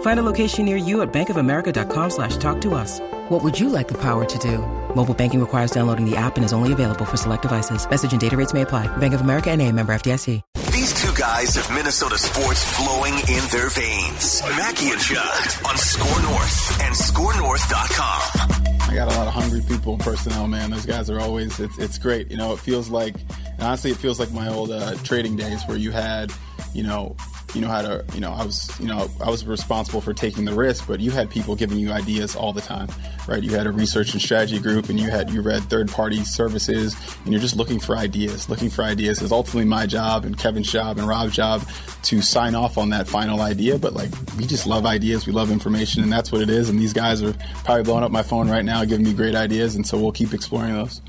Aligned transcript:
Find 0.00 0.18
a 0.18 0.22
location 0.22 0.66
near 0.66 0.76
you 0.76 1.00
at 1.00 1.10
bankofamerica.com 1.12 2.10
slash 2.10 2.36
talk 2.36 2.60
to 2.62 2.74
us. 2.74 3.00
What 3.30 3.42
would 3.42 3.58
you 3.58 3.70
like 3.70 3.88
the 3.88 3.98
power 3.98 4.26
to 4.26 4.38
do? 4.38 4.58
Mobile 4.94 5.14
banking 5.14 5.40
requires 5.40 5.70
downloading 5.70 6.04
the 6.04 6.16
app 6.16 6.36
and 6.36 6.44
is 6.44 6.52
only 6.52 6.72
available 6.72 7.06
for 7.06 7.16
select 7.16 7.42
devices. 7.42 7.88
Message 7.88 8.12
and 8.12 8.20
data 8.20 8.36
rates 8.36 8.52
may 8.52 8.62
apply. 8.62 8.94
Bank 8.98 9.14
of 9.14 9.22
America 9.22 9.50
and 9.50 9.62
a 9.62 9.72
member 9.72 9.94
FDIC. 9.94 10.42
These 10.72 10.94
two 10.94 11.12
guys 11.20 11.54
have 11.56 11.70
Minnesota 11.74 12.16
sports 12.16 12.64
flowing 12.76 13.12
in 13.14 13.44
their 13.52 13.68
veins. 13.70 14.40
Mackey 14.56 14.90
and 14.90 15.00
Judd 15.00 15.66
on 15.66 15.76
Score 15.76 16.22
North 16.22 16.80
and 16.80 16.94
ScoreNorth.com. 16.94 18.90
I 18.90 18.94
got 18.94 19.12
a 19.12 19.16
lot 19.16 19.26
of 19.26 19.34
hungry 19.34 19.60
people 19.68 19.94
in 19.94 20.00
personnel, 20.00 20.48
man. 20.48 20.70
Those 20.70 20.86
guys 20.86 21.10
are 21.10 21.20
always, 21.20 21.60
it's, 21.60 21.78
it's 21.78 21.98
great. 21.98 22.30
You 22.30 22.38
know, 22.38 22.52
it 22.54 22.58
feels 22.58 22.88
like, 22.88 23.14
honestly, 23.60 23.90
it 23.90 23.98
feels 23.98 24.18
like 24.18 24.32
my 24.32 24.48
old 24.48 24.70
uh, 24.70 24.94
trading 25.04 25.36
days 25.36 25.62
where 25.66 25.76
you 25.76 25.90
had, 25.90 26.32
you 26.72 26.82
know, 26.82 27.14
you 27.54 27.60
know 27.60 27.68
how 27.68 27.82
to 27.82 28.04
you 28.14 28.20
know 28.20 28.32
i 28.32 28.44
was 28.44 28.70
you 28.78 28.86
know 28.86 29.10
i 29.20 29.28
was 29.28 29.44
responsible 29.44 30.00
for 30.00 30.14
taking 30.14 30.44
the 30.44 30.54
risk 30.54 30.86
but 30.86 31.00
you 31.00 31.10
had 31.10 31.28
people 31.30 31.56
giving 31.56 31.78
you 31.78 31.90
ideas 31.92 32.36
all 32.36 32.52
the 32.52 32.60
time 32.60 32.88
right? 33.30 33.42
You 33.42 33.50
had 33.50 33.66
a 33.66 33.70
research 33.70 34.12
and 34.12 34.20
strategy 34.20 34.58
group 34.58 34.88
and 34.88 34.98
you 34.98 35.08
had 35.08 35.30
you 35.30 35.40
read 35.40 35.62
third 35.64 35.88
party 35.88 36.24
services 36.24 36.96
and 37.24 37.32
you're 37.32 37.40
just 37.40 37.56
looking 37.56 37.78
for 37.78 37.96
ideas 37.96 38.48
looking 38.48 38.68
for 38.68 38.82
ideas. 38.82 39.22
Is 39.22 39.32
ultimately 39.32 39.66
my 39.66 39.86
job 39.86 40.24
and 40.24 40.36
kevin's 40.36 40.70
job 40.70 40.98
and 40.98 41.06
rob's 41.06 41.34
job 41.34 41.62
to 42.02 42.20
sign 42.20 42.54
off 42.54 42.76
on 42.76 42.90
that 42.90 43.06
final 43.06 43.40
idea 43.40 43.78
but 43.78 43.92
like 43.92 44.10
we 44.36 44.46
just 44.46 44.66
love 44.66 44.84
ideas 44.84 45.26
we 45.26 45.32
love 45.32 45.50
information 45.50 46.02
and 46.02 46.12
that's 46.12 46.32
what 46.32 46.40
it 46.40 46.50
is 46.50 46.68
and 46.68 46.78
these 46.78 46.92
guys 46.92 47.22
are 47.22 47.32
probably 47.64 47.84
blowing 47.84 48.02
up 48.02 48.10
my 48.10 48.22
phone 48.22 48.50
right 48.50 48.64
now 48.64 48.84
giving 48.84 49.04
me 49.04 49.14
great 49.14 49.34
ideas 49.34 49.76
and 49.76 49.86
so 49.86 49.98
we'll 49.98 50.12
keep 50.12 50.34
exploring 50.34 50.74
those. 50.74 51.00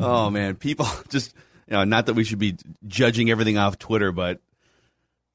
Oh 0.00 0.30
man 0.30 0.56
people 0.56 0.86
just 1.10 1.34
you 1.66 1.74
know 1.74 1.84
not 1.84 2.06
that 2.06 2.14
we 2.14 2.24
should 2.24 2.38
be 2.38 2.56
judging 2.86 3.30
everything 3.30 3.58
off 3.58 3.78
twitter 3.78 4.10
but 4.10 4.40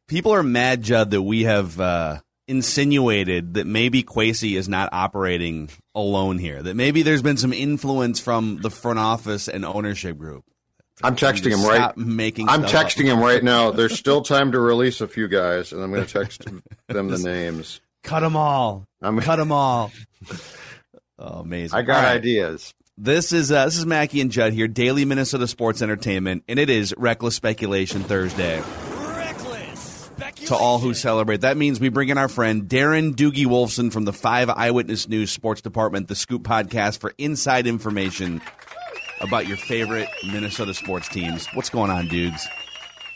people 0.08 0.34
are 0.34 0.44
mad, 0.44 0.82
Judd, 0.82 1.12
that 1.12 1.22
we 1.22 1.44
have 1.44 1.80
uh, 1.80 2.20
insinuated 2.48 3.56
that 3.56 3.68
maybe 3.68 4.04
Kwesi 4.04 4.58
is 4.58 4.68
not 4.68 4.90
operating 4.92 5.70
alone 5.94 6.38
here. 6.38 6.62
That 6.62 6.76
maybe 6.76 7.04
there's 7.04 7.22
been 7.22 7.38
some 7.38 7.54
influence 7.54 8.20
from 8.20 8.60
the 8.62 8.70
front 8.70 9.00
office 9.00 9.48
and 9.48 9.66
ownership 9.66 10.18
group. 10.18 10.44
I'm 11.04 11.16
texting 11.16 11.52
him 11.52 11.64
right. 11.64 11.96
Making. 11.96 12.50
I'm 12.50 12.64
texting 12.64 13.02
up. 13.12 13.18
him 13.18 13.20
right 13.20 13.44
now. 13.44 13.70
There's 13.70 13.98
still 13.98 14.24
time 14.24 14.54
to 14.54 14.60
release 14.60 15.00
a 15.00 15.08
few 15.08 15.28
guys, 15.28 15.72
and 15.72 15.84
I'm 15.84 15.92
going 15.92 16.06
to 16.06 16.12
text 16.12 16.46
them 16.46 16.64
the 16.88 17.18
names. 17.24 17.82
Cut 18.04 18.22
them 18.22 18.36
all. 18.36 18.88
I'm 19.02 19.20
cut 19.20 19.36
them 19.38 19.52
all. 19.52 19.92
Oh, 21.20 21.40
amazing! 21.40 21.76
I 21.76 21.82
got 21.82 22.04
right. 22.04 22.16
ideas. 22.16 22.76
This 22.96 23.34
is 23.34 23.52
uh, 23.52 23.66
this 23.66 23.76
is 23.76 23.88
Mackey 23.88 24.22
and 24.22 24.30
Judd 24.30 24.54
here, 24.54 24.68
Daily 24.68 25.04
Minnesota 25.04 25.48
Sports 25.48 25.82
Entertainment, 25.82 26.44
and 26.48 26.60
it 26.60 26.70
is 26.70 26.94
Reckless 26.96 27.34
Speculation 27.34 28.04
Thursday 28.04 28.62
to 30.48 30.56
all 30.56 30.80
who 30.80 30.94
celebrate. 30.94 31.42
That 31.42 31.58
means 31.58 31.80
we 31.80 31.90
bring 31.90 32.10
in 32.10 32.18
our 32.18 32.28
friend 32.28 32.64
Darren 32.64 33.16
Doogie 33.16 33.46
Wolfson 33.46 33.92
from 33.92 34.06
the 34.06 34.14
Five 34.14 34.50
Eyewitness 34.50 35.08
News 35.08 35.32
Sports 35.32 35.62
Department, 35.62 36.08
the 36.08 36.16
Scoop 36.16 36.44
Podcast, 36.44 37.00
for 37.00 37.14
inside 37.18 37.68
information 37.68 38.42
about 39.22 39.48
your 39.48 39.58
favorite 39.58 40.10
Minnesota 40.26 40.74
sports 40.74 41.08
teams. 41.10 41.48
What's 41.54 41.70
going 41.70 41.92
on, 41.92 42.08
dudes? 42.08 42.48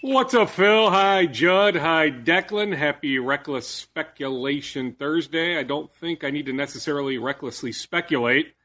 What's 0.01 0.33
up, 0.33 0.49
Phil? 0.49 0.89
Hi, 0.89 1.27
Judd. 1.27 1.75
Hi, 1.75 2.09
Declan. 2.09 2.75
Happy 2.75 3.19
Reckless 3.19 3.67
Speculation 3.67 4.93
Thursday. 4.93 5.59
I 5.59 5.63
don't 5.63 5.93
think 5.93 6.23
I 6.23 6.31
need 6.31 6.47
to 6.47 6.53
necessarily 6.53 7.19
recklessly 7.19 7.71
speculate. 7.71 8.55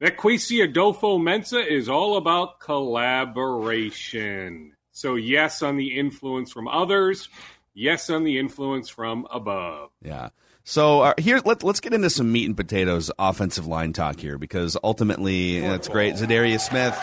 That 0.00 0.16
Kwesi 0.16 0.66
Adofo-Mensah 0.66 1.66
is 1.66 1.90
all 1.90 2.16
about 2.16 2.60
collaboration. 2.60 4.72
So, 4.92 5.16
yes, 5.16 5.62
on 5.62 5.76
the 5.76 5.98
influence 5.98 6.50
from 6.50 6.66
others 6.66 7.28
yes 7.74 8.10
on 8.10 8.24
the 8.24 8.38
influence 8.38 8.88
from 8.88 9.26
above. 9.30 9.90
Yeah. 10.02 10.30
So 10.62 11.00
uh, 11.00 11.14
here, 11.18 11.40
let, 11.44 11.64
us 11.64 11.80
get 11.80 11.94
into 11.94 12.10
some 12.10 12.30
meat 12.30 12.46
and 12.46 12.56
potatoes 12.56 13.10
offensive 13.18 13.66
line 13.66 13.92
talk 13.92 14.20
here 14.20 14.38
because 14.38 14.76
ultimately 14.84 15.60
that's 15.60 15.88
great. 15.88 16.14
Za'Darius 16.14 16.60
Smith, 16.60 16.96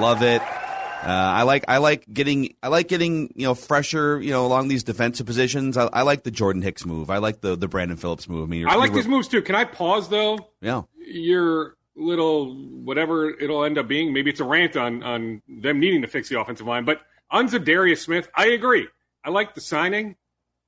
love 0.00 0.22
it. 0.22 0.42
Uh, 0.42 1.06
I 1.06 1.42
like 1.42 1.64
I 1.66 1.78
like 1.78 2.06
getting 2.12 2.54
I 2.62 2.68
like 2.68 2.86
getting 2.86 3.32
you 3.34 3.44
know 3.44 3.54
fresher 3.54 4.20
you 4.20 4.30
know 4.30 4.46
along 4.46 4.68
these 4.68 4.84
defensive 4.84 5.26
positions. 5.26 5.76
I, 5.76 5.86
I 5.92 6.02
like 6.02 6.22
the 6.22 6.30
Jordan 6.30 6.62
Hicks 6.62 6.86
move. 6.86 7.10
I 7.10 7.18
like 7.18 7.40
the 7.40 7.56
the 7.56 7.66
Brandon 7.66 7.96
Phillips 7.96 8.28
move. 8.28 8.48
I 8.48 8.50
mean, 8.50 8.68
I 8.68 8.76
like 8.76 8.92
these 8.92 9.08
moves 9.08 9.26
too. 9.26 9.42
Can 9.42 9.56
I 9.56 9.64
pause 9.64 10.08
though? 10.08 10.38
Yeah. 10.60 10.82
Your 10.96 11.76
little 11.96 12.54
whatever 12.54 13.30
it'll 13.30 13.64
end 13.64 13.78
up 13.78 13.88
being. 13.88 14.12
Maybe 14.12 14.30
it's 14.30 14.38
a 14.38 14.44
rant 14.44 14.76
on 14.76 15.02
on 15.02 15.42
them 15.48 15.80
needing 15.80 16.02
to 16.02 16.08
fix 16.08 16.28
the 16.28 16.40
offensive 16.40 16.66
line, 16.66 16.84
but 16.84 17.00
on 17.32 17.48
Za'Darius 17.48 17.98
Smith, 17.98 18.28
I 18.36 18.46
agree. 18.46 18.86
I 19.24 19.30
like 19.30 19.54
the 19.54 19.60
signing, 19.60 20.16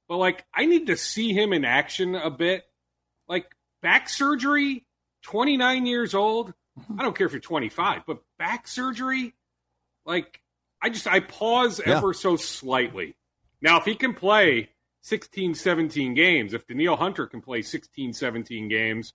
but 0.09 0.17
like 0.17 0.45
I 0.53 0.67
need 0.67 0.87
to 0.89 0.97
see 0.97 1.33
him 1.33 1.53
in 1.53 1.65
action 1.65 2.15
a 2.15 2.31
bit. 2.31 2.65
Like 3.29 3.47
back 3.83 4.09
surgery, 4.09 4.85
29 5.23 5.87
years 5.87 6.15
old. 6.15 6.53
I 6.99 7.03
don't 7.03 7.17
care 7.17 7.27
if 7.27 7.33
you're 7.33 7.41
25, 7.41 8.03
but 8.07 8.19
back 8.39 8.67
surgery, 8.67 9.35
like 10.05 10.41
I 10.83 10.91
just 10.91 11.07
I 11.07 11.21
pause 11.21 11.81
yeah. 11.85 11.97
ever 11.97 12.13
so 12.13 12.37
slightly. 12.37 13.15
Now, 13.63 13.79
if 13.79 13.87
he 13.87 13.95
can 13.95 14.13
play 14.13 14.71
16, 15.01 15.55
17 15.55 16.13
games, 16.13 16.53
if 16.53 16.67
Danielle 16.67 16.97
Hunter 16.97 17.27
can 17.27 17.41
play 17.41 17.63
16, 17.63 18.13
17 18.13 18.69
games, 18.69 19.15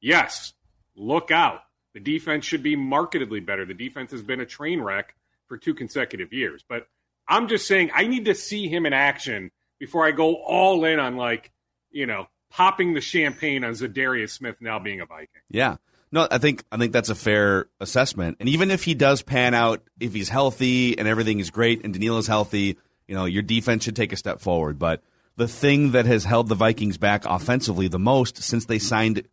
yes, 0.00 0.54
look 0.96 1.30
out. 1.30 1.60
The 1.92 2.00
defense 2.00 2.44
should 2.44 2.62
be 2.62 2.76
markedly 2.76 3.40
better. 3.40 3.66
The 3.66 3.74
defense 3.74 4.12
has 4.12 4.22
been 4.22 4.40
a 4.40 4.46
train 4.46 4.80
wreck 4.80 5.14
for 5.48 5.58
two 5.58 5.74
consecutive 5.74 6.32
years. 6.32 6.64
But 6.66 6.86
I'm 7.30 7.48
just 7.48 7.66
saying 7.66 7.92
I 7.94 8.08
need 8.08 8.26
to 8.26 8.34
see 8.34 8.68
him 8.68 8.84
in 8.84 8.92
action 8.92 9.52
before 9.78 10.04
I 10.04 10.10
go 10.10 10.34
all 10.34 10.84
in 10.84 10.98
on 10.98 11.16
like, 11.16 11.52
you 11.90 12.04
know, 12.04 12.26
popping 12.50 12.92
the 12.92 13.00
champagne 13.00 13.62
on 13.64 13.72
Za'Darius 13.72 14.30
Smith 14.30 14.60
now 14.60 14.80
being 14.80 15.00
a 15.00 15.06
Viking. 15.06 15.40
Yeah. 15.48 15.76
No, 16.12 16.26
I 16.28 16.38
think 16.38 16.64
I 16.72 16.76
think 16.76 16.92
that's 16.92 17.08
a 17.08 17.14
fair 17.14 17.66
assessment. 17.78 18.38
And 18.40 18.48
even 18.48 18.72
if 18.72 18.82
he 18.82 18.94
does 18.94 19.22
pan 19.22 19.54
out, 19.54 19.80
if 20.00 20.12
he's 20.12 20.28
healthy 20.28 20.98
and 20.98 21.06
everything 21.06 21.38
is 21.38 21.50
great 21.50 21.84
and 21.84 21.94
Danielle 21.94 22.18
is 22.18 22.26
healthy, 22.26 22.76
you 23.06 23.14
know, 23.14 23.26
your 23.26 23.42
defense 23.42 23.84
should 23.84 23.94
take 23.94 24.12
a 24.12 24.16
step 24.16 24.40
forward. 24.40 24.76
But 24.76 25.04
the 25.36 25.46
thing 25.46 25.92
that 25.92 26.06
has 26.06 26.24
held 26.24 26.48
the 26.48 26.56
Vikings 26.56 26.98
back 26.98 27.24
offensively 27.26 27.86
the 27.86 28.00
most 28.00 28.42
since 28.42 28.64
they 28.64 28.80
signed 28.80 29.28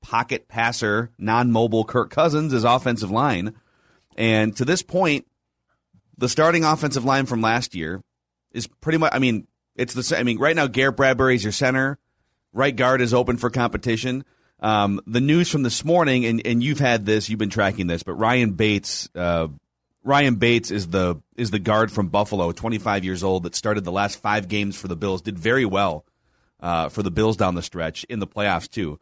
pocket 0.00 0.48
passer, 0.48 1.10
non-mobile 1.18 1.84
Kirk 1.84 2.10
Cousins 2.10 2.54
is 2.54 2.64
offensive 2.64 3.10
line. 3.10 3.54
And 4.16 4.56
to 4.56 4.64
this 4.64 4.82
point, 4.82 5.26
the 6.16 6.28
starting 6.28 6.64
offensive 6.64 7.04
line 7.04 7.26
from 7.26 7.40
last 7.40 7.74
year 7.74 8.02
is 8.52 8.66
pretty 8.66 8.98
much. 8.98 9.12
I 9.14 9.18
mean, 9.18 9.46
it's 9.74 9.94
the. 9.94 10.18
I 10.18 10.22
mean, 10.22 10.38
right 10.38 10.56
now 10.56 10.66
Garrett 10.66 10.96
Bradbury 10.96 11.34
is 11.34 11.44
your 11.44 11.52
center. 11.52 11.98
Right 12.52 12.74
guard 12.74 13.00
is 13.00 13.14
open 13.14 13.38
for 13.38 13.50
competition. 13.50 14.24
Um, 14.62 15.00
the 15.08 15.20
news 15.20 15.50
from 15.50 15.64
this 15.64 15.84
morning, 15.84 16.24
and, 16.24 16.46
and 16.46 16.62
you've 16.62 16.78
had 16.78 17.04
this, 17.04 17.28
you've 17.28 17.38
been 17.38 17.50
tracking 17.50 17.88
this, 17.88 18.04
but 18.04 18.12
Ryan 18.14 18.52
Bates, 18.52 19.08
uh, 19.12 19.48
Ryan 20.04 20.36
Bates 20.36 20.70
is 20.70 20.86
the 20.86 21.20
is 21.36 21.50
the 21.50 21.58
guard 21.58 21.90
from 21.90 22.08
Buffalo, 22.08 22.52
25 22.52 23.04
years 23.04 23.24
old, 23.24 23.42
that 23.42 23.56
started 23.56 23.82
the 23.82 23.90
last 23.90 24.20
five 24.20 24.46
games 24.46 24.76
for 24.76 24.86
the 24.86 24.94
Bills, 24.94 25.20
did 25.20 25.36
very 25.36 25.64
well 25.64 26.04
uh, 26.60 26.88
for 26.90 27.02
the 27.02 27.10
Bills 27.10 27.36
down 27.36 27.56
the 27.56 27.62
stretch 27.62 28.04
in 28.04 28.20
the 28.20 28.26
playoffs 28.26 28.70
too. 28.70 29.00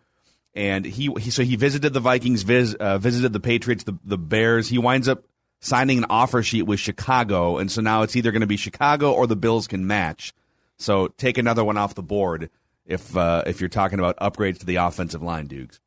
And 0.55 0.87
he, 0.87 1.12
he 1.20 1.31
so 1.31 1.43
he 1.43 1.56
visited 1.56 1.93
the 1.93 2.00
Vikings, 2.00 2.43
vis, 2.43 2.73
uh, 2.75 2.96
visited 2.96 3.35
the 3.35 3.40
Patriots, 3.40 3.85
the 3.85 3.99
the 4.02 4.19
Bears. 4.19 4.69
He 4.69 4.79
winds 4.79 5.08
up 5.08 5.25
signing 5.61 5.99
an 5.99 6.07
offer 6.11 6.43
sheet 6.43 6.62
with 6.62 6.81
Chicago, 6.81 7.59
and 7.59 7.71
so 7.71 7.81
now 7.81 8.03
it's 8.03 8.17
either 8.17 8.33
going 8.33 8.41
to 8.41 8.47
be 8.47 8.57
Chicago 8.57 9.12
or 9.12 9.27
the 9.27 9.37
Bills 9.37 9.67
can 9.67 9.87
match. 9.87 10.33
So 10.79 11.09
take 11.09 11.39
another 11.39 11.62
one 11.62 11.77
off 11.77 11.95
the 11.95 12.03
board 12.03 12.51
if 12.87 13.17
uh, 13.17 13.45
if 13.47 13.61
you're 13.61 13.69
talking 13.69 13.99
about 13.99 14.19
upgrades 14.19 14.59
to 14.61 14.67
the 14.67 14.77
offensive 14.77 15.23
line, 15.23 15.47
Dukes. 15.47 15.81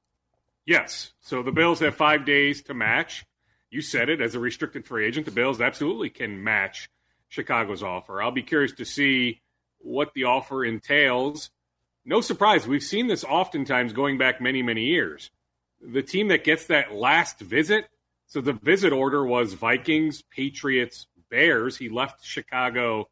Yes. 0.66 1.12
So 1.20 1.44
the 1.44 1.52
Bills 1.52 1.80
have 1.80 1.96
five 1.96 2.26
days 2.26 2.62
to 2.64 2.74
match. 2.74 3.26
You 3.70 3.82
said 3.82 4.10
it 4.10 4.22
as 4.22 4.36
a 4.36 4.40
restricted 4.40 4.86
free 4.86 5.06
agent. 5.06 5.26
The 5.26 5.32
Bills 5.32 5.60
absolutely 5.60 6.10
can 6.10 6.44
match 6.44 6.90
Chicago's 7.28 7.84
offer. 7.84 8.22
I'll 8.22 8.32
be 8.32 8.44
curious 8.44 8.72
to 8.74 8.86
see 8.86 9.42
what 9.80 10.14
the 10.14 10.26
offer 10.26 10.64
entails. 10.64 11.50
No 12.06 12.22
surprise, 12.22 12.68
we've 12.68 12.84
seen 12.84 13.08
this 13.08 13.24
oftentimes 13.24 13.94
going 13.94 14.18
back 14.18 14.40
many, 14.40 14.62
many 14.62 14.86
years. 14.86 15.32
The 15.82 16.04
team 16.04 16.28
that 16.28 16.44
gets 16.44 16.68
that 16.68 16.94
last 16.94 17.40
visit, 17.40 17.88
so 18.34 18.42
the 18.42 18.54
visit 18.54 18.92
order 18.92 19.24
was 19.24 19.54
Vikings, 19.54 20.24
Patriots, 20.24 21.06
Bears. 21.30 21.78
He 21.78 21.88
left 21.88 22.26
Chicago 22.26 23.08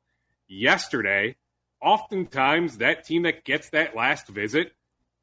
yesterday. 0.48 1.36
Oftentimes, 1.80 2.80
that 2.80 3.06
team 3.06 3.22
that 3.22 3.46
gets 3.46 3.70
that 3.70 3.96
last 3.96 4.28
visit 4.28 4.72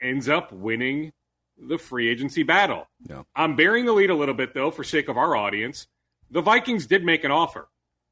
ends 0.00 0.28
up 0.28 0.52
winning 0.52 1.12
the 1.60 1.78
free 1.78 2.08
agency 2.08 2.44
battle. 2.44 2.86
Yeah. 3.10 3.24
I'm 3.34 3.56
bearing 3.56 3.86
the 3.86 3.92
lead 3.92 4.10
a 4.10 4.14
little 4.14 4.36
bit, 4.36 4.54
though, 4.54 4.70
for 4.70 4.84
sake 4.84 5.08
of 5.08 5.16
our 5.16 5.34
audience. 5.34 5.88
The 6.30 6.42
Vikings 6.42 6.86
did 6.86 7.04
make 7.04 7.24
an 7.24 7.32
offer. 7.32 7.66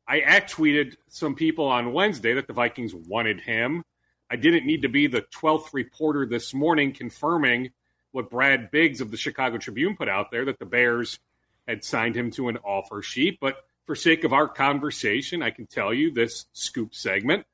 I 0.09 0.23
at 0.23 0.51
tweeted 0.51 0.97
some 1.07 1.37
people 1.37 1.67
on 1.67 1.93
Wednesday 1.93 2.35
that 2.35 2.49
the 2.49 2.53
Vikings 2.53 2.97
wanted 2.97 3.43
him. 3.43 3.85
I 4.29 4.35
didn't 4.35 4.67
need 4.67 4.83
to 4.83 4.89
be 4.89 5.07
the 5.07 5.23
12th 5.23 5.73
reporter 5.73 6.27
this 6.27 6.53
morning 6.53 6.93
confirming 6.93 7.71
what 8.11 8.29
Brad 8.29 8.73
Biggs 8.73 9.01
of 9.01 9.13
the 9.13 9.17
Chicago 9.17 9.59
Tribune 9.59 9.97
put 9.97 10.09
out 10.09 10.33
there 10.33 10.47
that 10.47 10.59
the 10.59 10.67
Bears 10.67 11.21
had 11.67 11.85
signed 11.85 12.17
him 12.17 12.31
to 12.33 12.49
an 12.49 12.59
offer 12.59 13.03
sheet. 13.03 13.39
But 13.41 13.57
for 13.87 13.95
sake 13.95 14.25
of 14.25 14.33
our 14.33 14.49
conversation, 14.49 15.43
I 15.43 15.51
can 15.51 15.67
tell 15.67 15.93
you 15.93 16.11
this 16.11 16.47
scoop 16.53 16.95
segment 16.95 17.47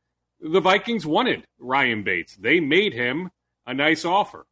the 0.42 0.60
Vikings 0.60 1.06
wanted 1.06 1.46
Ryan 1.58 2.02
Bates. 2.02 2.36
They 2.36 2.58
made 2.58 2.92
him 2.92 3.30
a 3.64 3.72
nice 3.72 4.04
offer. 4.04 4.44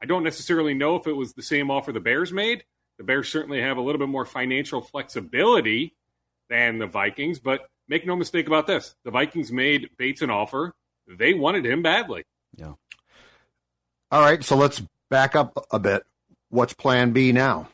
I 0.00 0.06
don't 0.06 0.22
necessarily 0.22 0.74
know 0.74 0.96
if 0.96 1.06
it 1.06 1.16
was 1.16 1.32
the 1.32 1.42
same 1.42 1.70
offer 1.70 1.90
the 1.90 2.00
Bears 2.00 2.32
made. 2.32 2.64
The 2.98 3.04
Bears 3.04 3.28
certainly 3.28 3.60
have 3.60 3.78
a 3.78 3.80
little 3.80 3.98
bit 3.98 4.08
more 4.08 4.26
financial 4.26 4.80
flexibility 4.80 5.96
than 6.50 6.78
the 6.78 6.86
Vikings, 6.86 7.38
but 7.38 7.68
make 7.88 8.06
no 8.06 8.14
mistake 8.14 8.46
about 8.46 8.66
this 8.66 8.94
the 9.04 9.10
Vikings 9.10 9.50
made 9.50 9.90
Bates 9.96 10.22
an 10.22 10.30
offer. 10.30 10.74
They 11.06 11.32
wanted 11.32 11.64
him 11.64 11.82
badly. 11.82 12.24
Yeah. 12.54 12.74
All 14.10 14.22
right, 14.22 14.44
so 14.44 14.56
let's 14.56 14.82
back 15.08 15.34
up 15.34 15.66
a 15.70 15.78
bit. 15.78 16.04
What's 16.50 16.74
plan 16.74 17.12
B 17.12 17.32
now? 17.32 17.68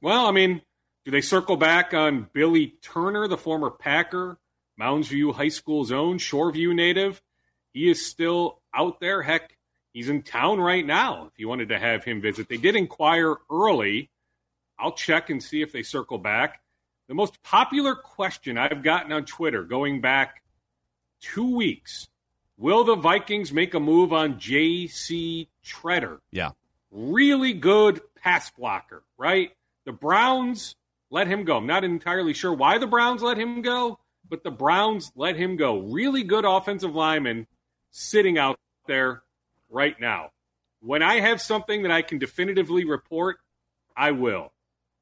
Well, 0.00 0.26
I 0.26 0.32
mean, 0.32 0.62
do 1.04 1.10
they 1.10 1.20
circle 1.20 1.56
back 1.56 1.94
on 1.94 2.28
Billy 2.32 2.74
Turner, 2.82 3.28
the 3.28 3.36
former 3.36 3.70
Packer, 3.70 4.38
Mounds 4.76 5.08
View 5.08 5.32
High 5.32 5.48
School's 5.48 5.92
own 5.92 6.18
Shoreview 6.18 6.74
native? 6.74 7.20
He 7.72 7.88
is 7.90 8.04
still 8.04 8.60
out 8.74 9.00
there. 9.00 9.22
Heck, 9.22 9.56
he's 9.92 10.08
in 10.08 10.22
town 10.22 10.60
right 10.60 10.84
now 10.84 11.26
if 11.26 11.38
you 11.38 11.48
wanted 11.48 11.68
to 11.68 11.78
have 11.78 12.04
him 12.04 12.20
visit. 12.20 12.48
They 12.48 12.56
did 12.56 12.76
inquire 12.76 13.36
early. 13.50 14.10
I'll 14.78 14.92
check 14.92 15.30
and 15.30 15.42
see 15.42 15.62
if 15.62 15.72
they 15.72 15.82
circle 15.82 16.18
back. 16.18 16.60
The 17.08 17.14
most 17.14 17.42
popular 17.42 17.94
question 17.94 18.56
I've 18.56 18.82
gotten 18.82 19.12
on 19.12 19.24
Twitter 19.24 19.64
going 19.64 20.00
back 20.00 20.42
two 21.20 21.56
weeks 21.56 22.08
Will 22.60 22.84
the 22.84 22.94
Vikings 22.94 23.54
make 23.54 23.72
a 23.72 23.80
move 23.80 24.12
on 24.12 24.38
J.C. 24.38 25.48
Tretter? 25.64 26.18
Yeah. 26.30 26.50
Really 26.90 27.54
good 27.54 28.02
pass 28.22 28.50
blocker, 28.50 29.02
right? 29.16 29.52
The 29.84 29.92
Browns 29.92 30.76
let 31.10 31.26
him 31.26 31.44
go. 31.44 31.56
I'm 31.56 31.66
not 31.66 31.84
entirely 31.84 32.34
sure 32.34 32.52
why 32.52 32.78
the 32.78 32.86
Browns 32.86 33.22
let 33.22 33.38
him 33.38 33.62
go, 33.62 33.98
but 34.28 34.44
the 34.44 34.50
Browns 34.50 35.12
let 35.16 35.36
him 35.36 35.56
go. 35.56 35.78
Really 35.78 36.22
good 36.22 36.44
offensive 36.44 36.94
lineman 36.94 37.46
sitting 37.90 38.38
out 38.38 38.58
there 38.86 39.22
right 39.68 39.98
now. 40.00 40.30
When 40.80 41.02
I 41.02 41.20
have 41.20 41.40
something 41.40 41.82
that 41.82 41.90
I 41.90 42.02
can 42.02 42.18
definitively 42.18 42.84
report, 42.84 43.38
I 43.96 44.12
will. 44.12 44.52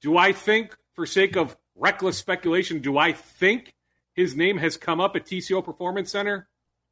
Do 0.01 0.17
I 0.17 0.33
think, 0.33 0.77
for 0.93 1.07
sake 1.07 1.37
of 1.37 1.57
reckless 1.75 2.19
speculation, 2.19 2.81
do 2.81 2.99
I 2.99 3.13
think 3.13 3.75
his 4.15 4.35
name 4.35 4.59
has 4.59 4.77
come 4.77 5.01
up 5.01 5.15
at 5.15 5.27
TCO 5.27 5.65
Performance 5.65 6.11
Center? 6.11 6.49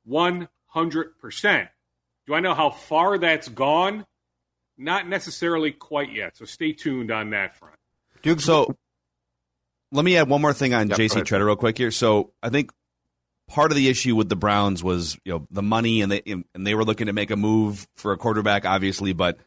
100%. 0.08 0.48
Do 2.26 2.34
I 2.34 2.40
know 2.40 2.54
how 2.54 2.70
far 2.70 3.18
that's 3.18 3.48
gone? 3.48 4.04
Not 4.78 5.08
necessarily 5.08 5.72
quite 5.72 6.12
yet. 6.12 6.36
So 6.36 6.44
stay 6.44 6.72
tuned 6.72 7.10
on 7.10 7.30
that 7.30 7.54
front. 7.54 7.76
Duke, 8.22 8.40
So 8.40 8.76
let 9.92 10.04
me 10.04 10.16
add 10.16 10.28
one 10.28 10.42
more 10.42 10.52
thing 10.52 10.74
on 10.74 10.88
Yep, 10.88 10.98
JC 10.98 11.14
go. 11.14 11.20
Tretter 11.22 11.46
real 11.46 11.56
quick 11.56 11.78
here. 11.78 11.90
So 11.90 12.32
I 12.42 12.50
think 12.50 12.72
part 13.48 13.70
of 13.70 13.76
the 13.76 13.88
issue 13.88 14.16
with 14.16 14.28
the 14.28 14.36
Browns 14.36 14.82
was 14.82 15.16
you 15.24 15.32
know 15.32 15.46
the 15.50 15.62
money 15.62 16.02
and 16.02 16.10
they 16.10 16.22
and 16.26 16.44
they 16.54 16.74
were 16.74 16.84
looking 16.84 17.06
to 17.06 17.12
make 17.12 17.30
a 17.30 17.36
move 17.36 17.88
for 17.94 18.12
a 18.12 18.16
quarterback, 18.16 18.64
obviously, 18.64 19.12
but 19.12 19.38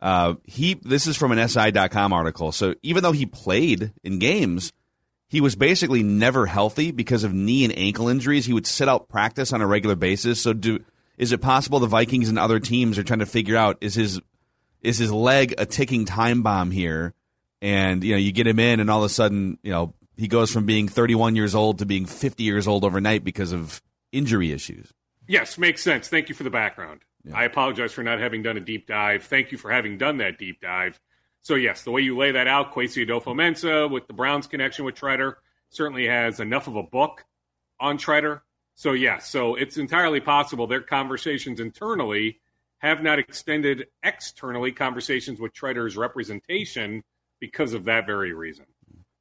uh, 0.00 0.34
he 0.44 0.74
this 0.82 1.06
is 1.06 1.16
from 1.16 1.32
an 1.32 1.48
SI.com 1.48 2.12
article. 2.12 2.52
So 2.52 2.74
even 2.82 3.02
though 3.02 3.12
he 3.12 3.26
played 3.26 3.92
in 4.02 4.18
games, 4.18 4.72
he 5.28 5.40
was 5.40 5.56
basically 5.56 6.02
never 6.02 6.46
healthy 6.46 6.90
because 6.90 7.24
of 7.24 7.32
knee 7.32 7.64
and 7.64 7.76
ankle 7.76 8.08
injuries. 8.08 8.46
He 8.46 8.52
would 8.52 8.66
sit 8.66 8.88
out 8.88 9.08
practice 9.08 9.52
on 9.52 9.60
a 9.60 9.66
regular 9.66 9.96
basis. 9.96 10.40
So 10.40 10.52
do 10.52 10.84
is 11.16 11.32
it 11.32 11.40
possible 11.40 11.78
the 11.78 11.86
Vikings 11.86 12.28
and 12.28 12.38
other 12.38 12.58
teams 12.58 12.98
are 12.98 13.04
trying 13.04 13.20
to 13.20 13.26
figure 13.26 13.56
out 13.56 13.78
is 13.80 13.94
his 13.94 14.20
is 14.84 14.98
his 14.98 15.12
leg 15.12 15.54
a 15.58 15.66
ticking 15.66 16.04
time 16.04 16.42
bomb 16.42 16.70
here? 16.70 17.14
And 17.60 18.04
you 18.04 18.12
know, 18.12 18.18
you 18.18 18.30
get 18.32 18.46
him 18.46 18.58
in, 18.58 18.80
and 18.80 18.90
all 18.90 19.00
of 19.00 19.06
a 19.06 19.08
sudden, 19.08 19.58
you 19.62 19.72
know, 19.72 19.94
he 20.16 20.28
goes 20.28 20.50
from 20.50 20.66
being 20.66 20.86
31 20.86 21.34
years 21.34 21.54
old 21.54 21.78
to 21.78 21.86
being 21.86 22.06
50 22.06 22.42
years 22.42 22.68
old 22.68 22.84
overnight 22.84 23.24
because 23.24 23.52
of 23.52 23.82
injury 24.12 24.52
issues. 24.52 24.92
Yes, 25.26 25.58
makes 25.58 25.82
sense. 25.82 26.08
Thank 26.08 26.28
you 26.28 26.34
for 26.34 26.44
the 26.44 26.50
background. 26.50 27.00
I 27.32 27.44
apologize 27.44 27.92
for 27.92 28.02
not 28.02 28.18
having 28.18 28.42
done 28.42 28.58
a 28.58 28.60
deep 28.60 28.86
dive. 28.86 29.24
Thank 29.24 29.50
you 29.50 29.56
for 29.56 29.70
having 29.70 29.96
done 29.96 30.18
that 30.18 30.38
deep 30.38 30.60
dive. 30.60 31.00
So, 31.40 31.54
yes, 31.54 31.82
the 31.82 31.90
way 31.90 32.02
you 32.02 32.16
lay 32.16 32.32
that 32.32 32.46
out, 32.46 32.74
Kwesi 32.74 33.06
Adofo-Mensah 33.06 33.90
with 33.90 34.06
the 34.06 34.12
Browns 34.12 34.46
connection 34.46 34.84
with 34.84 34.94
Tretter 34.94 35.36
certainly 35.70 36.06
has 36.06 36.40
enough 36.40 36.68
of 36.68 36.76
a 36.76 36.82
book 36.82 37.24
on 37.80 37.96
Tretter. 37.96 38.42
So, 38.74 38.92
yes, 38.92 39.28
so 39.28 39.54
it's 39.54 39.78
entirely 39.78 40.20
possible 40.20 40.66
their 40.66 40.82
conversations 40.82 41.60
internally 41.60 42.40
have 42.84 43.02
not 43.02 43.18
extended 43.18 43.86
externally 44.02 44.70
conversations 44.70 45.40
with 45.40 45.52
Tretter's 45.54 45.96
representation 45.96 47.02
because 47.40 47.72
of 47.72 47.84
that 47.84 48.06
very 48.06 48.34
reason. 48.34 48.66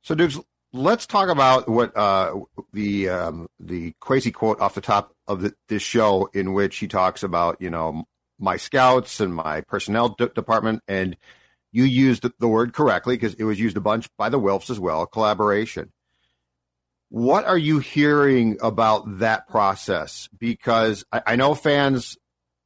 So, 0.01 0.15
dudes, 0.15 0.37
let's 0.73 1.07
talk 1.07 1.29
about 1.29 1.69
what 1.69 1.95
uh, 1.95 2.39
the 2.73 3.09
um, 3.09 3.47
the 3.59 3.93
Kwesi 4.01 4.33
quote 4.33 4.59
off 4.59 4.75
the 4.75 4.81
top 4.81 5.15
of 5.27 5.41
the, 5.41 5.53
this 5.69 5.81
show, 5.81 6.29
in 6.33 6.53
which 6.53 6.77
he 6.77 6.87
talks 6.87 7.23
about 7.23 7.61
you 7.61 7.69
know 7.69 8.03
my 8.37 8.57
scouts 8.57 9.21
and 9.21 9.33
my 9.33 9.61
personnel 9.61 10.09
department, 10.09 10.81
and 10.87 11.15
you 11.71 11.85
used 11.85 12.23
the, 12.23 12.33
the 12.39 12.47
word 12.47 12.73
correctly 12.73 13.15
because 13.15 13.33
it 13.35 13.45
was 13.45 13.59
used 13.59 13.77
a 13.77 13.81
bunch 13.81 14.09
by 14.17 14.27
the 14.29 14.39
Wilfs 14.39 14.69
as 14.69 14.79
well. 14.79 15.05
Collaboration. 15.05 15.91
What 17.09 17.45
are 17.45 17.57
you 17.57 17.79
hearing 17.79 18.57
about 18.61 19.19
that 19.19 19.47
process? 19.47 20.27
Because 20.37 21.05
I, 21.11 21.21
I 21.27 21.35
know 21.35 21.53
fans, 21.53 22.17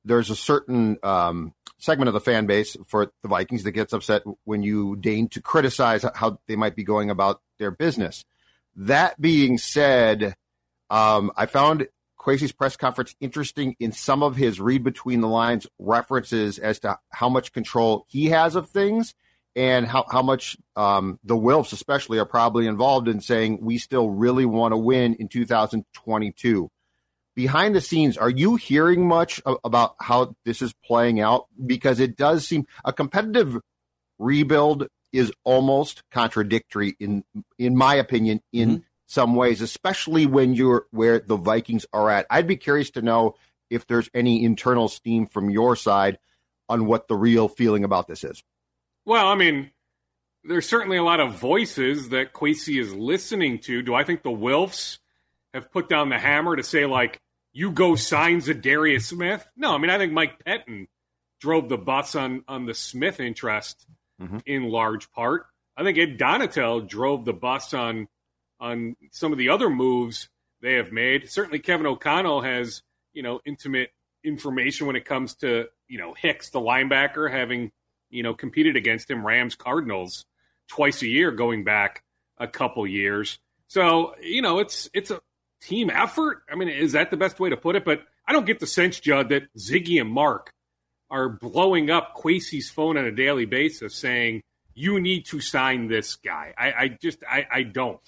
there's 0.07 0.29
a 0.29 0.35
certain 0.35 0.97
um, 1.03 1.53
segment 1.77 2.07
of 2.07 2.13
the 2.13 2.19
fan 2.19 2.45
base 2.45 2.75
for 2.87 3.11
the 3.21 3.27
Vikings 3.27 3.63
that 3.63 3.71
gets 3.71 3.93
upset 3.93 4.23
when 4.45 4.63
you 4.63 4.95
deign 4.95 5.27
to 5.29 5.41
criticize 5.41 6.05
how 6.15 6.39
they 6.47 6.55
might 6.55 6.75
be 6.75 6.83
going 6.83 7.09
about 7.09 7.41
their 7.59 7.71
business. 7.71 8.25
That 8.75 9.19
being 9.19 9.57
said, 9.57 10.35
um, 10.89 11.31
I 11.35 11.45
found 11.45 11.87
Kwesi's 12.19 12.51
press 12.51 12.75
conference 12.75 13.15
interesting 13.19 13.75
in 13.79 13.91
some 13.91 14.23
of 14.23 14.35
his 14.35 14.59
read 14.59 14.83
between 14.83 15.21
the 15.21 15.27
lines 15.27 15.67
references 15.79 16.59
as 16.59 16.79
to 16.79 16.97
how 17.09 17.29
much 17.29 17.53
control 17.53 18.05
he 18.07 18.27
has 18.27 18.55
of 18.55 18.69
things 18.69 19.13
and 19.55 19.87
how, 19.87 20.05
how 20.09 20.21
much 20.21 20.57
um, 20.75 21.19
the 21.23 21.35
Wilfs, 21.35 21.73
especially, 21.73 22.19
are 22.19 22.25
probably 22.25 22.67
involved 22.67 23.07
in 23.07 23.21
saying 23.21 23.59
we 23.61 23.77
still 23.77 24.09
really 24.09 24.45
want 24.45 24.71
to 24.71 24.77
win 24.77 25.15
in 25.15 25.27
2022 25.27 26.69
behind 27.37 27.75
the 27.75 27.81
scenes, 27.81 28.17
are 28.17 28.31
you 28.31 28.55
hearing 28.55 29.07
much 29.07 29.39
about 29.63 29.95
how 30.01 30.35
this 30.43 30.63
is 30.63 30.73
playing 30.83 31.21
out? 31.21 31.45
Because 31.63 31.99
it 31.99 32.17
does 32.17 32.47
seem 32.47 32.65
a 32.83 32.91
competitive 32.91 33.59
rebuild 34.17 34.87
is 35.13 35.31
almost 35.43 36.01
contradictory 36.11 36.95
in 36.99 37.23
in 37.59 37.77
my 37.77 37.93
opinion 37.93 38.41
in 38.51 38.69
mm-hmm. 38.69 38.81
some 39.05 39.35
ways, 39.35 39.61
especially 39.61 40.25
when 40.25 40.55
you're 40.55 40.87
where 40.89 41.19
the 41.19 41.37
Vikings 41.37 41.85
are 41.93 42.09
at. 42.09 42.25
I'd 42.31 42.47
be 42.47 42.57
curious 42.57 42.89
to 42.91 43.03
know 43.03 43.35
if 43.69 43.85
there's 43.85 44.09
any 44.15 44.43
internal 44.43 44.87
steam 44.87 45.27
from 45.27 45.51
your 45.51 45.75
side 45.75 46.17
on 46.67 46.87
what 46.87 47.07
the 47.07 47.15
real 47.15 47.47
feeling 47.47 47.83
about 47.83 48.07
this 48.07 48.23
is. 48.23 48.43
Well, 49.05 49.27
I 49.27 49.35
mean, 49.35 49.69
there's 50.43 50.67
certainly 50.67 50.97
a 50.97 51.03
lot 51.03 51.19
of 51.19 51.39
voices 51.39 52.09
that 52.09 52.33
Kwesi 52.33 52.81
is 52.81 52.95
listening 52.95 53.59
to. 53.59 53.83
Do 53.83 53.93
I 53.93 54.03
think 54.03 54.23
the 54.23 54.31
Wilfs 54.31 54.97
have 55.53 55.71
put 55.71 55.87
down 55.87 56.09
the 56.09 56.17
hammer 56.17 56.55
to 56.55 56.63
say, 56.63 56.85
like, 56.85 57.21
you 57.57 57.71
go 57.71 57.95
sign 57.95 58.39
Za'Darius 58.39 59.05
Smith? 59.05 59.49
No, 59.57 59.73
I 59.73 59.79
mean, 59.79 59.89
I 59.89 59.97
think 59.97 60.13
Mike 60.13 60.45
Pettine 60.45 60.85
drove 61.41 61.69
the 61.69 61.77
bus 61.77 62.13
on, 62.13 62.43
on 62.47 62.67
the 62.67 62.75
Smith 62.75 63.19
interest 63.19 63.87
mm-hmm. 64.21 64.37
in 64.45 64.69
large 64.69 65.11
part. 65.11 65.47
I 65.75 65.83
think 65.83 65.97
Ed 65.97 66.19
Donatell 66.19 66.87
drove 66.87 67.25
the 67.25 67.33
bus 67.33 67.73
on 67.73 68.07
on 68.59 68.95
some 69.11 69.31
of 69.31 69.39
the 69.39 69.49
other 69.49 69.71
moves 69.71 70.29
they 70.61 70.73
have 70.73 70.91
made. 70.91 71.31
Certainly, 71.31 71.59
Kevin 71.59 71.87
O'Connell 71.87 72.41
has 72.41 72.83
you 73.13 73.23
know 73.23 73.39
intimate 73.43 73.89
information 74.23 74.85
when 74.85 74.95
it 74.95 75.05
comes 75.05 75.33
to 75.37 75.65
you 75.87 75.97
know 75.97 76.13
Hicks, 76.13 76.51
the 76.51 76.61
linebacker, 76.61 77.31
having 77.31 77.71
you 78.11 78.21
know 78.21 78.35
competed 78.35 78.75
against 78.75 79.09
him, 79.09 79.25
Rams, 79.25 79.55
Cardinals, 79.55 80.25
twice 80.67 81.01
a 81.01 81.07
year 81.07 81.31
going 81.31 81.63
back 81.63 82.03
a 82.37 82.47
couple 82.47 82.85
years. 82.85 83.39
So 83.65 84.13
you 84.21 84.43
know 84.43 84.59
it's 84.59 84.91
it's 84.93 85.09
a 85.09 85.21
team 85.61 85.89
effort. 85.89 86.43
I 86.51 86.55
mean, 86.55 86.69
is 86.69 86.93
that 86.93 87.11
the 87.11 87.17
best 87.17 87.39
way 87.39 87.49
to 87.49 87.57
put 87.57 87.75
it? 87.75 87.85
But 87.85 88.03
I 88.27 88.33
don't 88.33 88.45
get 88.45 88.59
the 88.59 88.67
sense, 88.67 88.99
Judd, 88.99 89.29
that 89.29 89.53
Ziggy 89.57 89.99
and 89.99 90.09
Mark 90.09 90.51
are 91.09 91.29
blowing 91.29 91.89
up 91.89 92.15
Kwesi's 92.15 92.69
phone 92.69 92.97
on 92.97 93.05
a 93.05 93.11
daily 93.11 93.45
basis 93.45 93.95
saying, 93.95 94.41
you 94.73 94.99
need 94.99 95.25
to 95.25 95.39
sign 95.39 95.87
this 95.87 96.15
guy. 96.15 96.53
I, 96.57 96.71
I 96.71 96.97
just, 97.01 97.23
I, 97.27 97.47
I 97.51 97.63
don't. 97.63 97.99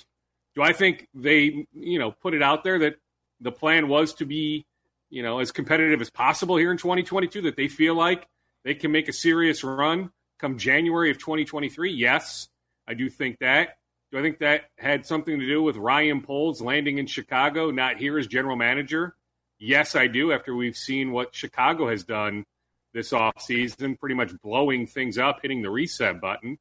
Do 0.55 0.61
I 0.61 0.73
think 0.73 1.07
they, 1.15 1.65
you 1.73 1.97
know, 1.99 2.11
put 2.11 2.33
it 2.33 2.43
out 2.43 2.63
there 2.63 2.79
that 2.79 2.97
the 3.39 3.51
plan 3.51 3.87
was 3.87 4.13
to 4.15 4.25
be, 4.25 4.65
you 5.09 5.23
know, 5.23 5.39
as 5.39 5.51
competitive 5.51 5.99
as 5.99 6.11
possible 6.11 6.57
here 6.57 6.71
in 6.71 6.77
2022, 6.77 7.41
that 7.41 7.55
they 7.55 7.67
feel 7.67 7.95
like 7.95 8.27
they 8.63 8.75
can 8.75 8.91
make 8.91 9.07
a 9.07 9.13
serious 9.13 9.63
run 9.63 10.11
come 10.37 10.59
January 10.59 11.09
of 11.09 11.17
2023? 11.17 11.91
Yes, 11.91 12.49
I 12.87 12.93
do 12.93 13.09
think 13.09 13.39
that. 13.39 13.78
Do 14.11 14.17
I 14.17 14.21
think 14.21 14.39
that 14.39 14.65
had 14.77 15.05
something 15.05 15.39
to 15.39 15.45
do 15.45 15.61
with 15.61 15.77
Ryan 15.77 16.21
Poles 16.21 16.61
landing 16.61 16.97
in 16.97 17.05
Chicago, 17.05 17.69
not 17.69 17.97
here 17.97 18.17
as 18.17 18.25
general 18.25 18.55
manager? 18.55 19.15
Yes, 19.59 19.95
I 19.95 20.07
do, 20.07 20.31
after 20.31 20.55
we've 20.55 20.77
seen 20.77 21.11
what 21.11 21.35
Chicago 21.35 21.89
has 21.89 22.03
done 22.03 22.45
this 22.93 23.11
offseason, 23.11 23.99
pretty 23.99 24.15
much 24.15 24.31
blowing 24.41 24.87
things 24.87 25.17
up, 25.17 25.39
hitting 25.41 25.61
the 25.61 25.69
reset 25.69 26.19
button. 26.19 26.57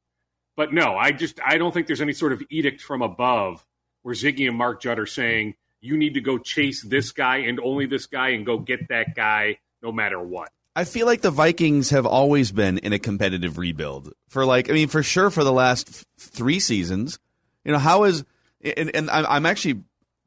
But 0.55 0.73
no, 0.73 0.95
I 0.95 1.11
just 1.11 1.39
I 1.43 1.57
don't 1.57 1.73
think 1.73 1.87
there's 1.87 2.01
any 2.01 2.13
sort 2.13 2.33
of 2.33 2.43
edict 2.49 2.81
from 2.81 3.01
above 3.01 3.65
where 4.03 4.13
Ziggy 4.13 4.47
and 4.47 4.57
Mark 4.57 4.81
Judd 4.81 4.99
are 4.99 5.05
saying 5.05 5.55
you 5.81 5.97
need 5.97 6.15
to 6.15 6.21
go 6.21 6.37
chase 6.37 6.83
this 6.83 7.11
guy 7.11 7.37
and 7.37 7.59
only 7.61 7.85
this 7.85 8.05
guy 8.05 8.29
and 8.29 8.45
go 8.45 8.59
get 8.59 8.89
that 8.89 9.15
guy 9.15 9.59
no 9.81 9.91
matter 9.91 10.19
what. 10.19 10.49
I 10.75 10.83
feel 10.83 11.05
like 11.05 11.21
the 11.21 11.31
Vikings 11.31 11.89
have 11.89 12.05
always 12.05 12.51
been 12.51 12.77
in 12.77 12.93
a 12.93 12.99
competitive 12.99 13.57
rebuild 13.57 14.13
for 14.27 14.45
like 14.45 14.69
I 14.69 14.73
mean 14.73 14.89
for 14.89 15.01
sure 15.01 15.29
for 15.29 15.43
the 15.43 15.53
last 15.53 16.05
three 16.19 16.59
seasons. 16.59 17.19
You 17.65 17.71
know 17.71 17.79
how 17.79 18.03
is 18.03 18.23
and, 18.61 18.95
and 18.95 19.09
I'm 19.09 19.45
actually 19.45 19.81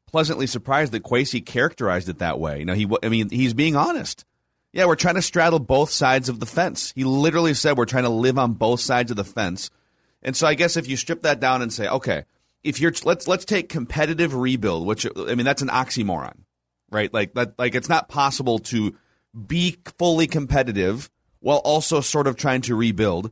pleasantly 0.07 0.47
surprised 0.47 0.91
that 0.93 1.03
Kwesi 1.03 1.45
characterized 1.45 2.09
it 2.09 2.19
that 2.19 2.39
way. 2.39 2.59
You 2.59 2.65
know 2.65 2.73
he 2.73 2.87
I 3.01 3.09
mean 3.09 3.29
he's 3.29 3.53
being 3.53 3.75
honest. 3.75 4.25
Yeah, 4.71 4.85
we're 4.85 4.95
trying 4.95 5.15
to 5.15 5.21
straddle 5.21 5.59
both 5.59 5.91
sides 5.91 6.29
of 6.29 6.39
the 6.39 6.47
fence. 6.47 6.93
He 6.95 7.03
literally 7.03 7.53
said 7.53 7.77
we're 7.77 7.85
trying 7.85 8.05
to 8.05 8.09
live 8.09 8.39
on 8.39 8.53
both 8.53 8.79
sides 8.79 9.11
of 9.11 9.17
the 9.17 9.23
fence. 9.23 9.69
And 10.23 10.35
so 10.35 10.47
I 10.47 10.55
guess 10.55 10.77
if 10.77 10.87
you 10.87 10.97
strip 10.97 11.21
that 11.21 11.39
down 11.39 11.61
and 11.61 11.71
say, 11.71 11.87
okay, 11.87 12.23
if 12.63 12.79
you're 12.79 12.93
let's 13.03 13.27
let's 13.27 13.45
take 13.45 13.69
competitive 13.69 14.33
rebuild, 14.33 14.87
which 14.87 15.05
I 15.05 15.35
mean 15.35 15.45
that's 15.45 15.61
an 15.61 15.67
oxymoron, 15.69 16.37
right? 16.89 17.13
Like 17.13 17.33
that 17.33 17.53
like 17.59 17.75
it's 17.75 17.89
not 17.89 18.09
possible 18.09 18.59
to 18.59 18.95
be 19.47 19.77
fully 19.97 20.27
competitive 20.27 21.09
while 21.39 21.57
also 21.57 22.01
sort 22.01 22.27
of 22.27 22.35
trying 22.35 22.61
to 22.61 22.75
rebuild. 22.75 23.31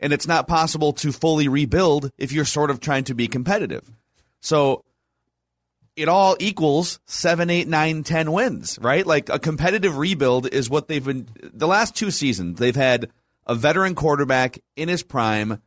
And 0.00 0.12
it's 0.12 0.26
not 0.26 0.48
possible 0.48 0.92
to 0.94 1.12
fully 1.12 1.46
rebuild 1.46 2.10
if 2.16 2.32
you're 2.32 2.44
sort 2.46 2.70
of 2.70 2.80
trying 2.80 3.04
to 3.04 3.14
be 3.14 3.28
competitive. 3.28 3.90
So 4.40 4.84
it 5.96 6.08
all 6.08 6.36
equals 6.40 6.98
seven, 7.04 7.50
eight, 7.50 7.68
nine, 7.68 8.02
ten 8.02 8.32
wins, 8.32 8.78
right? 8.80 9.06
Like 9.06 9.28
a 9.28 9.38
competitive 9.38 9.98
rebuild 9.98 10.46
is 10.52 10.70
what 10.70 10.88
they've 10.88 11.04
been 11.04 11.28
the 11.42 11.68
last 11.68 11.94
two 11.94 12.10
seasons. 12.10 12.58
They've 12.58 12.74
had 12.74 13.10
a 13.46 13.54
veteran 13.54 13.94
quarterback 13.94 14.58
in 14.76 14.88
his 14.88 15.02
prime, 15.02 15.60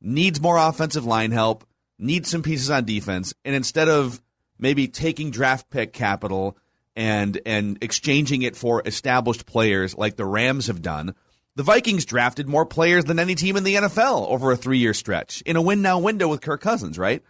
needs 0.00 0.40
more 0.40 0.58
offensive 0.58 1.04
line 1.04 1.32
help, 1.32 1.66
needs 1.98 2.28
some 2.28 2.42
pieces 2.42 2.70
on 2.70 2.84
defense, 2.84 3.34
and 3.44 3.54
instead 3.54 3.88
of 3.88 4.22
maybe 4.58 4.86
taking 4.86 5.30
draft 5.30 5.68
pick 5.70 5.92
capital 5.92 6.56
and 6.94 7.40
and 7.44 7.78
exchanging 7.80 8.42
it 8.42 8.56
for 8.56 8.82
established 8.86 9.46
players 9.46 9.96
like 9.96 10.16
the 10.16 10.24
Rams 10.24 10.68
have 10.68 10.82
done, 10.82 11.14
the 11.56 11.62
Vikings 11.62 12.04
drafted 12.04 12.48
more 12.48 12.66
players 12.66 13.04
than 13.04 13.18
any 13.18 13.34
team 13.34 13.56
in 13.56 13.64
the 13.64 13.76
NFL 13.76 14.28
over 14.28 14.50
a 14.50 14.56
three 14.56 14.78
year 14.78 14.94
stretch 14.94 15.40
in 15.42 15.56
a 15.56 15.62
win 15.62 15.82
now 15.82 15.98
window 15.98 16.28
with 16.28 16.40
Kirk 16.40 16.60
Cousins, 16.60 16.98
right? 16.98 17.22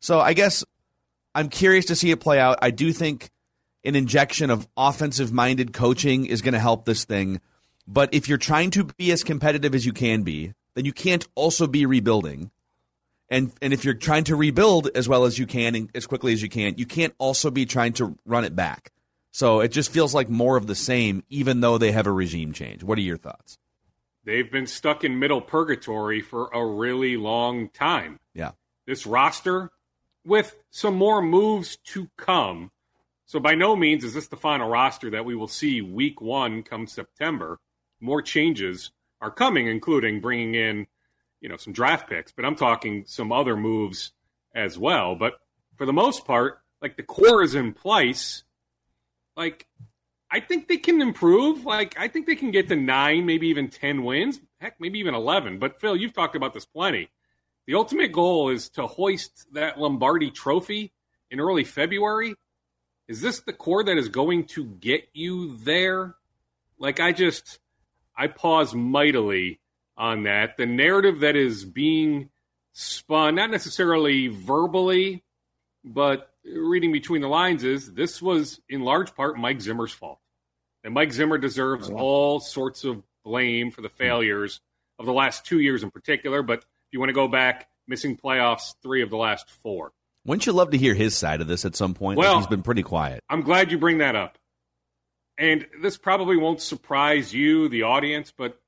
So 0.00 0.20
I 0.20 0.32
guess 0.32 0.64
I'm 1.34 1.48
curious 1.48 1.86
to 1.86 1.96
see 1.96 2.10
it 2.10 2.20
play 2.20 2.38
out. 2.38 2.58
I 2.62 2.70
do 2.70 2.92
think 2.92 3.30
an 3.84 3.94
injection 3.94 4.50
of 4.50 4.66
offensive 4.76 5.32
minded 5.32 5.72
coaching 5.72 6.26
is 6.26 6.42
going 6.42 6.54
to 6.54 6.60
help 6.60 6.84
this 6.84 7.04
thing. 7.04 7.40
But 7.86 8.12
if 8.14 8.28
you're 8.28 8.38
trying 8.38 8.70
to 8.72 8.84
be 8.84 9.12
as 9.12 9.22
competitive 9.22 9.74
as 9.74 9.86
you 9.86 9.92
can 9.92 10.22
be, 10.22 10.54
then 10.74 10.84
you 10.84 10.92
can't 10.92 11.26
also 11.34 11.66
be 11.66 11.86
rebuilding. 11.86 12.50
And 13.28 13.52
and 13.60 13.72
if 13.72 13.84
you're 13.84 13.94
trying 13.94 14.24
to 14.24 14.36
rebuild 14.36 14.88
as 14.94 15.08
well 15.08 15.24
as 15.24 15.38
you 15.38 15.46
can 15.46 15.74
and 15.74 15.90
as 15.94 16.06
quickly 16.06 16.32
as 16.32 16.42
you 16.42 16.48
can, 16.48 16.74
you 16.78 16.86
can't 16.86 17.14
also 17.18 17.50
be 17.50 17.66
trying 17.66 17.92
to 17.94 18.16
run 18.24 18.44
it 18.44 18.56
back. 18.56 18.92
So 19.32 19.60
it 19.60 19.68
just 19.68 19.90
feels 19.90 20.14
like 20.14 20.30
more 20.30 20.56
of 20.56 20.66
the 20.66 20.74
same, 20.74 21.22
even 21.28 21.60
though 21.60 21.76
they 21.76 21.92
have 21.92 22.06
a 22.06 22.12
regime 22.12 22.52
change. 22.52 22.82
What 22.82 22.98
are 22.98 23.02
your 23.02 23.18
thoughts? 23.18 23.58
They've 24.26 24.50
been 24.50 24.66
stuck 24.66 25.04
in 25.04 25.20
middle 25.20 25.40
purgatory 25.40 26.20
for 26.20 26.48
a 26.52 26.66
really 26.66 27.16
long 27.16 27.68
time. 27.68 28.18
Yeah. 28.34 28.50
This 28.84 29.06
roster 29.06 29.70
with 30.24 30.56
some 30.70 30.96
more 30.96 31.22
moves 31.22 31.76
to 31.84 32.10
come. 32.18 32.72
So 33.24 33.38
by 33.38 33.54
no 33.54 33.76
means 33.76 34.02
is 34.02 34.14
this 34.14 34.26
the 34.26 34.36
final 34.36 34.68
roster 34.68 35.10
that 35.10 35.24
we 35.24 35.36
will 35.36 35.46
see 35.46 35.80
week 35.80 36.20
one 36.20 36.64
come 36.64 36.88
September. 36.88 37.60
More 38.00 38.20
changes 38.20 38.90
are 39.20 39.30
coming, 39.30 39.68
including 39.68 40.20
bringing 40.20 40.56
in, 40.56 40.88
you 41.40 41.48
know, 41.48 41.56
some 41.56 41.72
draft 41.72 42.08
picks. 42.08 42.32
But 42.32 42.44
I'm 42.44 42.56
talking 42.56 43.04
some 43.06 43.30
other 43.30 43.56
moves 43.56 44.10
as 44.56 44.76
well. 44.76 45.14
But 45.14 45.34
for 45.76 45.86
the 45.86 45.92
most 45.92 46.24
part, 46.24 46.58
like 46.82 46.96
the 46.96 47.04
core 47.04 47.44
is 47.44 47.54
in 47.54 47.72
place. 47.72 48.42
Like 49.36 49.68
I 50.30 50.40
think 50.40 50.68
they 50.68 50.76
can 50.76 51.00
improve. 51.00 51.64
Like 51.64 51.96
I 51.98 52.08
think 52.08 52.26
they 52.26 52.36
can 52.36 52.50
get 52.50 52.68
to 52.68 52.76
nine, 52.76 53.26
maybe 53.26 53.48
even 53.48 53.68
ten 53.68 54.02
wins. 54.04 54.40
Heck, 54.60 54.80
maybe 54.80 54.98
even 54.98 55.14
eleven. 55.14 55.58
But 55.58 55.80
Phil, 55.80 55.96
you've 55.96 56.14
talked 56.14 56.36
about 56.36 56.54
this 56.54 56.66
plenty. 56.66 57.08
The 57.66 57.74
ultimate 57.74 58.12
goal 58.12 58.50
is 58.50 58.68
to 58.70 58.86
hoist 58.86 59.46
that 59.52 59.78
Lombardi 59.78 60.30
trophy 60.30 60.92
in 61.30 61.40
early 61.40 61.64
February. 61.64 62.34
Is 63.08 63.20
this 63.20 63.40
the 63.40 63.52
core 63.52 63.84
that 63.84 63.98
is 63.98 64.08
going 64.08 64.46
to 64.46 64.64
get 64.64 65.08
you 65.12 65.56
there? 65.58 66.14
Like, 66.78 67.00
I 67.00 67.12
just, 67.12 67.58
I 68.16 68.26
pause 68.26 68.74
mightily 68.74 69.60
on 69.96 70.24
that. 70.24 70.56
The 70.56 70.66
narrative 70.66 71.20
that 71.20 71.36
is 71.36 71.64
being 71.64 72.30
spun, 72.72 73.36
not 73.36 73.50
necessarily 73.50 74.28
verbally, 74.28 75.24
but 75.84 76.30
reading 76.54 76.92
between 76.92 77.20
the 77.20 77.28
lines, 77.28 77.64
is 77.64 77.92
this 77.92 78.22
was 78.22 78.60
in 78.68 78.82
large 78.82 79.14
part 79.14 79.38
Mike 79.38 79.60
Zimmer's 79.60 79.92
fault. 79.92 80.20
And 80.84 80.94
Mike 80.94 81.12
Zimmer 81.12 81.38
deserves 81.38 81.90
all 81.90 82.38
sorts 82.38 82.84
of 82.84 83.02
blame 83.24 83.70
for 83.70 83.82
the 83.82 83.88
hmm. 83.88 83.96
failures 83.96 84.60
of 84.98 85.06
the 85.06 85.12
last 85.12 85.44
two 85.44 85.60
years 85.60 85.82
in 85.82 85.90
particular, 85.90 86.42
but 86.42 86.60
if 86.60 86.92
you 86.92 87.00
want 87.00 87.10
to 87.10 87.14
go 87.14 87.28
back, 87.28 87.68
missing 87.86 88.16
playoffs 88.16 88.74
three 88.82 89.02
of 89.02 89.10
the 89.10 89.16
last 89.16 89.50
four. 89.50 89.92
Wouldn't 90.24 90.46
you 90.46 90.52
love 90.52 90.70
to 90.70 90.78
hear 90.78 90.94
his 90.94 91.16
side 91.16 91.40
of 91.40 91.46
this 91.46 91.64
at 91.64 91.76
some 91.76 91.94
point? 91.94 92.18
Well, 92.18 92.38
he's 92.38 92.46
been 92.46 92.62
pretty 92.62 92.82
quiet. 92.82 93.20
I'm 93.28 93.42
glad 93.42 93.70
you 93.70 93.78
bring 93.78 93.98
that 93.98 94.16
up. 94.16 94.38
And 95.38 95.66
this 95.80 95.96
probably 95.96 96.36
won't 96.36 96.60
surprise 96.60 97.32
you, 97.32 97.68
the 97.68 97.82
audience, 97.82 98.32
but 98.36 98.58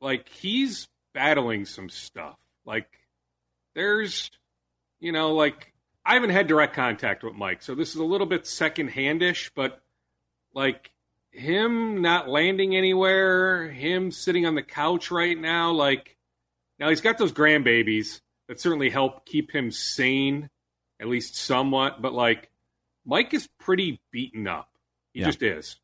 like 0.00 0.28
he's 0.28 0.88
battling 1.14 1.64
some 1.64 1.88
stuff. 1.88 2.36
Like 2.64 2.86
there's, 3.74 4.30
you 5.00 5.10
know, 5.10 5.34
like 5.34 5.71
I 6.04 6.14
haven't 6.14 6.30
had 6.30 6.46
direct 6.46 6.74
contact 6.74 7.22
with 7.22 7.34
Mike, 7.34 7.62
so 7.62 7.74
this 7.74 7.90
is 7.90 7.96
a 7.96 8.04
little 8.04 8.26
bit 8.26 8.42
secondhandish, 8.42 9.50
but 9.54 9.82
like 10.54 10.90
him 11.30 12.02
not 12.02 12.28
landing 12.28 12.76
anywhere, 12.76 13.68
him 13.70 14.10
sitting 14.10 14.44
on 14.46 14.54
the 14.54 14.62
couch 14.62 15.10
right 15.10 15.38
now, 15.38 15.72
like 15.72 16.16
now 16.78 16.88
he's 16.88 17.00
got 17.00 17.18
those 17.18 17.32
grandbabies 17.32 18.20
that 18.48 18.60
certainly 18.60 18.90
help 18.90 19.24
keep 19.24 19.52
him 19.52 19.70
sane, 19.70 20.50
at 21.00 21.08
least 21.08 21.36
somewhat. 21.36 22.02
But 22.02 22.12
like 22.12 22.50
Mike 23.04 23.32
is 23.34 23.48
pretty 23.58 24.00
beaten 24.10 24.46
up. 24.46 24.68
He 25.12 25.20
yeah. 25.20 25.26
just 25.26 25.42
is. 25.42 25.76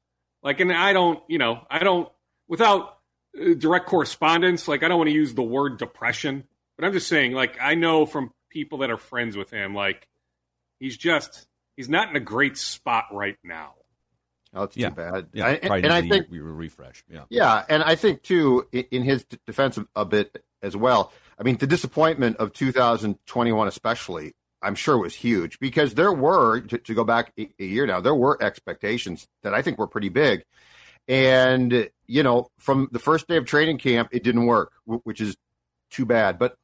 Like, 0.42 0.60
and 0.60 0.72
I 0.72 0.92
don't, 0.92 1.20
you 1.28 1.38
know, 1.38 1.60
I 1.70 1.80
don't 1.80 2.08
without 2.46 2.98
uh, 3.38 3.54
direct 3.54 3.86
correspondence. 3.86 4.68
Like, 4.68 4.82
I 4.82 4.88
don't 4.88 4.98
want 4.98 5.08
to 5.08 5.14
use 5.14 5.34
the 5.34 5.42
word 5.42 5.78
depression, 5.78 6.44
but 6.76 6.86
I'm 6.86 6.92
just 6.92 7.08
saying, 7.08 7.32
like, 7.32 7.58
I 7.60 7.74
know 7.74 8.06
from 8.06 8.32
people 8.50 8.78
that 8.78 8.90
are 8.90 8.96
friends 8.96 9.36
with 9.36 9.50
him, 9.50 9.74
like, 9.74 10.08
he's 10.80 10.96
just 10.96 11.46
he's 11.76 11.88
not 11.88 12.10
in 12.10 12.16
a 12.16 12.20
great 12.20 12.56
spot 12.56 13.06
right 13.12 13.36
now. 13.42 13.74
Oh, 14.54 14.62
it's 14.62 14.76
yeah. 14.76 14.88
too 14.88 14.94
bad. 14.94 15.26
Yeah, 15.32 15.46
I, 15.46 15.50
and, 15.54 15.84
and 15.84 15.92
I 15.92 16.08
think 16.08 16.30
we 16.30 16.40
refresh. 16.40 17.04
Yeah, 17.10 17.24
yeah, 17.28 17.64
and 17.68 17.82
I 17.82 17.96
think 17.96 18.22
too, 18.22 18.66
in, 18.72 18.84
in 18.90 19.02
his 19.02 19.24
defense 19.46 19.78
a 19.94 20.04
bit, 20.04 20.42
as 20.62 20.76
well. 20.76 21.12
I 21.38 21.42
mean, 21.42 21.56
the 21.56 21.66
disappointment 21.66 22.38
of 22.38 22.52
2021, 22.52 23.68
especially, 23.68 24.34
I'm 24.60 24.74
sure 24.74 24.98
was 24.98 25.14
huge 25.14 25.58
because 25.60 25.94
there 25.94 26.12
were, 26.12 26.60
to, 26.60 26.78
to 26.78 26.94
go 26.94 27.04
back 27.04 27.32
a, 27.38 27.48
a, 27.58 27.64
year 27.64 27.86
now, 27.86 28.00
there 28.00 28.14
were 28.14 28.42
expectations 28.42 29.26
that 29.42 29.54
I 29.54 29.62
think 29.62 29.78
were 29.78 29.86
pretty 29.86 30.08
big. 30.08 30.44
And, 31.06 31.88
you 32.06 32.22
know, 32.22 32.50
from 32.58 32.88
the 32.92 32.98
first 32.98 33.28
day 33.28 33.36
of 33.36 33.46
training 33.46 33.78
camp, 33.78 34.08
it 34.12 34.24
didn't 34.24 34.46
work, 34.46 34.72
which 34.84 35.20
is 35.20 35.36
too 35.90 36.04
bad. 36.04 36.38
But 36.38 36.56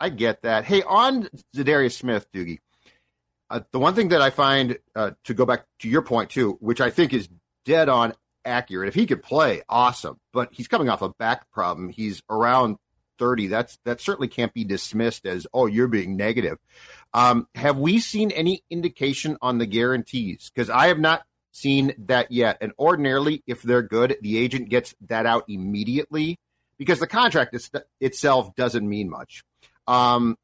I 0.00 0.08
get 0.08 0.42
that. 0.42 0.64
Hey, 0.64 0.82
on 0.82 1.28
Za'Darius 1.54 1.92
Smith, 1.92 2.26
Doogie, 2.32 2.58
uh, 3.50 3.60
the 3.72 3.78
one 3.78 3.94
thing 3.94 4.08
that 4.08 4.22
I 4.22 4.30
find, 4.30 4.78
uh, 4.96 5.10
to 5.24 5.34
go 5.34 5.44
back 5.44 5.66
to 5.80 5.88
your 5.88 6.02
point 6.02 6.30
too, 6.30 6.56
which 6.60 6.80
I 6.80 6.90
think 6.90 7.12
is 7.12 7.28
dead 7.64 7.88
on 7.88 8.14
accurate, 8.44 8.88
if 8.88 8.94
he 8.94 9.06
could 9.06 9.22
play, 9.22 9.62
awesome. 9.68 10.18
But 10.32 10.48
he's 10.52 10.68
coming 10.68 10.88
off 10.88 11.02
a 11.02 11.10
back 11.10 11.50
problem. 11.50 11.90
He's 11.90 12.22
around 12.30 12.76
30. 13.18 13.48
That's 13.48 13.78
that 13.84 14.00
certainly 14.00 14.28
can't 14.28 14.54
be 14.54 14.64
dismissed 14.64 15.26
as 15.26 15.46
oh 15.52 15.66
you're 15.66 15.88
being 15.88 16.16
negative. 16.16 16.56
Um, 17.12 17.46
have 17.54 17.76
we 17.76 18.00
seen 18.00 18.30
any 18.30 18.64
indication 18.70 19.36
on 19.42 19.58
the 19.58 19.66
guarantees? 19.66 20.50
Because 20.52 20.70
I 20.70 20.86
have 20.86 20.98
not 20.98 21.22
seen 21.52 21.92
that 22.06 22.32
yet. 22.32 22.58
And 22.60 22.72
ordinarily, 22.78 23.42
if 23.46 23.62
they're 23.62 23.82
good, 23.82 24.16
the 24.22 24.38
agent 24.38 24.70
gets 24.70 24.94
that 25.08 25.26
out 25.26 25.44
immediately 25.48 26.38
because 26.78 26.98
the 26.98 27.06
contract 27.06 27.54
is, 27.54 27.70
itself 28.00 28.54
doesn't 28.54 28.88
mean 28.88 29.10
much. 29.10 29.42
Um, 29.90 30.36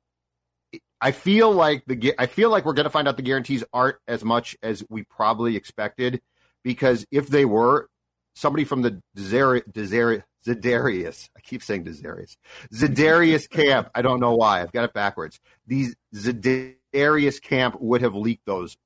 I 1.01 1.13
feel 1.13 1.53
like 1.53 1.85
the 1.87 2.15
I 2.19 2.27
feel 2.27 2.51
like 2.51 2.65
we're 2.65 2.73
going 2.73 2.85
to 2.85 2.91
find 2.91 3.07
out 3.07 3.17
the 3.17 3.23
guarantees 3.23 3.63
aren't 3.73 3.97
as 4.09 4.25
much 4.25 4.57
as 4.63 4.83
we 4.89 5.05
probably 5.05 5.57
expected 5.57 6.21
because 6.65 7.07
if 7.13 7.29
they 7.29 7.45
were, 7.45 7.89
somebody 8.35 8.65
from 8.65 8.83
the 8.83 9.01
Zedarius, 9.17 11.29
I 11.37 11.41
keep 11.41 11.63
saying 11.63 11.85
Zedarius, 11.85 12.37
Zedarius 12.73 13.49
camp. 13.51 13.91
I 13.95 14.03
don't 14.03 14.21
know 14.21 14.35
why. 14.35 14.63
I've 14.63 14.73
got 14.73 14.85
it 14.85 14.93
backwards. 14.93 15.39
These 15.67 15.95
Zedarius 16.15 17.41
camp 17.41 17.81
would 17.81 18.03
have 18.03 18.17
leaked 18.17 18.47
those 18.47 18.77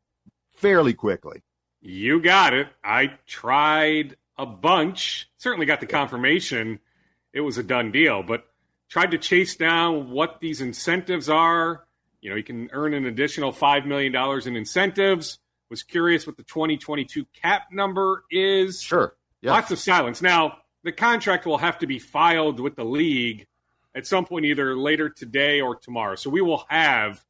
fairly 0.56 0.92
quickly. 0.92 1.42
You 1.80 2.20
got 2.20 2.52
it. 2.52 2.68
I 2.84 3.12
tried 3.26 4.16
a 4.36 4.44
bunch. 4.44 5.30
Certainly 5.38 5.66
got 5.66 5.80
the 5.80 5.86
confirmation 5.86 6.80
it 7.32 7.40
was 7.40 7.58
a 7.58 7.62
done 7.62 7.92
deal, 7.92 8.22
but 8.22 8.49
tried 8.90 9.12
to 9.12 9.18
chase 9.18 9.56
down 9.56 10.10
what 10.10 10.40
these 10.40 10.60
incentives 10.60 11.30
are. 11.30 11.86
You 12.20 12.28
know, 12.28 12.36
you 12.36 12.42
can 12.42 12.68
earn 12.72 12.92
an 12.92 13.06
additional 13.06 13.52
$5 13.52 13.86
million 13.86 14.14
in 14.46 14.56
incentives. 14.56 15.38
Was 15.70 15.82
curious 15.84 16.26
what 16.26 16.36
the 16.36 16.42
2022 16.42 17.24
cap 17.40 17.68
number 17.70 18.24
is. 18.28 18.82
Sure. 18.82 19.14
Lots 19.42 19.70
of 19.70 19.78
silence. 19.78 20.20
Now, 20.20 20.58
the 20.82 20.90
contract 20.90 21.46
will 21.46 21.58
have 21.58 21.78
to 21.78 21.86
be 21.86 22.00
filed 22.00 22.58
with 22.58 22.74
the 22.74 22.84
league 22.84 23.46
at 23.94 24.06
some 24.06 24.24
point, 24.24 24.44
either 24.46 24.76
later 24.76 25.08
today 25.08 25.60
or 25.60 25.76
tomorrow. 25.76 26.16
So 26.16 26.28
we 26.28 26.40
will 26.40 26.64
have 26.68 27.24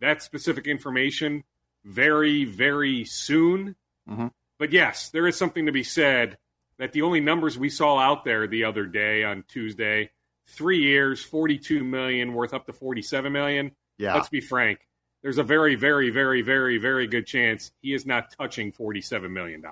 that 0.00 0.22
specific 0.22 0.66
information 0.66 1.44
very, 1.84 2.44
very 2.44 3.04
soon. 3.04 3.76
Mm-hmm. 4.08 4.28
But 4.58 4.72
yes, 4.72 5.10
there 5.10 5.26
is 5.26 5.36
something 5.36 5.66
to 5.66 5.72
be 5.72 5.82
said 5.82 6.38
that 6.78 6.92
the 6.92 7.02
only 7.02 7.20
numbers 7.20 7.58
we 7.58 7.68
saw 7.68 7.98
out 7.98 8.24
there 8.24 8.46
the 8.46 8.64
other 8.64 8.86
day 8.86 9.22
on 9.22 9.44
Tuesday, 9.48 10.10
three 10.46 10.82
years, 10.82 11.22
42 11.22 11.84
million, 11.84 12.34
worth 12.34 12.54
up 12.54 12.66
to 12.66 12.72
47 12.72 13.32
million. 13.32 13.72
Yeah. 13.98 14.14
Let's 14.14 14.28
be 14.28 14.40
frank. 14.40 14.80
There's 15.22 15.38
a 15.38 15.44
very, 15.44 15.76
very, 15.76 16.10
very, 16.10 16.42
very, 16.42 16.78
very 16.78 17.06
good 17.06 17.26
chance 17.26 17.70
he 17.80 17.94
is 17.94 18.04
not 18.04 18.34
touching 18.36 18.72
$47 18.72 19.30
million. 19.30 19.62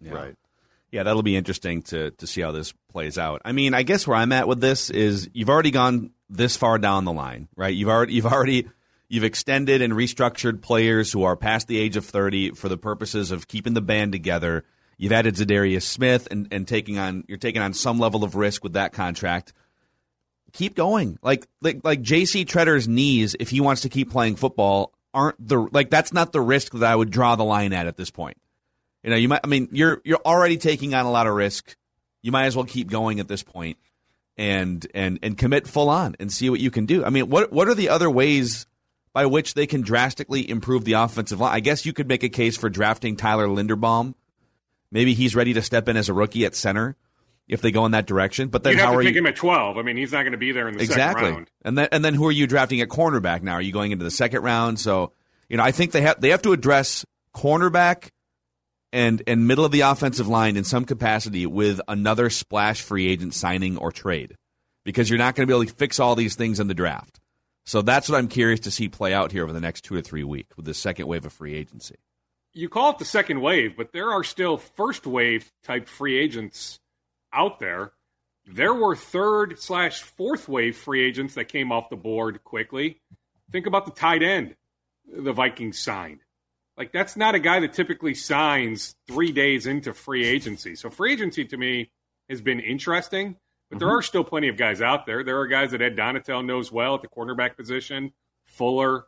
Yeah. 0.00 0.12
Right. 0.12 0.36
Yeah, 0.90 1.02
that'll 1.02 1.22
be 1.22 1.36
interesting 1.36 1.82
to 1.82 2.12
to 2.12 2.26
see 2.26 2.40
how 2.40 2.52
this 2.52 2.72
plays 2.90 3.18
out. 3.18 3.42
I 3.44 3.52
mean, 3.52 3.74
I 3.74 3.82
guess 3.82 4.06
where 4.06 4.16
I'm 4.16 4.32
at 4.32 4.48
with 4.48 4.60
this 4.60 4.88
is 4.88 5.28
you've 5.34 5.50
already 5.50 5.70
gone 5.70 6.12
this 6.30 6.56
far 6.56 6.78
down 6.78 7.04
the 7.04 7.12
line, 7.12 7.48
right? 7.56 7.74
You've 7.74 7.90
already 7.90 8.14
you've 8.14 8.26
already 8.26 8.68
you've 9.08 9.24
extended 9.24 9.82
and 9.82 9.92
restructured 9.92 10.62
players 10.62 11.12
who 11.12 11.24
are 11.24 11.36
past 11.36 11.68
the 11.68 11.78
age 11.78 11.96
of 11.96 12.06
30 12.06 12.52
for 12.52 12.70
the 12.70 12.78
purposes 12.78 13.30
of 13.30 13.48
keeping 13.48 13.74
the 13.74 13.82
band 13.82 14.12
together. 14.12 14.64
You've 14.96 15.12
added 15.12 15.34
Zedarius 15.34 15.82
Smith 15.82 16.26
and, 16.30 16.48
and 16.50 16.66
taking 16.66 16.98
on 16.98 17.24
you're 17.28 17.38
taking 17.38 17.60
on 17.60 17.74
some 17.74 17.98
level 17.98 18.24
of 18.24 18.34
risk 18.34 18.62
with 18.62 18.72
that 18.72 18.92
contract. 18.92 19.52
Keep 20.52 20.74
going. 20.74 21.18
Like 21.22 21.46
like 21.60 21.80
like 21.84 22.02
JC 22.02 22.44
Tretter's 22.46 22.88
knees, 22.88 23.36
if 23.38 23.50
he 23.50 23.60
wants 23.60 23.82
to 23.82 23.88
keep 23.88 24.10
playing 24.10 24.36
football, 24.36 24.92
aren't 25.12 25.36
the 25.46 25.68
like 25.72 25.90
that's 25.90 26.12
not 26.12 26.32
the 26.32 26.40
risk 26.40 26.72
that 26.72 26.90
I 26.90 26.96
would 26.96 27.10
draw 27.10 27.36
the 27.36 27.44
line 27.44 27.72
at 27.72 27.86
at 27.86 27.96
this 27.96 28.10
point. 28.10 28.38
You 29.02 29.10
know, 29.10 29.16
you 29.16 29.28
might 29.28 29.40
I 29.44 29.46
mean, 29.46 29.68
you're 29.72 30.00
you're 30.04 30.20
already 30.24 30.56
taking 30.56 30.94
on 30.94 31.06
a 31.06 31.10
lot 31.10 31.26
of 31.26 31.34
risk. 31.34 31.76
You 32.22 32.32
might 32.32 32.46
as 32.46 32.56
well 32.56 32.64
keep 32.64 32.90
going 32.90 33.20
at 33.20 33.28
this 33.28 33.42
point 33.42 33.78
and 34.36 34.86
and 34.94 35.18
and 35.22 35.36
commit 35.36 35.66
full 35.66 35.90
on 35.90 36.16
and 36.18 36.32
see 36.32 36.50
what 36.50 36.60
you 36.60 36.70
can 36.70 36.86
do. 36.86 37.04
I 37.04 37.10
mean, 37.10 37.28
what 37.28 37.52
what 37.52 37.68
are 37.68 37.74
the 37.74 37.90
other 37.90 38.10
ways 38.10 38.66
by 39.12 39.26
which 39.26 39.54
they 39.54 39.66
can 39.66 39.82
drastically 39.82 40.48
improve 40.48 40.84
the 40.84 40.94
offensive 40.94 41.40
line? 41.40 41.54
I 41.54 41.60
guess 41.60 41.84
you 41.84 41.92
could 41.92 42.08
make 42.08 42.22
a 42.22 42.28
case 42.28 42.56
for 42.56 42.70
drafting 42.70 43.16
Tyler 43.16 43.46
Linderbaum 43.46 44.14
Maybe 44.90 45.14
he's 45.14 45.36
ready 45.36 45.52
to 45.54 45.62
step 45.62 45.88
in 45.88 45.96
as 45.96 46.08
a 46.08 46.14
rookie 46.14 46.44
at 46.44 46.54
center 46.54 46.96
if 47.48 47.60
they 47.60 47.70
go 47.70 47.86
in 47.86 47.92
that 47.92 48.06
direction. 48.06 48.48
But 48.48 48.62
then 48.62 48.74
You'd 48.74 48.80
how 48.80 48.86
have 48.90 48.98
are 48.98 49.02
to 49.02 49.08
pick 49.08 49.14
you? 49.14 49.20
him 49.20 49.26
at 49.26 49.36
twelve. 49.36 49.78
I 49.78 49.82
mean, 49.82 49.96
he's 49.96 50.12
not 50.12 50.22
going 50.22 50.32
to 50.32 50.38
be 50.38 50.52
there 50.52 50.68
in 50.68 50.76
the 50.76 50.82
exactly. 50.82 51.22
second 51.22 51.34
round. 51.34 51.50
And 51.62 51.78
then 51.78 51.88
and 51.92 52.04
then 52.04 52.14
who 52.14 52.26
are 52.26 52.32
you 52.32 52.46
drafting 52.46 52.80
at 52.80 52.88
cornerback 52.88 53.42
now? 53.42 53.54
Are 53.54 53.62
you 53.62 53.72
going 53.72 53.92
into 53.92 54.04
the 54.04 54.10
second 54.10 54.42
round? 54.42 54.78
So 54.78 55.12
you 55.48 55.56
know, 55.56 55.62
I 55.62 55.72
think 55.72 55.92
they 55.92 56.02
have 56.02 56.20
they 56.20 56.30
have 56.30 56.42
to 56.42 56.52
address 56.52 57.04
cornerback 57.34 58.10
and 58.92 59.22
and 59.26 59.46
middle 59.46 59.64
of 59.64 59.72
the 59.72 59.82
offensive 59.82 60.28
line 60.28 60.56
in 60.56 60.64
some 60.64 60.84
capacity 60.84 61.46
with 61.46 61.80
another 61.88 62.30
splash 62.30 62.82
free 62.82 63.08
agent 63.08 63.34
signing 63.34 63.76
or 63.76 63.92
trade 63.92 64.34
because 64.84 65.10
you're 65.10 65.18
not 65.18 65.34
going 65.34 65.46
to 65.46 65.52
be 65.52 65.56
able 65.56 65.66
to 65.66 65.74
fix 65.74 65.98
all 65.98 66.14
these 66.14 66.34
things 66.34 66.60
in 66.60 66.68
the 66.68 66.74
draft. 66.74 67.18
So 67.66 67.82
that's 67.82 68.08
what 68.08 68.16
I'm 68.16 68.28
curious 68.28 68.60
to 68.60 68.70
see 68.70 68.88
play 68.88 69.12
out 69.12 69.30
here 69.30 69.42
over 69.42 69.52
the 69.52 69.60
next 69.60 69.82
two 69.82 69.96
to 69.96 70.02
three 70.02 70.24
weeks 70.24 70.56
with 70.56 70.64
this 70.64 70.78
second 70.78 71.06
wave 71.06 71.26
of 71.26 71.32
free 71.34 71.54
agency 71.54 71.96
you 72.58 72.68
call 72.68 72.90
it 72.90 72.98
the 72.98 73.04
second 73.04 73.40
wave, 73.40 73.76
but 73.76 73.92
there 73.92 74.10
are 74.10 74.24
still 74.24 74.56
first 74.56 75.06
wave 75.06 75.50
type 75.62 75.86
free 75.86 76.18
agents 76.18 76.80
out 77.32 77.58
there. 77.60 77.92
There 78.46 78.74
were 78.74 78.96
third 78.96 79.58
slash 79.58 80.02
fourth 80.02 80.48
wave 80.48 80.76
free 80.76 81.04
agents 81.04 81.34
that 81.34 81.46
came 81.46 81.70
off 81.70 81.90
the 81.90 81.96
board 81.96 82.42
quickly. 82.44 83.00
Think 83.50 83.66
about 83.66 83.84
the 83.84 83.92
tight 83.92 84.22
end 84.22 84.56
the 85.10 85.32
Vikings 85.32 85.78
signed. 85.78 86.20
Like 86.76 86.92
that's 86.92 87.16
not 87.16 87.34
a 87.34 87.40
guy 87.40 87.60
that 87.60 87.72
typically 87.72 88.14
signs 88.14 88.94
three 89.06 89.32
days 89.32 89.66
into 89.66 89.92
free 89.92 90.24
agency. 90.24 90.76
So 90.76 90.90
free 90.90 91.12
agency 91.12 91.44
to 91.46 91.56
me 91.56 91.90
has 92.30 92.40
been 92.40 92.60
interesting, 92.60 93.36
but 93.68 93.76
mm-hmm. 93.76 93.86
there 93.86 93.96
are 93.96 94.02
still 94.02 94.22
plenty 94.22 94.48
of 94.48 94.56
guys 94.56 94.80
out 94.80 95.04
there. 95.04 95.24
There 95.24 95.40
are 95.40 95.46
guys 95.46 95.72
that 95.72 95.82
Ed 95.82 95.96
Donatell 95.96 96.44
knows 96.44 96.70
well 96.70 96.94
at 96.94 97.02
the 97.02 97.08
cornerback 97.08 97.56
position, 97.56 98.12
Fuller, 98.44 99.06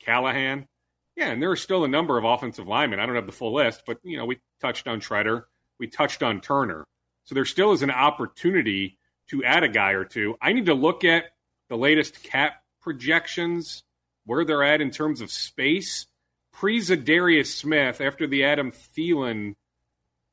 Callahan. 0.00 0.68
Yeah, 1.16 1.32
and 1.32 1.42
there 1.42 1.50
are 1.50 1.56
still 1.56 1.84
a 1.84 1.88
number 1.88 2.16
of 2.16 2.24
offensive 2.24 2.68
linemen. 2.68 3.00
I 3.00 3.06
don't 3.06 3.16
have 3.16 3.26
the 3.26 3.32
full 3.32 3.54
list, 3.54 3.82
but 3.86 3.98
you 4.04 4.16
know, 4.16 4.24
we 4.24 4.38
touched 4.60 4.86
on 4.86 5.00
Tretter, 5.00 5.44
we 5.78 5.88
touched 5.88 6.22
on 6.22 6.40
Turner. 6.40 6.86
So 7.24 7.34
there 7.34 7.44
still 7.44 7.72
is 7.72 7.82
an 7.82 7.90
opportunity 7.90 8.98
to 9.28 9.44
add 9.44 9.62
a 9.62 9.68
guy 9.68 9.92
or 9.92 10.04
two. 10.04 10.36
I 10.40 10.52
need 10.52 10.66
to 10.66 10.74
look 10.74 11.04
at 11.04 11.24
the 11.68 11.76
latest 11.76 12.22
cap 12.22 12.62
projections, 12.80 13.84
where 14.24 14.44
they're 14.44 14.64
at 14.64 14.80
in 14.80 14.90
terms 14.90 15.20
of 15.20 15.30
space. 15.30 16.06
Pre 16.52 16.78
Zedarius 16.80 17.46
Smith, 17.46 18.00
after 18.00 18.26
the 18.26 18.44
Adam 18.44 18.72
Thielen 18.72 19.54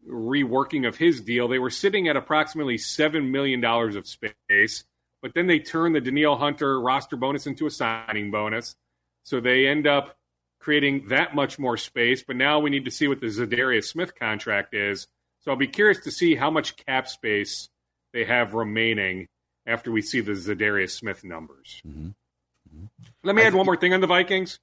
reworking 0.10 0.88
of 0.88 0.98
his 0.98 1.22
deal, 1.22 1.48
they 1.48 1.60
were 1.60 1.70
sitting 1.70 2.08
at 2.08 2.18
approximately 2.18 2.78
$7 2.78 3.30
million 3.30 3.64
of 3.64 4.08
space. 4.08 4.84
But 5.22 5.34
then 5.34 5.48
they 5.48 5.60
turned 5.60 5.96
the 5.96 6.02
Danielle 6.02 6.38
Hunter 6.38 6.80
roster 6.80 7.16
bonus 7.16 7.48
into 7.48 7.66
a 7.66 7.72
signing 7.72 8.32
bonus. 8.32 8.76
So 9.24 9.40
they 9.40 9.68
end 9.68 9.88
up 9.88 10.18
creating 10.60 11.08
that 11.10 11.36
much 11.36 11.60
more 11.60 11.78
space. 11.78 12.24
But 12.24 12.36
now 12.36 12.60
we 12.60 12.70
need 12.70 12.86
to 12.86 12.92
see 12.92 13.08
what 13.08 13.20
the 13.20 13.28
Zedarius 13.28 13.86
Smith 13.86 14.16
contract 14.16 14.74
is. 14.74 15.08
So 15.48 15.52
I'll 15.52 15.58
be 15.58 15.68
curious 15.68 16.00
to 16.00 16.12
see 16.12 16.36
how 16.36 16.52
much 16.52 16.76
cap 16.76 17.08
space 17.08 17.70
they 18.12 18.26
have 18.26 18.54
remaining 18.54 19.30
after 19.66 19.90
we 19.94 20.02
see 20.02 20.20
the 20.20 20.34
Zedarius 20.34 20.90
Smith 20.90 21.24
numbers. 21.24 21.82
Mm-hmm. 21.88 22.08
Mm-hmm. 22.08 22.86
Let 23.24 23.34
me 23.34 23.44
add 23.44 23.54
one 23.54 23.66
more 23.66 23.78
thing 23.78 23.94
on 23.94 24.02
the 24.02 24.08
Vikings. 24.08 24.60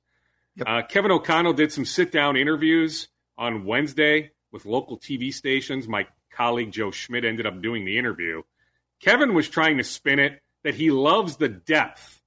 Yep. 0.56 0.68
Uh, 0.68 0.82
Kevin 0.82 1.10
O'Connell 1.10 1.54
did 1.54 1.72
some 1.72 1.86
sit 1.86 2.12
down 2.12 2.36
interviews 2.36 3.08
on 3.38 3.64
Wednesday 3.64 4.32
with 4.52 4.66
local 4.66 4.98
TV 4.98 5.32
stations. 5.32 5.88
My 5.88 6.06
colleague 6.30 6.72
Joe 6.72 6.90
Schmit 6.90 7.24
ended 7.24 7.46
up 7.46 7.62
doing 7.62 7.86
the 7.86 7.96
interview. 7.96 8.42
Kevin 9.00 9.32
was 9.32 9.48
trying 9.48 9.78
to 9.78 9.84
spin 9.84 10.18
it 10.18 10.42
that 10.64 10.74
he 10.74 10.90
loves 10.90 11.38
the 11.38 11.48
depth 11.48 12.20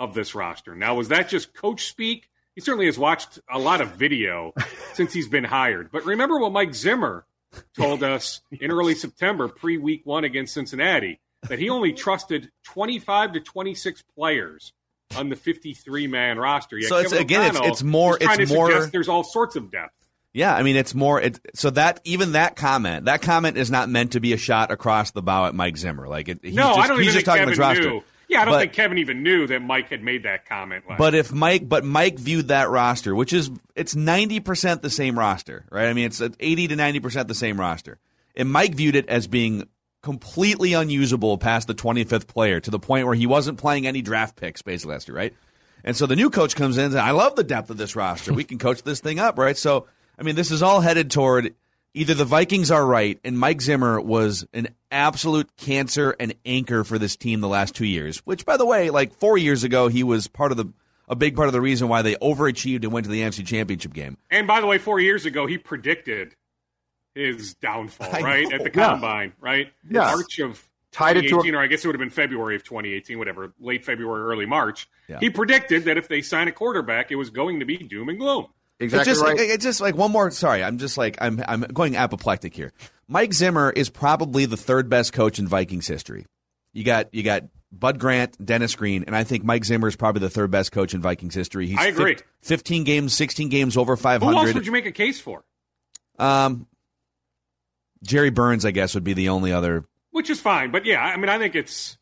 of 0.00 0.12
this 0.12 0.34
roster. 0.34 0.74
Now, 0.74 0.96
was 0.96 1.06
that 1.10 1.28
just 1.28 1.54
coach 1.54 1.84
speak, 1.84 2.28
he 2.56 2.62
certainly 2.62 2.86
has 2.86 2.98
watched 2.98 3.38
a 3.48 3.60
lot 3.60 3.80
of 3.80 3.92
video 3.92 4.54
since 4.94 5.12
he's 5.12 5.28
been 5.28 5.44
hired. 5.44 5.92
But 5.92 6.04
remember 6.04 6.40
what 6.40 6.50
Mike 6.50 6.74
Zimmer 6.74 7.26
told 7.76 8.02
us 8.02 8.40
in 8.50 8.70
early 8.70 8.94
September, 8.94 9.48
pre 9.48 9.78
week 9.78 10.02
one 10.04 10.24
against 10.24 10.54
Cincinnati, 10.54 11.20
that 11.48 11.58
he 11.58 11.70
only 11.70 11.92
trusted 11.92 12.50
25 12.64 13.32
to 13.32 13.40
26 13.40 14.02
players 14.14 14.72
on 15.16 15.28
the 15.28 15.36
53 15.36 16.06
man 16.06 16.38
roster. 16.38 16.78
Yet 16.78 16.88
so 16.88 16.98
it's, 16.98 17.12
again, 17.12 17.56
it's, 17.56 17.66
it's 17.66 17.82
more. 17.82 18.18
It's 18.20 18.50
more. 18.52 18.86
There's 18.86 19.08
all 19.08 19.24
sorts 19.24 19.56
of 19.56 19.70
depth. 19.70 19.94
Yeah, 20.34 20.54
I 20.54 20.62
mean 20.62 20.76
it's 20.76 20.94
more. 20.94 21.20
It, 21.20 21.38
so 21.54 21.68
that 21.70 22.00
even 22.04 22.32
that 22.32 22.56
comment, 22.56 23.04
that 23.04 23.20
comment 23.20 23.58
is 23.58 23.70
not 23.70 23.90
meant 23.90 24.12
to 24.12 24.20
be 24.20 24.32
a 24.32 24.38
shot 24.38 24.70
across 24.70 25.10
the 25.10 25.20
bow 25.20 25.46
at 25.46 25.54
Mike 25.54 25.76
Zimmer. 25.76 26.08
Like 26.08 26.28
it, 26.28 26.40
he's 26.42 26.54
no, 26.54 26.68
just, 26.74 26.78
I 26.78 26.86
don't 26.88 26.98
he's 26.98 27.08
even 27.08 27.14
just 27.14 27.26
talking 27.26 27.44
Kevin 27.44 27.54
about 27.54 27.76
knew. 27.76 28.02
Yeah, 28.32 28.40
I 28.40 28.44
don't 28.46 28.54
but, 28.54 28.60
think 28.60 28.72
Kevin 28.72 28.96
even 28.96 29.22
knew 29.22 29.46
that 29.46 29.60
Mike 29.60 29.90
had 29.90 30.02
made 30.02 30.22
that 30.22 30.48
comment. 30.48 30.84
But 30.96 31.14
if 31.14 31.30
Mike, 31.32 31.68
but 31.68 31.84
Mike 31.84 32.18
viewed 32.18 32.48
that 32.48 32.70
roster, 32.70 33.14
which 33.14 33.34
is 33.34 33.50
it's 33.76 33.94
ninety 33.94 34.40
percent 34.40 34.80
the 34.80 34.88
same 34.88 35.18
roster, 35.18 35.66
right? 35.70 35.86
I 35.86 35.92
mean, 35.92 36.06
it's 36.06 36.22
eighty 36.40 36.66
to 36.66 36.74
ninety 36.74 36.98
percent 36.98 37.28
the 37.28 37.34
same 37.34 37.60
roster, 37.60 37.98
and 38.34 38.50
Mike 38.50 38.74
viewed 38.74 38.96
it 38.96 39.06
as 39.10 39.26
being 39.26 39.68
completely 40.02 40.72
unusable 40.72 41.36
past 41.36 41.66
the 41.66 41.74
twenty 41.74 42.04
fifth 42.04 42.26
player 42.26 42.58
to 42.58 42.70
the 42.70 42.78
point 42.78 43.04
where 43.04 43.14
he 43.14 43.26
wasn't 43.26 43.58
playing 43.58 43.86
any 43.86 44.00
draft 44.00 44.36
picks 44.36 44.62
basically 44.62 44.94
last 44.94 45.08
year, 45.08 45.16
right? 45.16 45.34
And 45.84 45.94
so 45.94 46.06
the 46.06 46.16
new 46.16 46.30
coach 46.30 46.56
comes 46.56 46.78
in 46.78 46.84
and 46.84 46.92
says, 46.94 47.02
I 47.02 47.10
love 47.10 47.36
the 47.36 47.44
depth 47.44 47.68
of 47.68 47.76
this 47.76 47.94
roster. 47.94 48.32
We 48.32 48.44
can 48.44 48.56
coach 48.56 48.82
this 48.82 49.00
thing 49.00 49.18
up, 49.18 49.38
right? 49.38 49.58
So 49.58 49.88
I 50.18 50.22
mean, 50.22 50.36
this 50.36 50.50
is 50.50 50.62
all 50.62 50.80
headed 50.80 51.10
toward 51.10 51.54
either 51.94 52.14
the 52.14 52.24
Vikings 52.24 52.70
are 52.70 52.84
right, 52.84 53.18
and 53.24 53.38
Mike 53.38 53.60
Zimmer 53.60 54.00
was 54.00 54.46
an 54.52 54.68
absolute 54.90 55.56
cancer 55.56 56.14
and 56.18 56.34
anchor 56.44 56.84
for 56.84 56.98
this 56.98 57.16
team 57.16 57.40
the 57.40 57.48
last 57.48 57.74
two 57.74 57.86
years. 57.86 58.18
Which, 58.18 58.44
by 58.44 58.56
the 58.56 58.66
way, 58.66 58.90
like 58.90 59.14
four 59.14 59.38
years 59.38 59.64
ago, 59.64 59.88
he 59.88 60.02
was 60.02 60.28
part 60.28 60.50
of 60.52 60.56
the 60.56 60.72
a 61.08 61.16
big 61.16 61.36
part 61.36 61.48
of 61.48 61.52
the 61.52 61.60
reason 61.60 61.88
why 61.88 62.00
they 62.02 62.14
overachieved 62.16 62.84
and 62.84 62.92
went 62.92 63.04
to 63.04 63.10
the 63.10 63.20
NFC 63.20 63.46
Championship 63.46 63.92
game. 63.92 64.16
And 64.30 64.46
by 64.46 64.60
the 64.60 64.66
way, 64.66 64.78
four 64.78 64.98
years 65.00 65.26
ago, 65.26 65.46
he 65.46 65.58
predicted 65.58 66.36
his 67.14 67.54
downfall, 67.54 68.10
right 68.22 68.50
at 68.50 68.62
the 68.62 68.70
combine, 68.70 69.32
right? 69.40 69.72
Yeah. 69.90 70.14
March 70.14 70.38
of 70.38 70.66
Tied 70.92 71.16
it 71.16 71.22
to 71.22 71.26
a- 71.26 71.30
2018, 71.30 71.54
or 71.54 71.60
I 71.62 71.66
guess 71.66 71.84
it 71.84 71.88
would 71.88 71.94
have 71.94 72.00
been 72.00 72.10
February 72.10 72.54
of 72.54 72.64
2018, 72.64 73.18
whatever, 73.18 73.52
late 73.58 73.84
February, 73.84 74.22
early 74.22 74.46
March. 74.46 74.88
Yeah. 75.08 75.18
He 75.20 75.30
predicted 75.30 75.84
that 75.84 75.96
if 75.96 76.08
they 76.08 76.20
sign 76.22 76.48
a 76.48 76.52
quarterback, 76.52 77.10
it 77.10 77.16
was 77.16 77.30
going 77.30 77.60
to 77.60 77.66
be 77.66 77.78
doom 77.78 78.08
and 78.10 78.18
gloom. 78.18 78.46
Exactly 78.82 79.10
it 79.10 79.14
just, 79.14 79.24
right. 79.24 79.38
it, 79.38 79.50
it 79.50 79.60
just 79.60 79.80
like 79.80 79.96
one 79.96 80.10
more. 80.10 80.30
Sorry, 80.30 80.62
I'm 80.62 80.78
just 80.78 80.98
like 80.98 81.16
I'm 81.20 81.42
I'm 81.46 81.60
going 81.60 81.96
apoplectic 81.96 82.54
here. 82.54 82.72
Mike 83.08 83.32
Zimmer 83.32 83.70
is 83.70 83.90
probably 83.90 84.46
the 84.46 84.56
third 84.56 84.88
best 84.88 85.12
coach 85.12 85.38
in 85.38 85.46
Vikings 85.46 85.86
history. 85.86 86.26
You 86.72 86.82
got 86.82 87.14
you 87.14 87.22
got 87.22 87.44
Bud 87.70 87.98
Grant, 87.98 88.44
Dennis 88.44 88.74
Green, 88.74 89.04
and 89.06 89.14
I 89.14 89.24
think 89.24 89.44
Mike 89.44 89.64
Zimmer 89.64 89.88
is 89.88 89.96
probably 89.96 90.20
the 90.20 90.30
third 90.30 90.50
best 90.50 90.72
coach 90.72 90.94
in 90.94 91.00
Vikings 91.00 91.34
history. 91.34 91.68
He's 91.68 91.78
I 91.78 91.86
agree. 91.86 92.16
fif- 92.16 92.24
Fifteen 92.40 92.84
games, 92.84 93.14
sixteen 93.14 93.48
games 93.48 93.76
over 93.76 93.96
five 93.96 94.20
hundred. 94.20 94.32
Who 94.32 94.38
else 94.38 94.46
hundred. 94.48 94.60
would 94.60 94.66
you 94.66 94.72
make 94.72 94.86
a 94.86 94.92
case 94.92 95.20
for? 95.20 95.44
Um, 96.18 96.66
Jerry 98.02 98.30
Burns, 98.30 98.64
I 98.64 98.72
guess, 98.72 98.94
would 98.94 99.04
be 99.04 99.12
the 99.12 99.28
only 99.28 99.52
other. 99.52 99.84
Which 100.10 100.28
is 100.28 100.40
fine, 100.40 100.70
but 100.72 100.84
yeah, 100.84 101.00
I 101.00 101.16
mean, 101.16 101.28
I 101.28 101.38
think 101.38 101.54
it's 101.54 101.92
like 101.92 102.01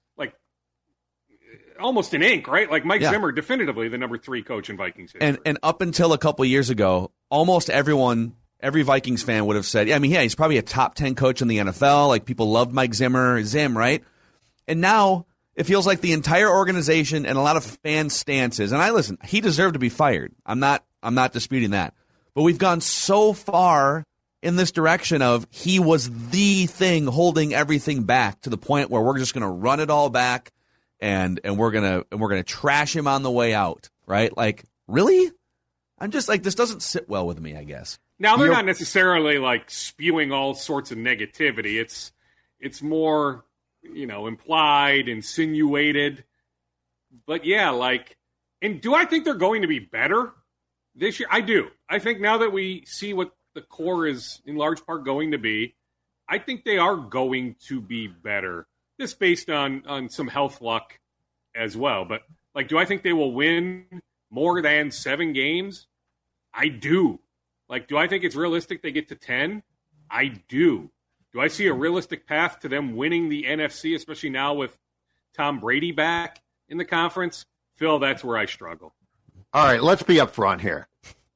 almost 1.80 2.14
an 2.14 2.22
ink, 2.22 2.46
right? 2.48 2.70
Like 2.70 2.84
Mike 2.84 3.00
Yeah. 3.00 3.10
Zimmer, 3.10 3.32
definitively 3.32 3.88
the 3.88 3.98
number 3.98 4.18
three 4.18 4.42
coach 4.42 4.70
in 4.70 4.76
Vikings 4.76 5.12
history. 5.12 5.26
And 5.28 5.38
and 5.44 5.58
up 5.62 5.80
until 5.80 6.12
a 6.12 6.18
couple 6.18 6.44
years 6.44 6.70
ago, 6.70 7.10
almost 7.30 7.70
everyone, 7.70 8.34
every 8.60 8.82
Vikings 8.82 9.22
fan 9.22 9.46
would 9.46 9.56
have 9.56 9.66
said, 9.66 9.88
"Yeah, 9.88 9.96
I 9.96 9.98
mean, 9.98 10.10
yeah, 10.10 10.22
he's 10.22 10.34
probably 10.34 10.58
a 10.58 10.62
top 10.62 10.94
ten 10.94 11.14
coach 11.14 11.42
in 11.42 11.48
the 11.48 11.58
NFL. 11.58 12.08
Like 12.08 12.24
people 12.24 12.50
loved 12.50 12.72
Mike 12.72 12.94
Zimmer, 12.94 13.42
Zim, 13.42 13.76
right?" 13.76 14.04
And 14.68 14.80
now 14.80 15.26
it 15.56 15.64
feels 15.64 15.86
like 15.86 16.00
the 16.00 16.12
entire 16.12 16.48
organization 16.48 17.26
and 17.26 17.36
a 17.36 17.40
lot 17.40 17.56
of 17.56 17.64
fan 17.64 18.08
stances. 18.10 18.72
And 18.72 18.80
I 18.80 18.90
listen, 18.90 19.18
he 19.24 19.40
deserved 19.40 19.74
to 19.74 19.80
be 19.80 19.88
fired. 19.88 20.32
I'm 20.46 20.60
not 20.60 20.84
I'm 21.02 21.14
not 21.14 21.32
disputing 21.32 21.70
that. 21.70 21.94
But 22.34 22.42
we've 22.42 22.58
gone 22.58 22.80
so 22.80 23.32
far 23.32 24.04
in 24.42 24.56
this 24.56 24.72
direction 24.72 25.20
of 25.20 25.46
he 25.50 25.78
was 25.80 26.08
the 26.30 26.66
thing 26.66 27.06
holding 27.06 27.52
everything 27.52 28.04
back 28.04 28.40
to 28.42 28.50
the 28.50 28.56
point 28.56 28.88
where 28.88 29.02
we're 29.02 29.18
just 29.18 29.34
going 29.34 29.42
to 29.42 29.48
run 29.48 29.80
it 29.80 29.90
all 29.90 30.08
back 30.08 30.50
and 31.00 31.40
and 31.44 31.56
we're 31.58 31.72
to 31.72 32.06
and 32.10 32.20
we're 32.20 32.28
to 32.42 32.50
trash 32.52 32.94
him 32.94 33.06
on 33.08 33.22
the 33.22 33.30
way 33.30 33.54
out, 33.54 33.88
right? 34.06 34.34
Like, 34.36 34.64
really? 34.86 35.30
I'm 35.98 36.10
just 36.10 36.28
like 36.28 36.42
this 36.42 36.54
doesn't 36.54 36.82
sit 36.82 37.08
well 37.08 37.26
with 37.26 37.40
me, 37.40 37.56
I 37.56 37.64
guess. 37.64 37.98
Now 38.18 38.36
they're 38.36 38.46
You're- 38.46 38.56
not 38.56 38.66
necessarily 38.66 39.38
like 39.38 39.70
spewing 39.70 40.32
all 40.32 40.54
sorts 40.54 40.90
of 40.90 40.98
negativity. 40.98 41.80
It's 41.80 42.12
it's 42.58 42.82
more 42.82 43.44
you 43.82 44.06
know 44.06 44.26
implied, 44.26 45.08
insinuated. 45.08 46.24
But 47.26 47.44
yeah, 47.44 47.70
like, 47.70 48.16
and 48.62 48.80
do 48.80 48.94
I 48.94 49.04
think 49.04 49.24
they're 49.24 49.34
going 49.34 49.62
to 49.62 49.68
be 49.68 49.78
better 49.78 50.32
this 50.94 51.18
year? 51.18 51.28
I 51.30 51.40
do. 51.40 51.68
I 51.88 51.98
think 51.98 52.20
now 52.20 52.38
that 52.38 52.52
we 52.52 52.84
see 52.86 53.12
what 53.14 53.32
the 53.54 53.62
core 53.62 54.06
is 54.06 54.40
in 54.46 54.56
large 54.56 54.86
part 54.86 55.04
going 55.04 55.32
to 55.32 55.38
be, 55.38 55.74
I 56.28 56.38
think 56.38 56.64
they 56.64 56.78
are 56.78 56.96
going 56.96 57.56
to 57.66 57.80
be 57.80 58.06
better. 58.06 58.66
This 59.00 59.14
based 59.14 59.48
on 59.48 59.82
on 59.86 60.10
some 60.10 60.28
health 60.28 60.60
luck 60.60 60.98
as 61.56 61.74
well. 61.74 62.04
But 62.04 62.20
like, 62.54 62.68
do 62.68 62.76
I 62.76 62.84
think 62.84 63.02
they 63.02 63.14
will 63.14 63.32
win 63.32 63.86
more 64.30 64.60
than 64.60 64.90
seven 64.90 65.32
games? 65.32 65.86
I 66.52 66.68
do. 66.68 67.18
Like, 67.66 67.88
do 67.88 67.96
I 67.96 68.08
think 68.08 68.24
it's 68.24 68.36
realistic 68.36 68.82
they 68.82 68.92
get 68.92 69.08
to 69.08 69.14
10? 69.14 69.62
I 70.10 70.26
do. 70.48 70.90
Do 71.32 71.40
I 71.40 71.48
see 71.48 71.66
a 71.68 71.72
realistic 71.72 72.26
path 72.26 72.60
to 72.60 72.68
them 72.68 72.94
winning 72.94 73.30
the 73.30 73.44
NFC, 73.44 73.94
especially 73.94 74.28
now 74.28 74.52
with 74.52 74.78
Tom 75.34 75.60
Brady 75.60 75.92
back 75.92 76.42
in 76.68 76.76
the 76.76 76.84
conference? 76.84 77.46
Phil, 77.76 78.00
that's 78.00 78.22
where 78.22 78.36
I 78.36 78.44
struggle. 78.44 78.92
All 79.54 79.64
right, 79.64 79.82
let's 79.82 80.02
be 80.02 80.16
upfront 80.16 80.60
here. 80.60 80.88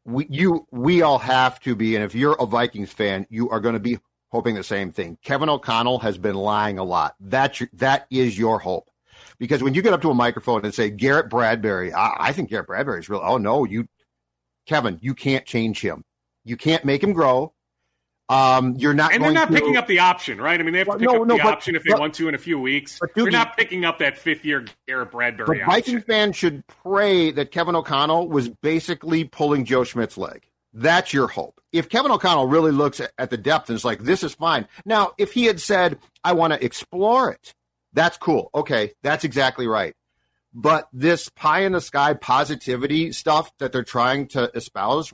We 0.05 0.27
you 0.29 0.67
we 0.71 1.01
all 1.01 1.19
have 1.19 1.61
to 1.61 1.75
be, 1.75 1.97
and 1.97 2.05
if 2.05 2.15
you're 2.15 2.37
a 2.39 2.45
Vikings 2.45 2.93
fan, 2.93 3.27
you 3.31 3.49
are 3.49 3.61
going 3.61 3.73
to 3.73 3.81
be 3.81 4.01
hoping 4.35 4.57
the 4.57 4.65
same 4.65 4.91
thing. 4.91 5.17
Kevin 5.23 5.49
O'Connell 5.49 6.01
has 6.01 6.19
been 6.19 6.35
lying 6.35 6.77
a 6.79 6.85
lot. 6.85 7.15
That's 7.21 7.61
your, 7.61 7.69
that 7.75 8.07
is 8.11 8.37
your 8.37 8.59
hope, 8.59 8.91
because 9.39 9.63
when 9.63 9.75
you 9.75 9.81
get 9.83 9.93
up 9.93 10.03
to 10.03 10.11
a 10.11 10.15
microphone 10.15 10.65
and 10.65 10.75
say 10.75 10.91
Garrett 10.91 11.31
Bradbury, 11.31 11.95
I, 11.95 12.17
I 12.19 12.33
think 12.33 12.51
Garrett 12.51 12.67
Bradbury 12.67 12.99
is 12.99 13.09
real. 13.09 13.23
Oh 13.23 13.39
no, 13.39 13.65
you, 13.65 13.87
Kevin, 14.67 14.99
you 15.01 15.15
can't 15.15 15.47
change 15.47 15.81
him. 15.81 16.05
You 16.45 16.57
can't 16.57 16.85
make 16.85 17.03
him 17.03 17.13
grow. 17.13 17.53
Um, 18.29 18.75
you're 18.77 18.95
not. 18.95 19.13
And 19.15 19.23
they're 19.23 19.33
not 19.33 19.49
to- 19.49 19.55
picking 19.55 19.77
up 19.77 19.87
the 19.87 19.99
option, 20.01 20.41
right? 20.41 20.59
I 20.59 20.63
mean, 20.65 20.73
they 20.73 20.79
have 20.79 20.89
to 20.89 20.95
pick 20.95 21.03
no, 21.03 21.23
up 21.23 21.29
no, 21.29 21.37
the 21.37 21.43
but- 21.43 21.53
option 21.53 21.77
if 21.77 21.85
they 21.85 21.91
but- 21.93 22.01
want 22.01 22.15
to 22.15 22.27
in 22.29 22.35
a 22.35 22.39
few 22.39 22.59
weeks. 22.59 22.99
but 22.99 23.15
They're 23.15 23.27
Doogie- 23.27 23.33
not 23.33 23.57
picking 23.57 23.85
up 23.85 23.99
that 23.99 24.19
fifth 24.19 24.45
year 24.45 24.65
Garrett 24.89 25.11
The 25.11 25.17
Bradbury 25.17 25.59
Vikings 25.65 25.99
option. 25.99 26.01
fan 26.03 26.33
should 26.33 26.67
pray 26.67 27.31
that 27.31 27.53
Kevin 27.53 27.77
O'Connell 27.77 28.29
was 28.29 28.49
basically 28.49 29.25
pulling 29.25 29.65
Joe 29.65 29.85
Schmit's 29.85 30.17
leg. 30.19 30.49
That's 30.75 31.13
your 31.13 31.29
hope. 31.29 31.61
If 31.73 31.89
Kevin 31.89 32.11
O'Connell 32.11 32.49
really 32.49 32.73
looks 32.73 33.01
at, 33.01 33.31
the 33.31 33.37
depth 33.37 33.71
and 33.71 33.77
is 33.77 33.85
like, 33.85 34.03
this 34.03 34.25
is 34.25 34.35
fine. 34.35 34.67
Now, 34.85 35.13
if 35.19 35.33
he 35.33 35.45
had 35.45 35.61
said, 35.61 35.99
I 36.25 36.33
want 36.33 36.53
to 36.53 36.63
explore 36.63 37.31
it, 37.31 37.55
that's 37.93 38.19
cool. 38.19 38.51
Okay, 38.55 38.93
that's 39.03 39.25
exactly 39.25 39.69
right. 39.69 39.95
But 40.53 40.89
this 40.93 41.29
pie 41.29 41.61
in 41.61 41.73
the 41.73 41.81
sky 41.81 42.15
positivity 42.15 43.13
stuff 43.13 43.51
that 43.59 43.73
they're 43.73 43.85
trying 43.85 44.29
to 44.29 44.51
espouse, 44.55 45.13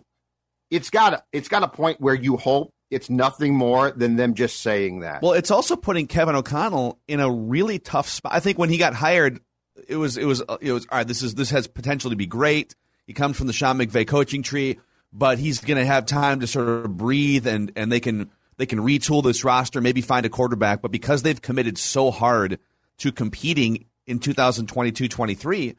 it's 0.70 0.90
got 0.90 1.25
it's 1.33 1.49
got 1.49 1.62
a 1.62 1.68
point 1.68 2.01
where 2.01 2.14
you 2.14 2.37
hope 2.37 2.73
it's 2.90 3.09
nothing 3.09 3.55
more 3.55 3.90
than 3.90 4.16
them 4.16 4.35
just 4.35 4.61
saying 4.61 5.01
that. 5.01 5.23
Well, 5.23 5.33
it's 5.33 5.51
also 5.51 5.77
putting 5.77 6.07
Kevin 6.07 6.35
O'Connell 6.35 6.99
in 7.07 7.20
a 7.20 7.31
really 7.31 7.79
tough 7.79 8.09
spot. 8.09 8.33
I 8.35 8.40
think 8.40 8.59
when 8.59 8.68
he 8.68 8.79
got 8.79 8.94
hired, 8.94 9.40
it 9.88 9.96
was 9.96 10.16
it 10.16 10.25
was 10.25 10.42
uh, 10.46 10.59
it 10.61 10.73
was 10.73 10.87
all 10.90 10.99
right. 10.99 11.07
This 11.07 11.23
is 11.23 11.35
this 11.35 11.51
has 11.51 11.66
potential 11.66 12.11
to 12.11 12.16
be 12.16 12.27
great. 12.27 12.75
He 13.07 13.14
comes 13.14 13.37
from 13.37 13.46
the 13.46 13.53
Sean 13.53 13.79
McVay 13.79 14.07
coaching 14.07 14.42
tree, 14.42 14.79
but 15.12 15.38
he's 15.38 15.61
going 15.61 15.79
to 15.79 15.85
have 15.87 16.07
time 16.07 16.40
to 16.40 16.46
sort 16.46 16.68
of 16.68 16.96
breathe 16.96 17.46
and 17.46 17.73
and 17.77 17.90
they 17.90 18.01
can 18.01 18.31
they 18.57 18.66
can 18.66 18.79
retool 18.81 19.23
this 19.25 19.42
roster, 19.44 19.81
maybe 19.81 20.01
find 20.03 20.27
a 20.27 20.29
quarterback. 20.29 20.83
But 20.83 20.90
because 20.92 21.23
they've 21.23 21.40
committed 21.40 21.79
so 21.79 22.11
hard 22.11 22.59
to 22.99 23.11
competing 23.11 23.87
in 24.07 24.18
2022-23, 24.18 25.77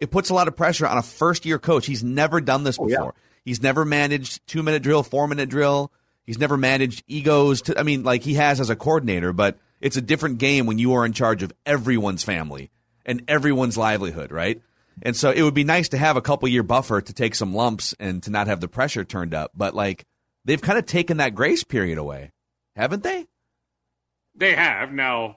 it 0.00 0.10
puts 0.10 0.30
a 0.30 0.34
lot 0.34 0.48
of 0.48 0.56
pressure 0.56 0.86
on 0.86 0.98
a 0.98 1.02
first 1.02 1.44
year 1.46 1.58
coach. 1.58 1.86
He's 1.86 2.02
never 2.04 2.40
done 2.40 2.64
this 2.64 2.78
Oh, 2.78 2.88
yeah. 2.88 2.96
before. 2.96 3.14
He's 3.44 3.62
never 3.62 3.84
managed 3.84 4.46
two 4.46 4.62
minute 4.62 4.82
drill, 4.82 5.02
four 5.02 5.28
minute 5.28 5.48
drill. 5.48 5.92
He's 6.24 6.38
never 6.38 6.56
managed 6.56 7.04
egos. 7.06 7.62
To, 7.62 7.78
I 7.78 7.82
mean, 7.82 8.02
like 8.02 8.22
he 8.22 8.34
has 8.34 8.58
as 8.58 8.70
a 8.70 8.76
coordinator, 8.76 9.32
but 9.32 9.58
it's 9.80 9.96
a 9.96 10.00
different 10.00 10.38
game 10.38 10.66
when 10.66 10.78
you 10.78 10.94
are 10.94 11.04
in 11.04 11.12
charge 11.12 11.42
of 11.42 11.52
everyone's 11.66 12.24
family 12.24 12.70
and 13.04 13.22
everyone's 13.28 13.76
livelihood, 13.76 14.32
right? 14.32 14.62
And 15.02 15.16
so 15.16 15.30
it 15.30 15.42
would 15.42 15.54
be 15.54 15.64
nice 15.64 15.88
to 15.90 15.98
have 15.98 16.16
a 16.16 16.22
couple 16.22 16.48
year 16.48 16.62
buffer 16.62 17.00
to 17.00 17.12
take 17.12 17.34
some 17.34 17.54
lumps 17.54 17.94
and 17.98 18.22
to 18.22 18.30
not 18.30 18.46
have 18.46 18.60
the 18.60 18.68
pressure 18.68 19.04
turned 19.04 19.34
up. 19.34 19.50
But 19.54 19.74
like 19.74 20.04
they've 20.44 20.60
kind 20.60 20.78
of 20.78 20.86
taken 20.86 21.18
that 21.18 21.34
grace 21.34 21.64
period 21.64 21.98
away, 21.98 22.32
haven't 22.76 23.02
they? 23.02 23.26
They 24.34 24.54
have 24.54 24.92
now. 24.92 25.36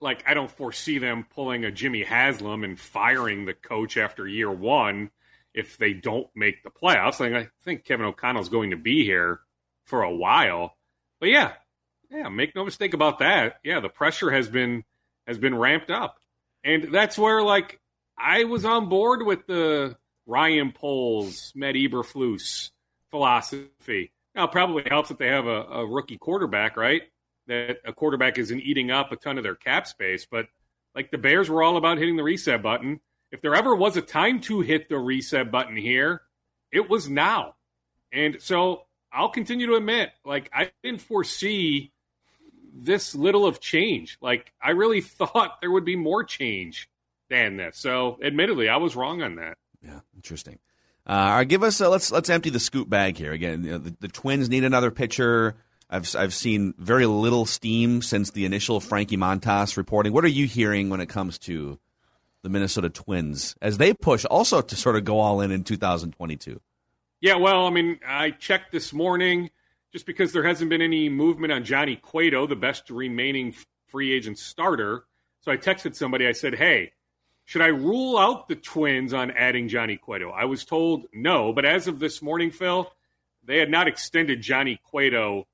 Like 0.00 0.24
I 0.26 0.34
don't 0.34 0.50
foresee 0.50 0.98
them 0.98 1.26
pulling 1.34 1.64
a 1.64 1.72
Jimmy 1.72 2.02
Haslam 2.02 2.64
and 2.64 2.78
firing 2.78 3.46
the 3.46 3.54
coach 3.54 3.96
after 3.96 4.28
year 4.28 4.50
one 4.50 5.10
if 5.54 5.78
they 5.78 5.94
don't 5.94 6.28
make 6.34 6.62
the 6.62 6.70
playoffs. 6.70 7.18
Like 7.18 7.32
I 7.32 7.48
think 7.64 7.84
Kevin 7.84 8.04
O'Connell's 8.04 8.50
going 8.50 8.70
to 8.70 8.76
be 8.76 9.04
here 9.04 9.40
for 9.86 10.02
a 10.02 10.14
while. 10.14 10.76
But 11.18 11.30
yeah, 11.30 11.52
yeah, 12.10 12.28
make 12.28 12.54
no 12.54 12.64
mistake 12.64 12.92
about 12.92 13.20
that. 13.20 13.54
Yeah, 13.64 13.80
the 13.80 13.88
pressure 13.88 14.30
has 14.30 14.48
been 14.48 14.84
has 15.26 15.38
been 15.38 15.56
ramped 15.56 15.90
up, 15.90 16.18
and 16.62 16.92
that's 16.92 17.18
where 17.18 17.42
like 17.42 17.80
I 18.18 18.44
was 18.44 18.64
on 18.64 18.88
board 18.88 19.24
with 19.24 19.46
the 19.46 19.96
Ryan 20.26 20.72
Poles, 20.72 21.52
Matt 21.54 21.74
Eberflus 21.74 22.70
philosophy. 23.10 24.12
Now, 24.34 24.44
it 24.44 24.52
probably 24.52 24.84
helps 24.86 25.08
that 25.08 25.18
they 25.18 25.28
have 25.28 25.46
a, 25.46 25.62
a 25.62 25.86
rookie 25.86 26.18
quarterback, 26.18 26.76
right? 26.76 27.02
That 27.46 27.78
a 27.84 27.92
quarterback 27.92 28.38
isn't 28.38 28.60
eating 28.60 28.90
up 28.90 29.12
a 29.12 29.16
ton 29.16 29.38
of 29.38 29.44
their 29.44 29.54
cap 29.54 29.86
space, 29.86 30.26
but 30.30 30.46
like 30.94 31.10
the 31.10 31.18
Bears 31.18 31.48
were 31.48 31.62
all 31.62 31.76
about 31.76 31.98
hitting 31.98 32.16
the 32.16 32.22
reset 32.22 32.62
button. 32.62 33.00
If 33.30 33.40
there 33.40 33.54
ever 33.54 33.74
was 33.74 33.96
a 33.96 34.02
time 34.02 34.40
to 34.42 34.60
hit 34.60 34.88
the 34.88 34.98
reset 34.98 35.50
button 35.50 35.76
here, 35.76 36.22
it 36.72 36.88
was 36.88 37.08
now. 37.08 37.54
And 38.12 38.36
so 38.40 38.82
I'll 39.12 39.28
continue 39.28 39.66
to 39.66 39.74
admit, 39.74 40.10
like, 40.24 40.50
I 40.52 40.70
didn't 40.82 41.02
foresee 41.02 41.92
this 42.74 43.14
little 43.14 43.46
of 43.46 43.60
change. 43.60 44.18
Like, 44.20 44.52
I 44.60 44.70
really 44.70 45.00
thought 45.02 45.60
there 45.60 45.70
would 45.70 45.84
be 45.84 45.96
more 45.96 46.24
change 46.24 46.88
than 47.28 47.56
this. 47.56 47.78
So, 47.78 48.18
admittedly, 48.22 48.68
I 48.68 48.76
was 48.76 48.96
wrong 48.96 49.22
on 49.22 49.36
that. 49.36 49.58
Yeah, 49.82 50.00
interesting. 50.14 50.58
Uh, 51.08 51.12
all 51.12 51.36
right, 51.36 51.48
give 51.48 51.62
us 51.62 51.80
a, 51.80 51.88
let's 51.88 52.10
let's 52.10 52.28
empty 52.28 52.50
the 52.50 52.58
scoop 52.58 52.88
bag 52.88 53.16
here 53.16 53.32
again. 53.32 53.64
You 53.64 53.72
know, 53.72 53.78
the, 53.78 53.96
the 54.00 54.08
Twins 54.08 54.48
need 54.48 54.64
another 54.64 54.90
pitcher. 54.90 55.54
I've 55.88 56.14
I've 56.16 56.34
seen 56.34 56.74
very 56.78 57.06
little 57.06 57.46
steam 57.46 58.02
since 58.02 58.32
the 58.32 58.44
initial 58.44 58.80
Frankie 58.80 59.16
Montas 59.16 59.76
reporting. 59.76 60.12
What 60.12 60.24
are 60.24 60.28
you 60.28 60.46
hearing 60.46 60.90
when 60.90 61.00
it 61.00 61.08
comes 61.08 61.38
to 61.40 61.78
the 62.42 62.48
Minnesota 62.48 62.90
Twins 62.90 63.54
as 63.62 63.78
they 63.78 63.94
push 63.94 64.24
also 64.24 64.60
to 64.60 64.76
sort 64.76 64.96
of 64.96 65.04
go 65.04 65.20
all 65.20 65.40
in 65.40 65.52
in 65.52 65.62
2022? 65.62 66.60
Yeah, 67.20 67.36
well, 67.36 67.66
I 67.66 67.70
mean, 67.70 68.00
I 68.06 68.30
checked 68.32 68.72
this 68.72 68.92
morning 68.92 69.50
just 69.92 70.06
because 70.06 70.32
there 70.32 70.44
hasn't 70.44 70.70
been 70.70 70.82
any 70.82 71.08
movement 71.08 71.52
on 71.52 71.64
Johnny 71.64 71.96
Cueto, 71.96 72.46
the 72.46 72.56
best 72.56 72.90
remaining 72.90 73.54
free 73.86 74.12
agent 74.12 74.38
starter. 74.38 75.04
So 75.40 75.52
I 75.52 75.56
texted 75.56 75.94
somebody. 75.94 76.26
I 76.26 76.32
said, 76.32 76.56
"Hey, 76.56 76.92
should 77.46 77.62
I 77.62 77.68
rule 77.68 78.18
out 78.18 78.48
the 78.48 78.56
Twins 78.56 79.14
on 79.14 79.30
adding 79.30 79.68
Johnny 79.68 79.96
Cueto?" 79.96 80.30
I 80.30 80.44
was 80.44 80.64
told 80.64 81.06
no, 81.14 81.52
but 81.52 81.64
as 81.64 81.88
of 81.88 81.98
this 81.98 82.20
morning, 82.20 82.50
Phil, 82.50 82.92
they 83.44 83.58
had 83.58 83.70
not 83.70 83.88
extended 83.88 84.42
Johnny 84.42 84.78
Cueto 84.84 85.46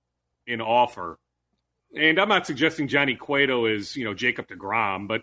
in 0.47 0.61
offer. 0.61 1.19
And 1.95 2.19
I'm 2.19 2.29
not 2.29 2.47
suggesting 2.47 2.89
Johnny 2.89 3.15
Cueto 3.15 3.67
is, 3.67 3.97
you 3.97 4.05
know, 4.05 4.15
Jacob 4.15 4.49
DeGrom, 4.49 5.07
but 5.07 5.23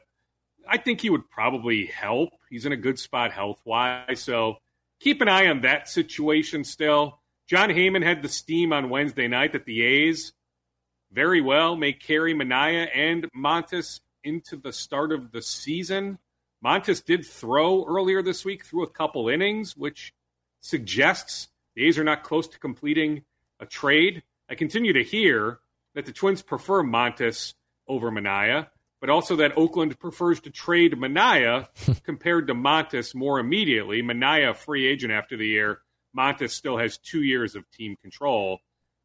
I 0.68 0.78
think 0.78 1.02
he 1.02 1.10
would 1.10 1.30
probably 1.30 1.88
help. 1.88 2.30
He's 2.50 2.66
in 2.66 2.72
a 2.72 2.78
good 2.78 3.00
spot 3.00 3.32
health 3.32 3.60
wise. 3.66 4.22
So 4.22 4.58
keep 5.00 5.22
an 5.22 5.28
eye 5.28 5.48
on 5.48 5.62
that 5.62 5.90
situation 5.90 6.64
still. 6.64 7.20
Jon 7.48 7.70
Heyman 7.70 8.04
had 8.04 8.22
the 8.22 8.30
steam 8.30 8.72
on 8.72 8.92
Wednesday 8.92 9.28
night 9.28 9.54
that 9.54 9.66
the 9.66 9.82
A's 9.82 10.34
very 11.12 11.42
well 11.42 11.76
may 11.76 11.94
carry 11.94 12.36
Manaea 12.36 12.88
and 12.94 13.28
Montas 13.36 14.00
into 14.24 14.56
the 14.56 14.72
start 14.72 15.12
of 15.12 15.32
the 15.32 15.42
season. 15.42 16.20
Montas 16.64 17.04
did 17.04 17.26
throw 17.26 17.86
earlier 17.86 18.22
this 18.22 18.44
week 18.44 18.66
through 18.66 18.84
a 18.84 18.90
couple 18.90 19.30
innings, 19.30 19.78
which 19.78 20.14
suggests 20.60 21.48
the 21.76 21.86
A's 21.86 21.98
are 21.98 22.04
not 22.04 22.24
close 22.24 22.48
to 22.50 22.60
completing 22.60 23.24
a 23.60 23.66
trade. 23.66 24.24
I 24.50 24.56
continue 24.56 24.94
to 24.94 25.04
hear 25.04 25.60
that 25.96 26.06
the 26.06 26.12
Twins 26.12 26.42
prefer 26.42 26.84
Montas 26.84 27.54
over 27.88 28.12
Manaea, 28.12 28.68
but 29.00 29.10
also 29.10 29.38
that 29.38 29.58
Oakland 29.58 29.98
prefers 30.00 30.42
to 30.42 30.50
trade 30.50 30.94
Manaea 30.94 31.68
compared 32.04 32.48
to 32.48 32.54
Montas 32.54 33.16
more 33.16 33.40
immediately. 33.40 34.02
Manaea, 34.02 34.56
free 34.56 34.86
agent 34.86 35.14
after 35.14 35.38
the 35.38 35.48
year. 35.48 35.80
Montas 36.18 36.52
still 36.52 36.78
has 36.78 36.98
two 36.98 37.24
years 37.24 37.56
of 37.56 37.70
team 37.72 37.96
control. 38.02 38.60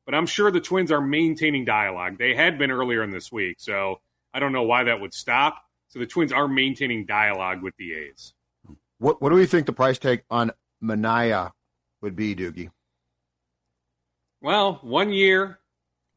But 0.07 0.14
I'm 0.14 0.27
sure 0.27 0.51
the 0.51 0.61
Twins 0.61 0.93
are 0.93 1.01
maintaining 1.01 1.64
dialogue. 1.64 2.19
They 2.19 2.35
had 2.35 2.59
been 2.59 2.71
earlier 2.71 3.03
in 3.03 3.11
this 3.11 3.33
week, 3.33 3.57
so 3.59 4.01
I 4.35 4.40
don't 4.40 4.53
know 4.53 4.64
why 4.64 4.85
that 4.85 5.01
would 5.01 5.14
stop. 5.14 5.62
So 5.94 6.00
the 6.00 6.07
Twins 6.07 6.33
are 6.33 6.48
maintaining 6.48 7.07
dialogue 7.07 7.62
with 7.62 7.76
the 7.76 7.94
A's. 7.94 8.35
What 8.98 9.22
What 9.22 9.28
do 9.30 9.37
we 9.37 9.46
think 9.46 9.66
the 9.66 9.72
price 9.72 9.96
tag 9.96 10.24
on 10.28 10.50
Manaea 10.83 11.52
would 12.02 12.16
be, 12.16 12.35
Doogie? 12.35 12.70
Well, 14.40 14.80
one 14.83 15.11
year. 15.12 15.61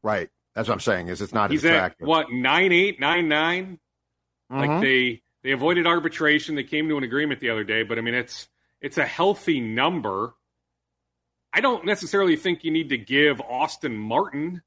Right. 0.02 0.30
That's 0.56 0.66
what 0.66 0.74
I'm 0.74 0.80
saying. 0.80 1.06
Is 1.08 1.22
it's 1.22 1.32
not 1.32 1.52
He's 1.52 1.64
attractive. 1.64 2.02
at 2.06 2.08
what 2.08 2.32
nine 2.32 2.72
eight 2.72 2.98
nine 2.98 3.28
nine? 3.28 3.78
Like 4.50 4.68
Mhm. 4.68 4.80
they 4.80 5.22
they 5.44 5.52
avoided 5.52 5.86
arbitration. 5.86 6.56
They 6.56 6.64
came 6.64 6.88
to 6.88 6.98
an 6.98 7.04
agreement 7.04 7.38
the 7.38 7.50
other 7.50 7.62
day, 7.62 7.84
but 7.84 7.98
I 7.98 8.00
mean 8.00 8.14
it's 8.14 8.48
it's 8.80 8.98
a 8.98 9.06
healthy 9.06 9.60
number. 9.60 10.34
I 11.52 11.60
don't 11.60 11.84
necessarily 11.84 12.34
think 12.34 12.64
you 12.64 12.72
need 12.72 12.88
to 12.88 12.98
give 12.98 13.40
Austin 13.42 13.96
Martin 13.96 14.62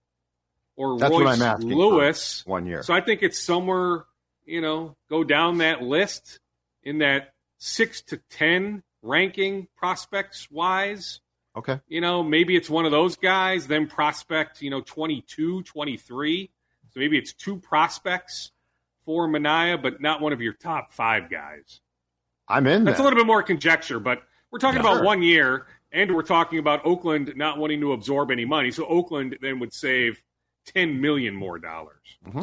or 0.77 0.97
That's 0.97 1.11
Royce 1.11 1.63
Lewis 1.63 2.45
one 2.45 2.65
year. 2.65 2.81
So 2.83 2.93
I 2.93 3.01
think 3.01 3.21
it's 3.23 3.37
somewhere, 3.39 4.05
you 4.51 4.61
know, 4.61 4.95
go 5.09 5.23
down 5.23 5.59
that 5.59 5.81
list 5.81 6.39
in 6.83 6.99
that 6.99 7.33
six 7.57 8.01
to 8.03 8.17
ten 8.29 8.83
ranking 9.01 9.67
prospects 9.77 10.49
wise. 10.51 11.21
Okay. 11.55 11.79
You 11.87 12.01
know, 12.01 12.23
maybe 12.23 12.55
it's 12.55 12.69
one 12.69 12.85
of 12.85 12.91
those 12.91 13.15
guys, 13.17 13.67
then 13.67 13.87
prospect, 13.87 14.61
you 14.61 14.69
know, 14.69 14.81
22, 14.81 15.63
23. 15.63 16.49
So 16.93 16.99
maybe 16.99 17.17
it's 17.17 17.33
two 17.33 17.57
prospects 17.57 18.51
for 19.03 19.27
Manaea, 19.27 19.81
but 19.81 20.01
not 20.01 20.21
one 20.21 20.33
of 20.33 20.41
your 20.41 20.53
top 20.53 20.91
five 20.91 21.29
guys. 21.29 21.81
I'm 22.47 22.67
in 22.67 22.83
That's 22.83 22.97
there. 22.97 23.05
a 23.05 23.09
little 23.09 23.19
bit 23.19 23.27
more 23.27 23.43
conjecture, 23.43 23.99
but 23.99 24.21
we're 24.51 24.59
talking 24.59 24.81
Yeah. 24.81 24.91
about 24.91 25.03
one 25.03 25.21
year, 25.21 25.67
and 25.91 26.13
we're 26.15 26.21
talking 26.23 26.59
about 26.59 26.85
Oakland 26.85 27.33
not 27.35 27.57
wanting 27.57 27.79
to 27.81 27.93
absorb 27.93 28.31
any 28.31 28.45
money. 28.45 28.71
So 28.71 28.85
Oakland 28.85 29.37
then 29.41 29.59
would 29.59 29.73
save 29.73 30.21
10 30.65 31.01
million 31.01 31.33
more 31.35 31.59
dollars. 31.59 31.97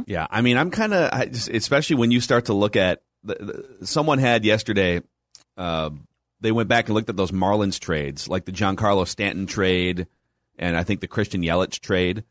Yeah, 0.07 0.27
I 0.31 0.41
mean, 0.41 0.57
I'm 0.57 0.71
kind 0.71 0.93
of, 0.93 1.13
especially 1.51 1.97
when 1.97 2.11
you 2.11 2.21
start 2.21 2.47
to 2.47 2.55
look 2.55 2.77
at. 2.77 3.03
The, 3.25 3.35
the, 3.81 3.87
someone 3.87 4.19
had 4.19 4.45
yesterday. 4.45 5.03
Uh, 5.57 5.91
they 6.41 6.53
went 6.53 6.69
back 6.69 6.87
and 6.87 6.95
looked 6.95 7.09
at 7.09 7.17
those 7.17 7.33
Marlins 7.33 7.81
trades, 7.81 8.29
like 8.29 8.45
the 8.45 8.53
Giancarlo 8.53 9.07
Stanton 9.07 9.47
trade, 9.47 10.07
and 10.57 10.77
I 10.77 10.85
think 10.85 11.01
the 11.01 11.09
Christian 11.09 11.43
Yelich 11.43 11.81
trade, 11.81 12.25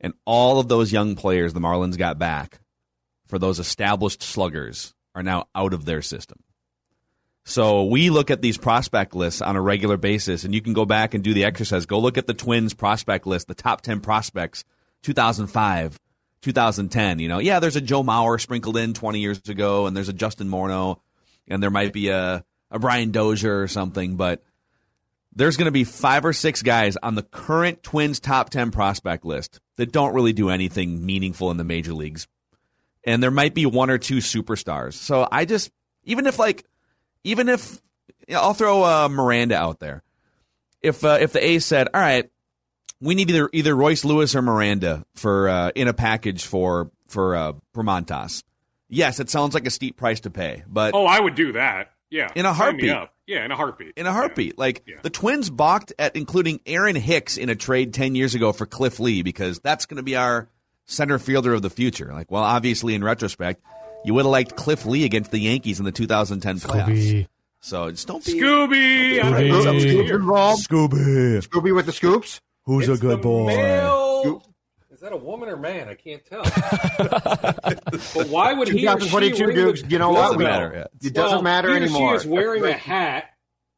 and 0.00 0.14
all 0.24 0.58
of 0.58 0.68
those 0.68 0.92
young 0.92 1.16
players 1.16 1.52
the 1.52 1.60
Marlins 1.60 1.98
got 1.98 2.18
back 2.18 2.60
for 3.26 3.38
those 3.38 3.58
established 3.58 4.22
sluggers 4.22 4.94
are 5.14 5.22
now 5.22 5.48
out 5.54 5.74
of 5.74 5.84
their 5.84 6.02
system. 6.02 6.38
So 7.44 7.84
we 7.84 8.10
look 8.10 8.30
at 8.30 8.40
these 8.40 8.56
prospect 8.56 9.14
lists 9.14 9.42
on 9.42 9.56
a 9.56 9.60
regular 9.60 9.96
basis, 9.96 10.44
and 10.44 10.54
you 10.54 10.62
can 10.62 10.74
go 10.74 10.84
back 10.84 11.14
and 11.14 11.24
do 11.24 11.34
the 11.34 11.44
exercise. 11.44 11.86
Go 11.86 11.98
look 11.98 12.16
at 12.16 12.26
the 12.26 12.34
Twins 12.34 12.72
prospect 12.72 13.26
list, 13.26 13.48
the 13.48 13.54
top 13.54 13.80
10 13.80 14.00
prospects, 14.00 14.64
2005, 15.02 15.98
2010. 16.42 17.18
You 17.18 17.28
know, 17.28 17.38
yeah, 17.38 17.60
there's 17.60 17.76
a 17.76 17.80
Joe 17.80 18.02
Mauer 18.02 18.40
sprinkled 18.40 18.76
in 18.76 18.94
20 18.94 19.20
years 19.20 19.40
ago, 19.48 19.86
and 19.86 19.96
there's 19.96 20.08
a 20.08 20.12
Justin 20.14 20.48
Morneau, 20.48 21.00
and 21.48 21.62
there 21.62 21.70
might 21.70 21.92
be 21.92 22.08
a, 22.08 22.44
a 22.70 22.78
Brian 22.78 23.10
Dozier 23.10 23.60
or 23.60 23.68
something, 23.68 24.16
but 24.16 24.42
there's 25.34 25.56
going 25.56 25.66
to 25.66 25.72
be 25.72 25.84
five 25.84 26.24
or 26.24 26.32
six 26.32 26.62
guys 26.62 26.96
on 27.02 27.14
the 27.14 27.22
current 27.22 27.82
Twins 27.82 28.20
top 28.20 28.50
10 28.50 28.70
prospect 28.70 29.24
list 29.24 29.60
that 29.76 29.92
don't 29.92 30.14
really 30.14 30.32
do 30.32 30.50
anything 30.50 31.04
meaningful 31.04 31.50
in 31.50 31.56
the 31.56 31.64
major 31.64 31.94
leagues. 31.94 32.28
And 33.04 33.22
there 33.22 33.30
might 33.30 33.54
be 33.54 33.66
one 33.66 33.90
or 33.90 33.98
two 33.98 34.18
superstars. 34.18 34.92
So 34.94 35.26
I 35.30 35.44
just, 35.44 35.70
even 36.04 36.26
if 36.26 36.38
like, 36.38 36.64
even 37.24 37.48
if 37.48 37.80
you 38.28 38.34
know, 38.34 38.40
I'll 38.40 38.54
throw 38.54 38.84
uh, 38.84 39.08
Miranda 39.08 39.56
out 39.56 39.80
there, 39.80 40.02
if 40.80 41.04
uh, 41.04 41.18
if 41.20 41.32
the 41.32 41.44
A's 41.44 41.64
said, 41.64 41.88
"All 41.92 42.00
right, 42.00 42.30
we 43.02 43.14
need 43.14 43.28
either 43.30 43.50
either 43.52 43.74
Royce 43.76 44.04
Lewis 44.04 44.34
or 44.34 44.40
Miranda 44.42 45.04
for 45.14 45.48
uh, 45.48 45.70
in 45.74 45.88
a 45.88 45.92
package 45.92 46.44
for 46.46 46.90
for 47.08 47.36
uh, 47.36 47.52
for 47.74 47.82
Montas," 47.82 48.42
yes, 48.88 49.20
it 49.20 49.28
sounds 49.28 49.52
like 49.54 49.66
a 49.66 49.70
steep 49.70 49.96
price 49.96 50.20
to 50.20 50.30
pay, 50.30 50.62
but 50.68 50.94
Oh, 50.94 51.04
I 51.06 51.20
would 51.20 51.34
do 51.34 51.52
that. 51.52 51.90
Yeah. 52.10 52.28
In 52.34 52.44
a 52.46 52.54
Sign 52.54 52.76
me 52.76 52.88
heartbeat. 52.88 52.90
up. 52.90 53.14
Yeah, 53.26 53.44
in 53.44 53.50
a 53.50 53.56
heartbeat. 53.56 53.92
in 53.96 54.06
a 54.06 54.12
heartbeat, 54.12 54.58
like 54.58 54.82
Yeah. 54.86 54.96
the 55.02 55.08
Twins 55.10 55.48
balked 55.48 55.92
at 55.98 56.14
including 56.16 56.60
Aaron 56.66 56.96
Hicks 56.96 57.36
in 57.38 57.48
a 57.48 57.54
trade 57.54 57.94
ten 57.94 58.14
years 58.14 58.34
ago 58.34 58.52
for 58.52 58.66
Cliff 58.66 59.00
Lee 59.00 59.22
because 59.22 59.58
that's 59.60 59.86
going 59.86 59.96
to 59.96 60.02
be 60.02 60.16
our 60.16 60.48
center 60.84 61.18
fielder 61.18 61.54
of 61.54 61.62
the 61.62 61.70
future. 61.70 62.10
Like, 62.12 62.30
well, 62.30 62.42
obviously 62.42 62.94
in 62.94 63.02
retrospect, 63.02 63.62
you 64.04 64.12
would 64.14 64.24
have 64.26 64.30
liked 64.32 64.56
Cliff 64.56 64.84
Lee 64.84 65.04
against 65.04 65.30
the 65.30 65.38
Yankees 65.38 65.78
in 65.78 65.84
the 65.86 65.92
2010 65.92 66.58
playoffs. 66.58 66.86
Scooby. 66.88 67.26
So 67.60 67.90
just 67.92 68.08
don't 68.08 68.24
be 68.26 68.32
Scooby! 68.34 69.24
I'm 69.24 69.32
Scooby. 69.32 69.48
gonna 69.48 69.62
Scoops 69.80 69.84
come 69.94 70.04
here. 70.04 70.16
involved. 70.16 70.68
Scooby. 70.68 71.48
Scooby 71.48 71.74
with 71.74 71.86
the 71.86 71.92
scoops. 71.92 72.40
Who's 72.64 72.88
It's 72.88 73.00
the 73.00 73.16
male- 73.16 74.42
Is 74.90 75.00
that 75.00 75.12
a 75.12 75.16
woman 75.16 75.48
or 75.48 75.56
man? 75.56 75.88
I 75.88 75.94
can't 75.94 76.24
tell. 76.24 76.42
but 77.02 78.28
why 78.28 78.52
would 78.52 78.68
he 78.68 78.86
or 78.86 78.98
she 79.00 79.06
2022, 79.08 79.82
the 79.82 79.88
You 79.88 79.98
know 79.98 80.10
what? 80.10 80.22
Doesn't 80.22 80.38
We- 80.38 80.44
matter. 80.44 80.88
It 81.02 81.12
doesn't 81.14 81.36
Well, 81.36 81.42
matter 81.42 81.68
he 81.70 81.74
or 81.74 81.76
anymore. 81.78 82.10
She 82.20 82.26
is 82.26 82.26
wearing 82.26 82.64
a 82.64 82.72
hat. 82.72 83.24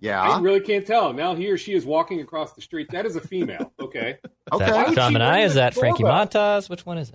Yeah, 0.00 0.20
I 0.20 0.38
really 0.40 0.60
can't 0.60 0.86
tell. 0.86 1.12
Now 1.14 1.34
he 1.34 1.48
or 1.50 1.56
she 1.56 1.72
is 1.72 1.86
walking 1.86 2.20
across 2.20 2.52
the 2.52 2.60
street. 2.60 2.88
That 2.90 3.06
is 3.06 3.16
a 3.16 3.20
female. 3.22 3.72
Okay. 3.80 4.18
Is 4.22 4.30
Okay. 4.52 4.66
that 4.66 4.88
would 4.88 4.94
John 4.96 5.12
she 5.12 5.18
Manaea? 5.18 5.44
Is 5.46 5.54
that 5.54 5.72
Frankie 5.74 6.02
doorbell? 6.02 6.26
Montas? 6.26 6.68
Which 6.68 6.84
one 6.84 6.98
is 6.98 7.08
it? 7.08 7.14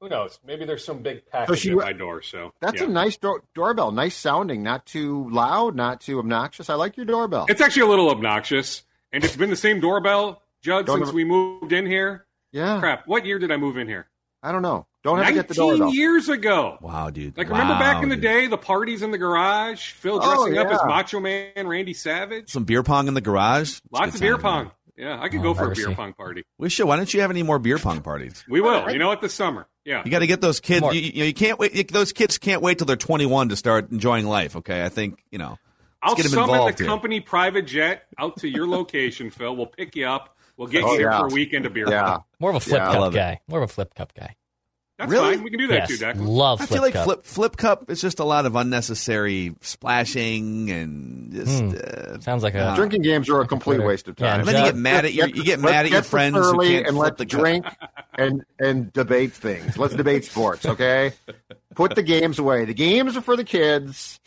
Who 0.00 0.08
knows? 0.08 0.38
Maybe 0.46 0.64
there's 0.64 0.84
some 0.84 1.02
big 1.02 1.26
package 1.26 1.58
she 1.58 1.70
at 1.72 1.76
my 1.76 1.92
door. 1.92 2.22
So 2.22 2.52
That's 2.60 2.80
yeah. 2.80 2.86
a 2.86 2.90
nice 2.90 3.16
door- 3.18 3.42
doorbell. 3.54 3.92
Nice 3.92 4.14
sounding. 4.14 4.62
Not 4.62 4.86
too 4.86 5.28
loud. 5.30 5.74
Not 5.74 6.00
too 6.00 6.18
obnoxious. 6.18 6.70
I 6.70 6.74
like 6.74 6.96
your 6.96 7.04
doorbell. 7.06 7.46
It's 7.50 7.60
actually 7.60 7.82
a 7.82 7.86
little 7.86 8.08
obnoxious, 8.08 8.84
and 9.12 9.22
it's 9.24 9.36
been 9.36 9.50
the 9.50 9.56
same 9.56 9.80
doorbell, 9.80 10.42
Judd, 10.66 10.86
Don't 10.86 10.98
since 10.98 11.08
ever- 11.10 11.16
we 11.16 11.24
moved 11.24 11.72
in 11.72 11.86
here. 11.86 12.26
yeah. 12.52 12.80
Crap. 12.80 13.06
What 13.06 13.24
year 13.24 13.38
did 13.38 13.52
I 13.52 13.56
move 13.56 13.76
in 13.76 13.86
here? 13.86 14.08
I 14.42 14.50
don't 14.52 14.62
know. 14.62 14.86
Don't 15.04 15.18
have 15.18 15.28
to 15.28 15.32
get 15.34 15.46
the 15.48 15.54
19 15.54 15.78
doorbell. 15.78 15.94
years 15.94 16.28
ago. 16.28 16.78
Wow, 16.80 17.10
dude. 17.10 17.38
Like, 17.38 17.48
remember 17.48 17.74
back 17.74 17.96
Wow, 17.98 18.02
in 18.02 18.08
the 18.08 18.16
dude. 18.16 18.22
day, 18.22 18.46
the 18.48 18.58
parties 18.58 19.02
in 19.02 19.12
the 19.12 19.18
garage, 19.18 19.92
Phil 19.92 20.18
Oh, 20.20 20.48
dressing 20.48 20.58
up 20.58 20.72
as. 20.72 20.80
Macho 20.86 21.20
Man 21.20 21.68
Randy 21.68 21.94
Savage? 21.94 22.50
Some 22.50 22.64
beer 22.64 22.82
pong 22.82 23.06
in 23.06 23.14
the 23.14 23.20
garage. 23.20 23.70
It's 23.70 23.80
Lots 23.92 24.14
of 24.16 24.20
beer 24.20 24.36
time, 24.36 24.42
man. 24.42 24.64
pong. 24.66 24.72
Yeah, 24.96 25.20
I 25.20 25.28
could 25.28 25.40
oh, 25.40 25.42
go 25.44 25.54
for 25.54 25.64
a 25.70 25.74
beer 25.74 25.84
Piracy. 25.86 25.94
pong 25.94 26.12
party. 26.14 26.42
We 26.58 26.68
should. 26.70 26.86
Why 26.86 26.96
don't 26.96 27.12
you 27.14 27.20
have 27.20 27.30
any 27.30 27.42
more 27.44 27.58
beer 27.60 27.78
pong 27.78 28.00
parties? 28.00 28.44
We 28.48 28.60
will. 28.60 28.90
You 28.90 28.98
know 28.98 29.08
what? 29.08 29.20
This 29.20 29.34
summer. 29.34 29.68
Yeah. 29.84 30.02
You 30.04 30.10
got 30.10 30.20
to 30.20 30.26
get 30.26 30.40
those 30.40 30.58
kids. 30.58 30.84
You, 30.92 31.00
you 31.00 31.18
know, 31.20 31.24
you 31.26 31.34
can't 31.34 31.58
wait. 31.60 31.74
you- 31.74 31.84
those 31.84 32.12
kids 32.12 32.38
can't 32.38 32.62
wait 32.62 32.78
till 32.78 32.86
they're 32.86 32.96
21 32.96 33.50
to 33.50 33.56
start 33.56 33.90
enjoying 33.92 34.26
life. 34.26 34.56
Okay, 34.56 34.84
I 34.84 34.88
think 34.88 35.22
you 35.30 35.38
know. 35.38 35.58
I'll 36.02 36.14
get 36.14 36.26
'em 36.26 36.30
summon 36.32 36.50
involved 36.50 36.78
the 36.78 36.84
here. 36.84 36.90
company 36.90 37.20
private 37.20 37.66
jet 37.66 38.04
out 38.18 38.36
to 38.38 38.48
your 38.48 38.66
location, 38.66 39.30
Phil. 39.30 39.54
We'll 39.56 39.66
pick 39.66 39.96
you 39.96 40.06
up. 40.06 40.35
We'll 40.56 40.68
get 40.68 40.84
Oh, 40.84 40.92
you 40.92 40.98
here 41.00 41.10
yeah. 41.10 41.18
for 41.20 41.26
a 41.26 41.30
weekend 41.30 41.66
of 41.66 41.74
beer 41.74 41.88
Yeah. 41.88 42.02
pong. 42.04 42.24
More 42.40 42.50
of 42.50 42.56
a 42.56 42.60
flip 42.60 42.78
Yeah, 42.80 42.92
cup 42.92 43.00
love 43.00 43.14
it. 43.14 43.18
guy. 43.18 43.40
More 43.48 43.62
of 43.62 43.68
a 43.70 43.72
flip 43.72 43.94
cup 43.94 44.12
guy. 44.14 44.36
That's 44.98 45.12
Really? 45.12 45.34
fine. 45.34 45.44
We 45.44 45.50
can 45.50 45.58
do 45.58 45.66
that 45.66 45.90
yes, 45.90 45.98
too, 45.98 46.04
Declan. 46.06 46.26
love 46.26 46.62
I 46.62 46.64
flip 46.64 46.76
feel 46.76 46.82
like 46.82 46.94
cup. 46.94 47.04
flip 47.04 47.24
flip 47.26 47.56
cup 47.58 47.90
is 47.90 48.00
just 48.00 48.18
a 48.18 48.24
lot 48.24 48.46
of 48.46 48.56
unnecessary 48.56 49.54
splashing 49.60 50.70
and 50.70 51.32
just. 51.34 51.60
Hmm. 51.62 51.74
Uh, 52.16 52.20
Sounds 52.20 52.42
like 52.42 52.54
a 52.54 52.72
Drinking 52.74 53.02
games 53.02 53.28
are 53.28 53.42
a 53.42 53.46
complete 53.46 53.82
waste 53.84 54.08
of 54.08 54.18
Yeah, 54.18 54.30
time. 54.30 54.40
and 54.40 54.48
then 54.48 54.64
you 54.64 54.70
get 54.70 54.76
mad 54.76 55.04
at 55.04 55.12
your 55.12 55.28
you 55.28 55.44
get 55.44 55.60
mad 55.60 55.84
at 55.84 55.90
your 55.92 56.00
friends 56.02 56.36
this 56.36 56.46
who 56.46 56.52
early 56.54 56.68
can't 56.68 56.86
and 56.86 56.96
flip 56.96 57.04
let's 57.10 57.18
the 57.18 57.24
drink 57.26 57.66
and 58.14 58.42
and 58.58 58.90
debate 58.94 59.34
things. 59.34 59.76
Let's 59.76 59.94
debate 59.94 60.24
sports, 60.24 60.64
okay? 60.64 61.12
Put 61.74 61.94
the 61.94 62.02
games 62.02 62.38
away. 62.38 62.64
The 62.64 62.72
games 62.72 63.18
are 63.18 63.20
for 63.20 63.36
the 63.36 63.44
kids. 63.44 64.18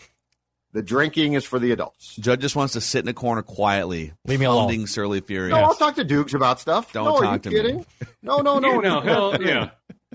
The 0.72 0.84
drinking 0.84 1.34
is 1.34 1.46
for 1.46 1.58
the 1.58 1.72
adults. 1.72 2.16
Judd 2.18 2.42
just 2.42 2.56
wants 2.56 2.74
to 2.74 2.82
sit 2.82 3.04
in 3.04 3.08
a 3.10 3.14
corner 3.14 3.42
quietly, 3.42 4.14
Leave 4.26 4.40
me 4.40 4.46
alone. 4.46 4.68
pounding 4.68 4.86
surly 4.88 5.20
fury. 5.22 5.50
No, 5.50 5.56
I'll 5.58 5.74
talk 5.74 5.96
to 5.96 6.04
Dukes 6.04 6.34
about 6.36 6.60
stuff. 6.60 6.94
Don't 6.94 7.06
no, 7.06 7.18
are 7.18 7.22
talk 7.22 7.46
you 7.46 7.64
to 7.64 7.74
me. 7.78 7.86
No, 8.22 8.38
no, 8.42 8.60
no. 8.60 8.80
no, 8.82 9.02
he'll 9.02 9.42
yeah. 9.48 9.70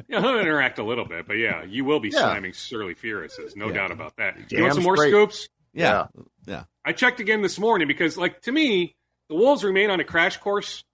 Yeah, 0.08 0.20
he'll 0.20 0.38
interact 0.38 0.78
a 0.78 0.84
little 0.84 1.04
bit, 1.06 1.26
but 1.26 1.34
yeah, 1.34 1.64
you 1.64 1.84
will 1.84 1.98
be 2.00 2.08
Yeah. 2.10 2.20
slamming 2.20 2.52
Surly 2.52 2.94
Furiouses, 2.94 3.56
no 3.56 3.66
Yeah. 3.68 3.74
doubt 3.74 3.90
about 3.90 4.16
that. 4.16 4.36
You 4.52 4.62
want 4.62 4.74
some 4.74 4.82
more 4.84 4.96
straight. 4.96 5.10
scoops? 5.10 5.48
Yeah, 5.72 6.06
yeah. 6.46 6.64
I 6.84 6.92
checked 6.92 7.18
again 7.20 7.42
this 7.42 7.58
morning 7.58 7.88
because, 7.88 8.16
like, 8.16 8.40
to 8.42 8.52
me, 8.52 8.94
the 9.28 9.34
Wolves 9.34 9.64
remain 9.64 9.90
on 9.90 9.98
a 9.98 10.04
crash 10.04 10.36
course 10.36 10.84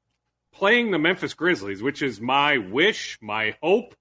playing 0.55 0.91
the 0.91 0.99
Memphis 0.99 1.35
Grizzlies, 1.35 1.83
which 1.83 2.01
is 2.03 2.19
my 2.21 2.57
wish, 2.59 3.19
my 3.21 3.57
hope, 3.63 3.95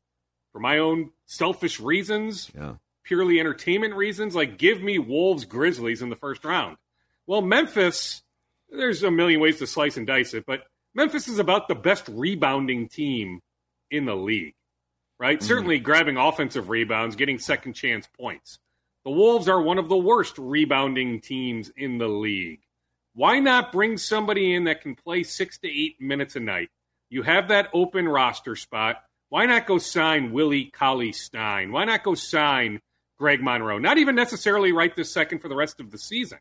for 0.53 0.59
my 0.59 0.77
own 0.79 1.11
selfish 1.25 1.79
reasons, 1.81 2.49
Yeah. 2.55 2.75
Purely 3.09 3.39
entertainment 3.39 3.95
reasons. 3.95 4.35
Like, 4.35 4.59
give 4.59 4.83
me 4.83 4.99
Wolves 4.99 5.45
Grizzlies 5.45 6.03
in 6.03 6.09
the 6.09 6.15
first 6.15 6.45
round. 6.45 6.77
Well, 7.25 7.41
Memphis, 7.41 8.21
there's 8.69 9.01
a 9.01 9.09
million 9.09 9.39
ways 9.39 9.57
to 9.57 9.65
slice 9.65 9.97
and 9.97 10.05
dice 10.05 10.35
it, 10.35 10.45
but 10.45 10.61
Memphis 10.93 11.27
is 11.27 11.39
about 11.39 11.67
the 11.67 11.73
best 11.73 12.07
rebounding 12.07 12.87
team 12.87 13.41
in 13.89 14.05
the 14.05 14.15
league, 14.15 14.53
right? 15.19 15.39
Mm-hmm. 15.39 15.47
Certainly 15.47 15.79
grabbing 15.79 16.17
offensive 16.17 16.69
rebounds, 16.69 17.15
getting 17.15 17.39
second 17.39 17.73
chance 17.73 18.07
points. 18.15 18.59
The 19.05 19.11
Wolves 19.11 19.49
are 19.49 19.59
one 19.59 19.79
of 19.79 19.89
the 19.89 19.97
worst 19.97 20.37
rebounding 20.37 21.19
teams 21.19 21.71
in 21.75 21.97
the 21.97 22.07
league. 22.07 22.61
Why 23.15 23.39
not 23.39 23.71
bring 23.71 23.97
somebody 23.97 24.53
in 24.53 24.65
that 24.65 24.81
can 24.81 24.93
play 24.93 25.23
six 25.23 25.57
to 25.61 25.67
eight 25.67 25.99
minutes 25.99 26.35
a 26.35 26.41
night? 26.41 26.69
You 27.09 27.23
have 27.23 27.47
that 27.47 27.69
open 27.73 28.07
roster 28.07 28.55
spot. 28.55 28.97
Why 29.29 29.47
not 29.47 29.65
go 29.65 29.79
sign 29.79 30.31
Willie 30.31 30.65
Cauley-Stein? 30.65 31.71
Why 31.71 31.85
not 31.85 32.03
go 32.03 32.13
sign 32.13 32.81
Greg 33.19 33.41
Monroe? 33.41 33.77
Not 33.77 33.97
even 33.97 34.15
necessarily 34.15 34.71
right 34.71 34.95
this 34.95 35.11
second 35.11 35.39
for 35.39 35.49
the 35.49 35.55
rest 35.55 35.79
of 35.79 35.91
the 35.91 35.97
season. 35.97 36.39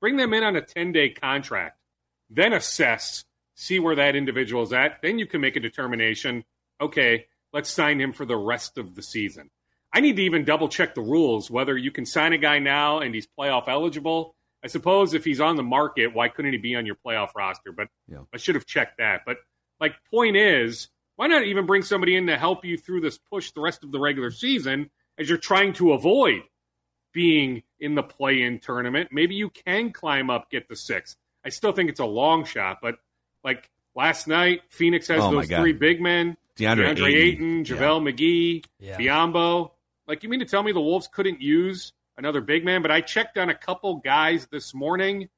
Bring 0.00 0.16
them 0.16 0.34
in 0.34 0.42
on 0.42 0.56
a 0.56 0.62
10 0.62 0.92
day 0.92 1.10
contract, 1.10 1.78
then 2.30 2.52
assess, 2.52 3.24
see 3.54 3.78
where 3.78 3.94
that 3.96 4.16
individual 4.16 4.62
is 4.62 4.72
at. 4.72 5.00
Then 5.02 5.18
you 5.18 5.26
can 5.26 5.40
make 5.40 5.56
a 5.56 5.60
determination 5.60 6.44
okay, 6.80 7.26
let's 7.52 7.70
sign 7.70 8.00
him 8.00 8.12
for 8.12 8.26
the 8.26 8.36
rest 8.36 8.78
of 8.78 8.96
the 8.96 9.02
season. 9.02 9.48
I 9.92 10.00
need 10.00 10.16
to 10.16 10.22
even 10.22 10.44
double 10.44 10.68
check 10.68 10.94
the 10.94 11.02
rules 11.02 11.50
whether 11.50 11.76
you 11.76 11.92
can 11.92 12.04
sign 12.04 12.32
a 12.32 12.38
guy 12.38 12.58
now 12.58 12.98
and 12.98 13.14
he's 13.14 13.28
playoff 13.38 13.68
eligible. 13.68 14.34
I 14.64 14.66
suppose 14.66 15.14
if 15.14 15.24
he's 15.24 15.40
on 15.40 15.54
the 15.56 15.62
market, 15.62 16.08
why 16.12 16.28
couldn't 16.28 16.52
he 16.52 16.58
be 16.58 16.74
on 16.74 16.84
your 16.84 16.96
playoff 16.96 17.30
roster? 17.36 17.70
But 17.70 17.88
Yeah. 18.08 18.22
I 18.34 18.38
should 18.38 18.56
have 18.56 18.66
checked 18.66 18.98
that. 18.98 19.20
But 19.24 19.36
like, 19.78 19.94
point 20.10 20.36
is, 20.36 20.88
why 21.16 21.28
not 21.28 21.44
even 21.44 21.64
bring 21.64 21.82
somebody 21.82 22.16
in 22.16 22.26
to 22.26 22.36
help 22.36 22.64
you 22.64 22.76
through 22.76 23.02
this 23.02 23.18
push 23.18 23.52
the 23.52 23.60
rest 23.60 23.84
of 23.84 23.92
the 23.92 24.00
regular 24.00 24.32
season 24.32 24.90
as 25.18 25.28
you're 25.28 25.38
trying 25.38 25.72
to 25.74 25.92
avoid 25.92 26.42
being 27.12 27.62
in 27.78 27.94
the 27.94 28.02
play-in 28.02 28.58
tournament? 28.58 29.10
Maybe 29.12 29.34
you 29.34 29.50
can 29.50 29.92
climb 29.92 30.30
up, 30.30 30.50
get 30.50 30.68
the 30.68 30.76
six. 30.76 31.16
I 31.44 31.48
still 31.50 31.72
think 31.72 31.90
it's 31.90 32.00
a 32.00 32.04
long 32.06 32.44
shot, 32.44 32.78
but 32.82 32.96
like 33.42 33.68
last 33.94 34.26
night, 34.26 34.62
Phoenix 34.70 35.08
has 35.08 35.20
Oh, 35.22 35.30
those 35.30 35.48
God. 35.48 35.60
three 35.60 35.72
big 35.72 36.00
men. 36.00 36.36
DeAndre, 36.56 36.94
DeAndre 36.96 37.14
Ayton, 37.14 37.64
JaVale 37.64 38.12
McGee, 38.14 38.64
Yeah. 38.78 38.96
Biyombo. 38.96 39.72
Like, 40.06 40.22
you 40.22 40.28
mean 40.28 40.40
to 40.40 40.46
tell 40.46 40.62
me 40.62 40.70
the 40.72 40.80
Wolves 40.80 41.08
couldn't 41.12 41.40
use 41.40 41.92
another 42.16 42.40
big 42.40 42.64
man? 42.64 42.80
But 42.82 42.90
I 42.90 43.00
checked 43.00 43.36
on 43.38 43.48
a 43.50 43.54
couple 43.54 43.96
guys 43.96 44.46
this 44.52 44.72
morning. 44.74 45.28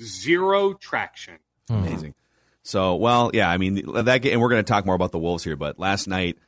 Zero 0.00 0.72
traction. 0.74 1.38
Amazing. 1.68 2.14
So, 2.62 2.94
well, 2.94 3.30
yeah, 3.34 3.50
I 3.50 3.58
mean, 3.58 3.74
that, 4.04 4.24
and 4.24 4.40
we're 4.40 4.48
going 4.48 4.64
to 4.64 4.68
talk 4.68 4.86
more 4.86 4.94
about 4.94 5.12
the 5.12 5.18
Wolves 5.18 5.42
here, 5.44 5.56
but 5.56 5.78
last 5.78 6.06
night, 6.06 6.38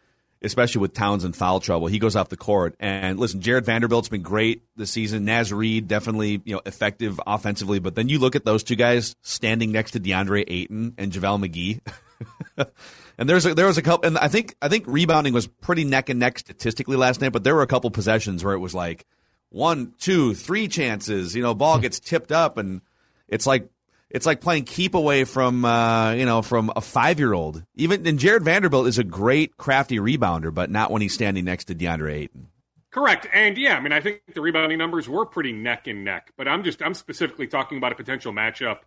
especially 0.44 0.80
with 0.80 0.92
Towns 0.92 1.24
in 1.24 1.32
foul 1.32 1.58
trouble, 1.60 1.86
he 1.86 1.98
goes 1.98 2.14
off 2.14 2.28
the 2.28 2.36
court. 2.36 2.76
And 2.78 3.18
listen, 3.18 3.40
Jared 3.40 3.64
Vanderbilt's 3.64 4.08
been 4.08 4.22
great 4.22 4.62
this 4.76 4.90
season. 4.90 5.24
Naz 5.24 5.52
Reid, 5.52 5.88
definitely, 5.88 6.42
you 6.44 6.54
know, 6.54 6.60
effective 6.66 7.20
offensively. 7.26 7.78
But 7.78 7.94
then 7.94 8.08
you 8.08 8.18
look 8.18 8.36
at 8.36 8.44
those 8.44 8.62
two 8.62 8.76
guys 8.76 9.16
standing 9.22 9.72
next 9.72 9.92
to 9.92 10.00
DeAndre 10.00 10.44
Ayton 10.46 10.94
and 10.98 11.10
JaVale 11.10 11.48
McGee. 11.48 12.68
and 13.18 13.28
there's 13.28 13.46
a, 13.46 13.54
there 13.54 13.66
was 13.66 13.78
a 13.78 13.82
couple, 13.82 14.06
and 14.06 14.18
I 14.18 14.28
think, 14.28 14.54
I 14.60 14.68
think 14.68 14.84
rebounding 14.86 15.32
was 15.32 15.46
pretty 15.46 15.84
neck 15.84 16.10
and 16.10 16.20
neck 16.20 16.38
statistically 16.38 16.96
last 16.96 17.20
night, 17.20 17.32
but 17.32 17.42
there 17.42 17.54
were 17.54 17.62
a 17.62 17.66
couple 17.66 17.90
possessions 17.90 18.44
where 18.44 18.54
it 18.54 18.60
was 18.60 18.74
like 18.74 19.06
one, 19.48 19.94
two, 19.98 20.34
three 20.34 20.68
chances, 20.68 21.34
you 21.34 21.42
know, 21.42 21.54
ball 21.54 21.78
gets 21.78 21.98
tipped 22.00 22.32
up 22.32 22.58
and 22.58 22.82
it's 23.28 23.46
like, 23.46 23.68
it's 24.14 24.24
like 24.24 24.40
playing 24.40 24.64
keep 24.64 24.94
away 24.94 25.24
from 25.24 25.64
uh, 25.64 26.12
you 26.12 26.24
know 26.24 26.40
from 26.40 26.72
a 26.74 26.80
five 26.80 27.18
year 27.18 27.34
old. 27.34 27.62
Even 27.74 28.06
and 28.06 28.18
Jared 28.18 28.44
Vanderbilt 28.44 28.86
is 28.86 28.96
a 28.98 29.04
great 29.04 29.56
crafty 29.58 29.98
rebounder, 29.98 30.54
but 30.54 30.70
not 30.70 30.90
when 30.90 31.02
he's 31.02 31.12
standing 31.12 31.44
next 31.44 31.66
to 31.66 31.74
DeAndre 31.74 32.12
Ayton. 32.14 32.48
Correct. 32.90 33.26
And 33.34 33.58
yeah, 33.58 33.76
I 33.76 33.80
mean, 33.80 33.92
I 33.92 34.00
think 34.00 34.22
the 34.32 34.40
rebounding 34.40 34.78
numbers 34.78 35.08
were 35.08 35.26
pretty 35.26 35.52
neck 35.52 35.88
and 35.88 36.04
neck, 36.04 36.32
but 36.36 36.46
I'm 36.46 36.62
just, 36.62 36.80
I'm 36.80 36.94
specifically 36.94 37.48
talking 37.48 37.76
about 37.76 37.90
a 37.90 37.96
potential 37.96 38.32
matchup 38.32 38.78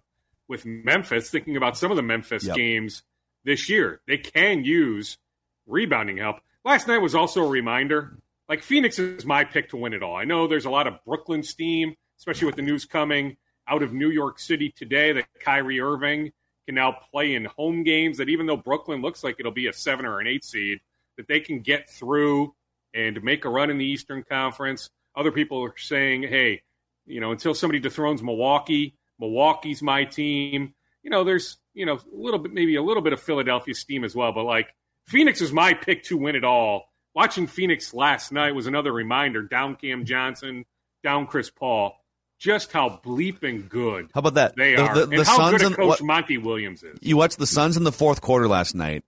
with 0.48 0.66
Memphis, 0.66 1.30
thinking 1.30 1.58
about 1.58 1.78
some 1.78 1.92
of 1.92 1.98
the 1.98 2.04
Memphis 2.04 2.46
Yep. 2.46 2.56
games 2.56 3.04
this 3.44 3.70
year. 3.70 4.00
They 4.08 4.18
can 4.18 4.63
use 4.63 5.18
rebounding 5.66 6.16
help. 6.16 6.38
Last 6.63 6.88
night 6.88 7.00
was 7.00 7.16
also 7.16 7.44
a 7.44 7.50
reminder 7.50 8.18
like 8.48 8.63
Phoenix 8.63 8.98
is 8.98 9.26
my 9.26 9.44
pick 9.44 9.70
to 9.72 9.78
win 9.78 9.92
it 9.94 10.02
all. 10.02 10.16
I 10.16 10.24
know 10.24 10.48
there's 10.48 10.63
a 10.63 10.70
lot 10.70 10.88
of 10.88 11.04
Brooklyn 11.06 11.44
steam, 11.44 11.96
especially 12.18 12.46
with 12.46 12.56
the 12.56 12.62
news 12.62 12.86
coming 12.86 13.36
out 13.67 13.84
of 13.84 13.93
New 13.93 14.10
York 14.10 14.39
City 14.39 14.73
today 14.75 15.12
that 15.13 15.25
Kyrie 15.43 15.80
Irving 15.80 16.32
can 16.65 16.75
now 16.75 16.97
play 17.12 17.36
in 17.36 17.45
home 17.45 17.84
games. 17.84 18.17
That 18.17 18.30
even 18.30 18.45
though 18.45 18.58
Brooklyn 18.58 19.01
looks 19.01 19.23
like 19.23 19.36
it'll 19.39 19.51
be 19.51 19.67
a 19.67 19.73
seven 19.73 20.06
or 20.06 20.19
an 20.19 20.27
eight 20.27 20.43
seed, 20.43 20.80
that 21.17 21.27
they 21.27 21.39
can 21.39 21.60
get 21.60 21.89
through 21.89 22.53
and 22.93 23.21
make 23.23 23.45
a 23.45 23.49
run 23.49 23.69
in 23.69 23.77
the 23.77 23.86
Eastern 23.86 24.23
Conference. 24.23 24.89
Other 25.15 25.32
people 25.32 25.63
are 25.63 25.73
saying, 25.77 26.23
hey, 26.23 26.62
you 27.06 27.19
know, 27.19 27.32
until 27.32 27.53
somebody 27.53 27.80
dethrones 27.80 28.21
Milwaukee, 28.21 28.95
Milwaukee's 29.19 29.82
my 29.82 30.06
team. 30.06 30.73
You 31.03 31.10
know, 31.10 31.23
there's, 31.23 31.58
you 31.73 31.86
know, 31.86 31.95
a 31.95 32.01
little 32.12 32.39
bit, 32.39 32.53
maybe 32.53 32.75
a 32.75 32.84
little 32.84 33.01
bit 33.01 33.13
of 33.13 33.21
Philadelphia 33.21 33.73
steam 33.73 34.03
as 34.03 34.15
well, 34.15 34.32
but 34.32 34.43
like 34.43 34.73
Phoenix 35.08 35.41
is 35.41 35.53
my 35.53 35.73
pick 35.73 36.03
to 36.03 36.17
win 36.17 36.36
it 36.36 36.43
all. 36.43 36.91
Watching 37.15 37.47
Phoenix 37.47 37.93
last 37.93 38.32
night 38.32 38.53
was 38.53 38.67
another 38.67 38.91
reminder 38.91 39.41
down 39.41 39.75
Cam 39.75 40.06
Johnson, 40.06 40.65
down 41.03 41.25
Chris 41.25 41.49
Paul, 41.49 41.95
just 42.38 42.71
how 42.71 43.00
bleeping 43.04 43.67
good 43.67 44.10
How 44.13 44.19
about 44.19 44.36
that? 44.36 44.56
they 44.56 44.76
The- 44.76 44.82
are, 44.82 44.95
the- 44.95 45.04
and 45.04 45.12
the 45.19 45.23
how 45.26 45.38
Suns 45.38 45.52
good 45.54 45.62
a 45.62 45.65
and- 45.67 45.76
coach 45.76 45.88
what- 45.88 46.02
Monty 46.04 46.38
Williams 46.38 46.84
is. 46.84 46.97
You 47.02 47.17
watched 47.17 47.38
the 47.39 47.47
Suns 47.47 47.78
in 47.78 47.84
the 47.84 47.91
fourth 47.91 48.21
quarter 48.21 48.47
last 48.47 48.76
night. 48.76 49.04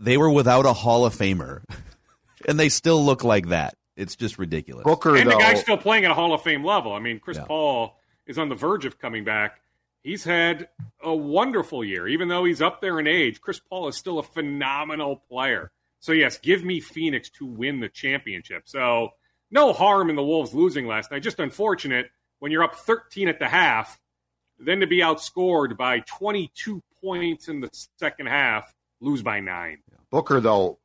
They 0.00 0.16
were 0.16 0.30
without 0.30 0.66
a 0.66 0.72
Hall 0.72 1.04
of 1.04 1.14
Famer, 1.14 1.62
and 2.48 2.58
they 2.58 2.68
still 2.68 3.04
look 3.04 3.24
like 3.24 3.48
that. 3.48 3.74
It's 3.96 4.16
just 4.16 4.38
ridiculous. 4.38 4.84
Booker, 4.84 5.16
And 5.16 5.30
the 5.30 5.36
guy's 5.36 5.60
still 5.60 5.76
playing 5.76 6.04
at 6.04 6.10
a 6.10 6.14
Hall 6.14 6.32
of 6.34 6.42
Fame 6.42 6.64
level. 6.64 6.92
I 6.92 6.98
mean, 6.98 7.20
Chris 7.20 7.36
Yeah. 7.36 7.44
Paul 7.44 7.96
is 8.26 8.38
on 8.38 8.48
the 8.48 8.54
verge 8.56 8.84
of 8.86 8.98
coming 8.98 9.22
back. 9.24 9.60
He's 10.02 10.24
had 10.24 10.68
a 11.02 11.14
wonderful 11.14 11.84
year. 11.84 12.08
Even 12.08 12.28
though 12.28 12.44
he's 12.44 12.60
up 12.60 12.80
there 12.80 12.98
in 12.98 13.06
age, 13.06 13.40
Chris 13.40 13.60
Paul 13.60 13.86
is 13.88 13.96
still 13.96 14.18
a 14.18 14.22
phenomenal 14.22 15.16
player. 15.28 15.70
So, 16.00 16.12
yes, 16.12 16.36
give 16.38 16.64
me 16.64 16.80
Phoenix 16.80 17.30
to 17.30 17.46
win 17.46 17.80
the 17.80 17.88
championship. 17.88 18.64
So, 18.66 19.10
no 19.50 19.72
harm 19.72 20.10
in 20.10 20.16
the 20.16 20.22
Wolves 20.24 20.52
losing 20.52 20.86
last 20.86 21.10
night. 21.12 21.22
Just 21.22 21.38
unfortunate 21.38 22.10
when 22.44 22.52
you're 22.52 22.62
up 22.62 22.74
13 22.74 23.28
at 23.28 23.38
the 23.38 23.48
half, 23.48 23.98
then 24.58 24.80
to 24.80 24.86
be 24.86 24.98
outscored 24.98 25.78
by 25.78 26.00
22 26.00 26.82
points 27.02 27.48
in 27.48 27.62
the 27.62 27.70
second 27.98 28.26
half, 28.26 28.70
lose 29.00 29.22
by 29.22 29.40
nine. 29.40 29.78
Booker, 30.10 30.40
though, 30.40 30.78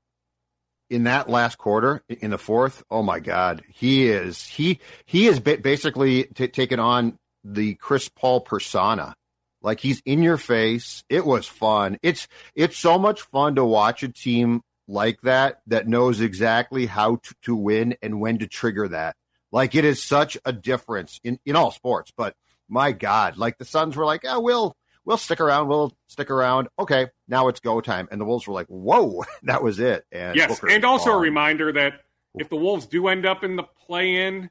in 0.89 1.03
that 1.03 1.27
last 1.27 1.57
quarter, 1.57 2.01
in 2.07 2.31
the 2.31 2.37
fourth, 2.37 2.81
oh 2.89 3.03
my 3.03 3.19
God, 3.19 3.61
he 3.67 4.07
is 4.07 4.41
he 4.41 4.79
he 5.05 5.27
is 5.27 5.41
basically 5.41 6.23
t- 6.33 6.47
taken 6.47 6.79
on 6.79 7.17
the 7.43 7.73
Chris 7.73 8.07
Paul 8.07 8.39
persona. 8.39 9.13
Like 9.61 9.81
he's 9.81 10.01
in 10.05 10.23
your 10.23 10.37
face. 10.37 11.03
It 11.09 11.25
was 11.25 11.45
fun. 11.45 11.97
It's 12.01 12.29
it's 12.55 12.77
so 12.77 12.97
much 12.97 13.23
fun 13.23 13.55
to 13.55 13.65
watch 13.65 14.01
a 14.01 14.07
team 14.07 14.61
like 14.87 15.19
that 15.23 15.59
that 15.67 15.89
knows 15.89 16.21
exactly 16.21 16.85
how 16.85 17.17
to, 17.17 17.35
to 17.41 17.53
win 17.53 17.97
and 18.01 18.21
when 18.21 18.37
to 18.37 18.47
trigger 18.47 18.87
that. 18.87 19.17
Like 19.51 19.75
it 19.75 19.85
is 19.85 20.01
such 20.03 20.37
a 20.45 20.53
difference 20.53 21.19
in 21.23 21.39
in 21.45 21.55
all 21.55 21.71
sports. 21.71 22.11
But 22.15 22.35
my 22.67 22.91
God, 22.91 23.37
like 23.37 23.57
the 23.57 23.65
Suns 23.65 23.95
were 23.95 24.05
like, 24.05 24.21
oh, 24.27 24.39
we'll 24.39 24.75
we'll 25.05 25.17
stick 25.17 25.39
around. 25.41 25.67
We'll 25.67 25.95
stick 26.07 26.29
around. 26.29 26.67
Okay, 26.77 27.07
now 27.27 27.47
it's 27.47 27.59
go 27.59 27.81
time. 27.81 28.07
And 28.11 28.21
the 28.21 28.25
Wolves 28.25 28.47
were 28.47 28.53
like, 28.53 28.67
whoa, 28.67 29.23
that 29.43 29.63
was 29.63 29.79
it. 29.79 30.05
And 30.11 30.35
yes, 30.35 30.59
Booker 30.59 30.73
and 30.73 30.85
also 30.85 31.11
a 31.11 31.17
reminder 31.17 31.71
that 31.73 32.01
if 32.35 32.49
the 32.49 32.55
Wolves 32.57 32.85
do 32.85 33.07
end 33.07 33.25
up 33.25 33.43
in 33.43 33.55
the 33.55 33.63
play-in, 33.63 34.49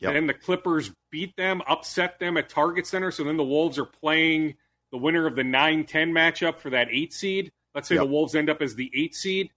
Yep. 0.00 0.12
then 0.12 0.26
the 0.28 0.34
Clippers 0.34 0.92
beat 1.10 1.34
them, 1.36 1.60
upset 1.66 2.20
them 2.20 2.36
at 2.36 2.48
Target 2.48 2.86
Center. 2.86 3.10
So 3.10 3.24
then 3.24 3.36
the 3.36 3.42
Wolves 3.42 3.76
are 3.78 3.84
playing 3.84 4.54
the 4.92 4.96
winner 4.96 5.26
of 5.26 5.34
the 5.34 5.42
9-10 5.42 6.12
matchup 6.12 6.60
for 6.60 6.70
that 6.70 6.86
eight 6.92 7.12
seed. 7.12 7.50
Let's 7.74 7.88
say 7.88 7.96
Yep. 7.96 8.04
the 8.04 8.10
Wolves 8.10 8.36
end 8.36 8.48
up 8.48 8.62
as 8.62 8.76
the 8.76 8.92
eight 8.94 9.16
seed. 9.16 9.50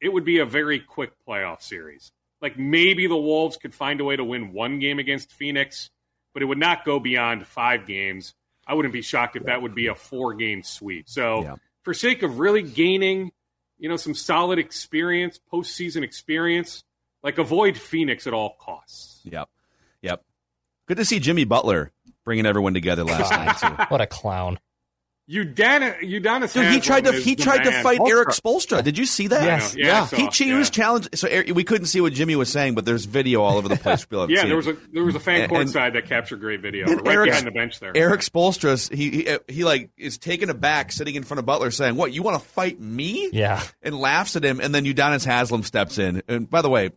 It 0.00 0.12
would 0.12 0.24
be 0.24 0.38
a 0.38 0.46
very 0.46 0.78
quick 0.78 1.10
playoff 1.26 1.60
series. 1.60 2.12
Like 2.44 2.58
maybe 2.58 3.06
the 3.06 3.16
Wolves 3.16 3.56
could 3.56 3.72
find 3.72 4.02
a 4.02 4.04
way 4.04 4.16
to 4.16 4.22
win 4.22 4.52
one 4.52 4.78
game 4.78 4.98
against 4.98 5.32
Phoenix, 5.32 5.88
but 6.34 6.42
it 6.42 6.44
would 6.44 6.58
not 6.58 6.84
go 6.84 7.00
beyond 7.00 7.46
five 7.46 7.86
games. 7.86 8.34
I 8.66 8.74
wouldn't 8.74 8.92
be 8.92 9.00
shocked 9.00 9.34
if 9.36 9.44
that 9.44 9.62
would 9.62 9.74
be 9.74 9.86
a 9.86 9.94
four-game 9.94 10.62
sweep. 10.62 11.08
So 11.08 11.42
Yeah. 11.42 11.56
for 11.80 11.94
sake 11.94 12.22
of 12.22 12.38
really 12.38 12.60
gaining, 12.60 13.32
you 13.78 13.88
know, 13.88 13.96
some 13.96 14.14
solid 14.14 14.58
experience, 14.58 15.40
postseason 15.50 16.02
experience, 16.02 16.84
like 17.22 17.38
avoid 17.38 17.78
Phoenix 17.78 18.26
at 18.26 18.34
all 18.34 18.56
costs. 18.60 19.22
Yep. 19.24 19.48
Yep. 20.02 20.22
Good 20.86 20.98
to 20.98 21.04
see 21.06 21.20
Jimmy 21.20 21.44
Butler 21.44 21.92
bringing 22.26 22.44
everyone 22.44 22.74
together 22.74 23.04
last 23.04 23.30
night 23.32 23.56
too. 23.56 23.84
What 23.88 24.02
a 24.02 24.06
clown. 24.06 24.58
Udana, 25.30 25.98
Udonis 26.00 26.52
Dude, 26.52 26.66
he 26.70 26.80
tried 26.80 27.04
to 27.06 27.12
he 27.12 27.34
tried 27.34 27.64
to 27.64 27.70
man. 27.70 27.82
fight 27.82 27.98
Erik 28.06 28.28
Spoelstra. 28.28 28.84
Did 28.84 28.98
you 28.98 29.06
see 29.06 29.28
that? 29.28 29.42
Yes. 29.42 29.74
Yeah, 29.74 30.02
I 30.02 30.06
saw 30.06 30.16
He, 30.16 30.24
it, 30.26 30.34
he 30.34 30.48
yeah. 30.50 30.58
was 30.58 30.68
challenged. 30.68 31.16
So 31.18 31.26
Erik, 31.28 31.54
we 31.54 31.64
couldn't 31.64 31.86
see 31.86 32.02
what 32.02 32.12
Jimmy 32.12 32.36
was 32.36 32.50
saying, 32.50 32.74
but 32.74 32.84
there's 32.84 33.06
video 33.06 33.40
all 33.42 33.56
over 33.56 33.66
the 33.68 33.76
place. 33.76 34.06
Yeah, 34.10 34.42
there 34.44 34.52
it. 34.52 34.54
was 34.54 34.66
a 34.66 34.76
there 34.92 35.02
was 35.02 35.14
a 35.14 35.20
fan 35.20 35.48
court 35.48 35.62
and- 35.62 35.70
side 35.70 35.94
that 35.94 36.06
captured 36.06 36.40
great 36.40 36.60
video 36.60 36.86
And 36.86 37.06
right 37.06 37.14
Erik's- 37.14 37.30
behind 37.30 37.46
the 37.46 37.52
bench 37.58 37.80
there. 37.80 37.96
Erik 37.96 38.20
Spoelstra, 38.20 38.94
he, 38.94 39.10
he 39.22 39.38
he 39.48 39.64
like 39.64 39.90
is 39.96 40.18
taken 40.18 40.50
aback, 40.50 40.92
sitting 40.92 41.14
in 41.14 41.22
front 41.22 41.38
of 41.38 41.46
Butler, 41.46 41.70
saying, 41.70 41.96
"What 41.96 42.12
you 42.12 42.22
want 42.22 42.42
to 42.42 42.46
fight 42.50 42.78
me?" 42.78 43.30
Yeah. 43.32 43.62
and 43.82 43.98
laughs 43.98 44.36
at 44.36 44.44
him. 44.44 44.60
And 44.60 44.74
then 44.74 44.84
Udonis 44.84 45.24
Haslem 45.24 45.62
steps 45.62 45.96
in. 45.98 46.22
And 46.28 46.50
by 46.50 46.60
the 46.60 46.68
way, 46.68 46.90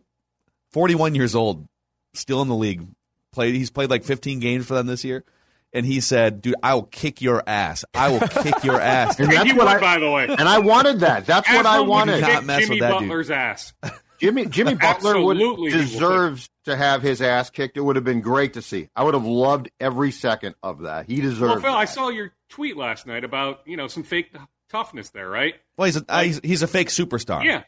41 0.72 1.14
years 1.14 1.34
old, 1.34 1.66
still 2.12 2.42
in 2.42 2.48
the 2.48 2.54
league. 2.54 2.86
Played. 3.32 3.54
He's 3.54 3.70
played 3.70 3.88
like 3.90 4.04
15 4.04 4.38
games 4.40 4.66
for 4.66 4.74
them 4.74 4.86
this 4.86 5.02
year. 5.04 5.24
And 5.72 5.84
he 5.84 6.00
said, 6.00 6.40
"Dude, 6.42 6.54
I 6.62 6.74
will 6.74 6.84
kick 6.84 7.20
your 7.20 7.42
ass. 7.46 7.84
I 7.94 8.08
will 8.10 8.26
kick 8.26 8.64
your 8.64 8.80
ass." 8.80 9.18
And 9.18 9.28
And 9.28 9.36
that's 9.36 9.48
what 9.54 9.66
would, 9.66 9.76
I 9.76 9.80
by 9.80 9.98
the 9.98 10.10
way. 10.10 10.24
and 10.28 10.48
I 10.48 10.58
wanted 10.60 11.00
that. 11.00 11.26
That's 11.26 11.48
what 11.48 11.66
I 11.66 11.74
Haslem 11.76 11.80
would 11.80 11.88
wanted. 11.90 12.20
Not 12.22 12.30
kick 12.30 12.44
mess 12.44 12.60
with 12.60 12.68
Jimmy 12.68 12.80
that 12.80 12.98
dude. 13.00 13.08
Butler's 13.08 13.30
ass. 13.30 13.72
Jimmy 14.18 14.46
Jimmy 14.46 14.74
Butler 14.74 15.22
would 15.22 15.36
Absolutely, 15.36 15.70
he 15.70 15.78
deserves 15.78 16.50
to 16.64 16.74
have 16.76 17.02
his 17.02 17.22
ass 17.22 17.50
kicked. 17.50 17.76
It 17.76 17.82
would 17.82 17.94
have 17.96 18.04
been 18.04 18.20
great 18.20 18.54
to 18.54 18.62
see. 18.62 18.88
I 18.96 19.04
would 19.04 19.14
have 19.14 19.24
loved 19.26 19.70
every 19.78 20.10
second 20.10 20.56
of 20.62 20.80
that. 20.80 21.06
He 21.06 21.20
Well, 21.20 21.30
deserved. 21.30 21.62
Phil, 21.62 21.72
I 21.72 21.84
saw 21.84 22.08
your 22.08 22.32
tweet 22.48 22.76
last 22.76 23.06
night 23.06 23.22
about 23.22 23.60
you 23.64 23.76
know 23.76 23.86
some 23.86 24.02
fake 24.02 24.34
toughness 24.70 25.10
there, 25.10 25.28
right? 25.30 25.54
well, 25.76 25.86
he's 25.86 25.96
a, 25.98 26.04
uh, 26.08 26.22
he's, 26.22 26.40
he's 26.42 26.62
a 26.62 26.66
fake 26.66 26.88
superstar. 26.88 27.44
Yeah. 27.44 27.62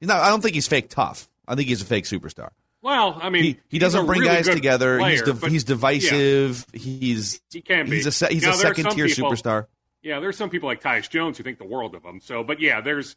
He's 0.00 0.08
not, 0.08 0.20
I 0.20 0.28
don't 0.28 0.40
think 0.42 0.54
he's 0.54 0.68
fake 0.68 0.90
tough. 0.90 1.28
I 1.48 1.54
think 1.54 1.68
he's 1.68 1.80
a 1.82 1.86
fake 1.86 2.04
superstar. 2.04 2.50
Well, 2.84 3.18
I 3.20 3.30
mean, 3.30 3.42
He, 3.44 3.60
he 3.70 3.78
doesn't 3.78 4.02
a 4.02 4.04
bring 4.04 4.20
really 4.20 4.34
guys 4.36 4.46
good 4.46 4.54
together. 4.56 4.98
he's 4.98 5.22
player, 5.22 5.24
div- 5.24 5.40
but- 5.40 5.50
he's 5.50 5.64
divisive. 5.64 6.66
He's 6.72 7.40
He 7.50 7.62
can 7.62 7.86
be. 7.88 7.96
he's 7.96 8.06
a 8.06 8.12
se- 8.12 8.28
he's 8.32 8.42
Now, 8.42 8.50
a 8.54 8.56
there 8.58 8.70
are 8.70 8.74
some 8.74 8.84
second 8.84 8.96
tier 8.96 9.06
people- 9.08 9.30
superstar. 9.32 9.66
Yeah, 10.02 10.20
there's 10.20 10.36
some 10.36 10.50
people 10.50 10.68
like 10.68 10.82
Tyus 10.82 11.08
Jones 11.08 11.38
who 11.38 11.44
think 11.44 11.56
the 11.58 11.64
world 11.64 11.94
of 11.94 12.04
him. 12.04 12.20
So, 12.20 12.44
but 12.44 12.60
yeah, 12.60 12.82
there's 12.82 13.16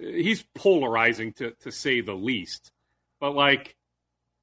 uh, 0.00 0.06
he's 0.06 0.44
polarizing 0.54 1.32
to 1.34 1.50
to 1.62 1.72
say 1.72 2.00
the 2.02 2.14
least. 2.14 2.70
But 3.18 3.32
like, 3.32 3.74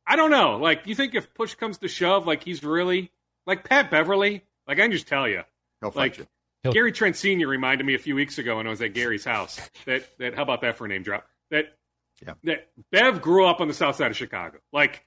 I 0.05 0.17
don't 0.17 0.31
know. 0.31 0.57
Like, 0.57 0.85
you 0.85 0.95
think 0.95 1.15
if 1.15 1.33
push 1.33 1.55
comes 1.55 1.77
to 1.77 1.87
shove, 1.87 2.27
like 2.27 2.43
he's 2.43 2.61
really 2.61 3.09
like 3.45 3.63
Pat 3.63 3.89
Beverley? 3.89 4.43
Like 4.67 4.79
I 4.79 4.81
can 4.81 4.91
just 4.91 5.07
tell 5.07 5.29
you, 5.29 5.43
He'll 5.79 5.91
fight 5.91 6.11
like 6.11 6.17
you. 6.17 6.27
He'll- 6.63 6.73
Gary 6.73 6.91
Trent 6.91 7.15
Senior 7.15 7.47
reminded 7.47 7.87
me 7.87 7.95
a 7.95 7.99
few 7.99 8.15
weeks 8.15 8.37
ago 8.37 8.57
when 8.57 8.67
I 8.67 8.69
was 8.69 8.81
at 8.81 8.93
Gary's 8.93 9.23
house 9.23 9.57
that 9.85 10.03
that 10.19 10.35
how 10.35 10.41
about 10.43 10.59
that 10.61 10.75
for 10.75 10.83
a 10.83 10.89
name 10.89 11.03
drop 11.03 11.25
that 11.51 11.76
Yeah. 12.25 12.33
that 12.45 12.69
Bev 12.91 13.21
grew 13.21 13.45
up 13.45 13.61
on 13.61 13.67
the 13.67 13.73
south 13.73 13.95
side 13.95 14.09
of 14.11 14.17
Chicago. 14.17 14.57
Like, 14.73 15.05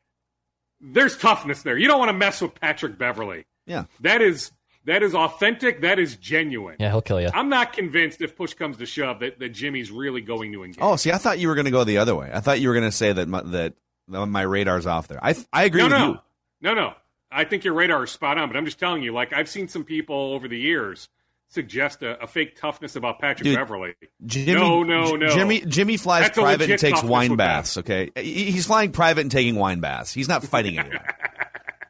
there's 0.81 1.17
toughness 1.17 1.63
there. 1.63 1.77
You 1.77 1.89
don't 1.89 1.99
want 1.99 2.11
to 2.11 2.17
mess 2.17 2.41
with 2.41 2.55
Patrick 2.55 2.99
Beverley. 2.99 3.47
Yeah. 3.67 3.85
That 4.01 4.23
is 4.23 4.53
that 4.87 5.03
is 5.03 5.15
authentic. 5.15 5.83
That 5.83 5.99
is 5.99 6.17
genuine. 6.17 6.77
Yeah, 6.81 6.91
he'll 6.91 7.03
kill 7.03 7.21
you. 7.21 7.29
I'm 7.35 7.49
not 7.49 7.73
convinced 7.73 8.23
if 8.23 8.37
push 8.37 8.55
comes 8.55 8.79
to 8.79 8.87
shove 8.87 9.21
that, 9.21 9.39
that 9.39 9.51
Jimmy's 9.51 9.91
really 9.91 10.21
going 10.21 10.53
to 10.53 10.65
engage. 10.65 10.83
Oh, 10.83 10.97
see, 10.97 11.13
I 11.13 11.19
thought 11.19 11.39
you 11.39 11.49
were 11.49 11.55
going 11.55 11.67
to 11.67 11.71
go 11.71 11.85
the 11.85 11.99
other 11.99 12.15
way. 12.15 12.31
I 12.33 12.41
thought 12.41 12.61
you 12.61 12.69
were 12.69 12.75
going 12.75 12.89
to 12.89 12.97
say 12.97 13.13
that 13.13 13.29
my, 13.29 13.43
that 13.43 13.75
my 14.09 14.43
radar's 14.43 14.87
off 14.87 15.09
there. 15.09 15.23
I 15.23 15.35
I 15.53 15.65
agree 15.65 15.81
no, 15.81 15.85
with 15.87 15.93
no, 15.93 16.09
you. 16.09 16.19
no, 16.63 16.75
no. 16.75 16.95
I 17.31 17.45
think 17.45 17.65
your 17.65 17.75
radar 17.75 18.03
is 18.05 18.11
spot 18.11 18.39
on, 18.39 18.49
but 18.49 18.57
I'm 18.57 18.65
just 18.65 18.79
telling 18.79 19.03
you, 19.03 19.13
like 19.13 19.33
I've 19.33 19.49
seen 19.49 19.69
some 19.69 19.85
people 19.85 20.17
over 20.17 20.49
the 20.49 20.59
years 20.59 21.09
suggest 21.51 22.03
a, 22.03 22.23
a 22.23 22.27
fake 22.27 22.59
toughness 22.59 22.97
about 22.97 23.19
Patrick 23.21 23.45
Dude, 23.45 23.57
Beverley. 23.57 23.95
Jimmy, 24.25 24.55
No, 24.55 24.83
no, 24.83 25.17
no. 25.17 25.29
Jimmy 25.35 25.61
Jimmy 25.61 25.97
flies 25.99 26.25
That's 26.25 26.39
private 26.39 26.71
and 26.71 26.81
takes 26.81 27.03
wine 27.03 27.37
baths. 27.37 27.77
Okay, 27.79 28.11
he's 28.17 28.67
flying 28.67 28.93
private 28.93 29.21
and 29.23 29.31
taking 29.31 29.57
wine 29.57 29.81
baths. 29.81 30.13
He's 30.13 30.29
not 30.29 30.43
fighting 30.45 30.79
anyone. 30.79 30.99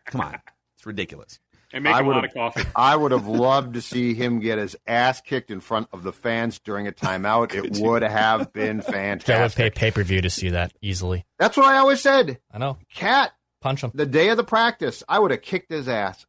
Come 0.06 0.20
on, 0.22 0.38
it's 0.76 0.84
ridiculous. 0.86 1.38
and 1.72 1.84
make 1.84 1.94
I 1.94 2.00
a 2.00 2.02
lot 2.02 2.16
would've- 2.22 2.26
of 2.28 2.34
coffee. 2.34 2.68
I 2.76 2.96
would 2.96 3.12
have 3.12 3.26
loved 3.28 3.74
to 3.74 3.80
see 3.82 4.14
him 4.14 4.40
get 4.40 4.58
his 4.58 4.74
ass 4.86 5.20
kicked 5.20 5.50
in 5.52 5.60
front 5.60 5.88
of 5.92 6.02
the 6.02 6.12
fans 6.12 6.58
during 6.58 6.88
a 6.88 6.92
timeout. 6.92 7.54
It 7.54 7.78
would 7.80 8.02
have 8.02 8.52
been 8.52 8.80
Joe 8.80 8.86
would 8.88 8.94
pay 8.94 9.16
fantastic. 9.18 9.74
pay 9.76 9.90
per 9.92 10.02
view 10.02 10.20
to 10.22 10.30
see 10.30 10.48
that 10.50 10.72
easily. 10.82 11.24
That's 11.38 11.56
what 11.56 11.66
I 11.66 11.76
always 11.78 12.00
said. 12.00 12.38
I 12.52 12.58
know. 12.58 12.78
Cat, 12.94 13.32
Punch 13.60 13.82
him. 13.84 13.92
the 13.94 14.06
day 14.06 14.30
of 14.30 14.36
the 14.36 14.44
practice, 14.44 15.02
I 15.08 15.18
would 15.18 15.30
have 15.30 15.42
kicked 15.42 15.70
his 15.70 15.86
ass. 15.88 16.26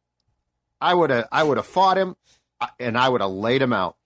I 0.80 0.94
would 0.94 1.10
have, 1.10 1.28
I 1.32 1.42
would 1.44 1.56
have 1.58 1.66
fought 1.66 1.96
him, 1.96 2.16
and 2.80 2.96
I 2.98 3.08
would 3.08 3.20
have 3.20 3.30
laid 3.30 3.62
him 3.62 3.72
out. 3.72 3.96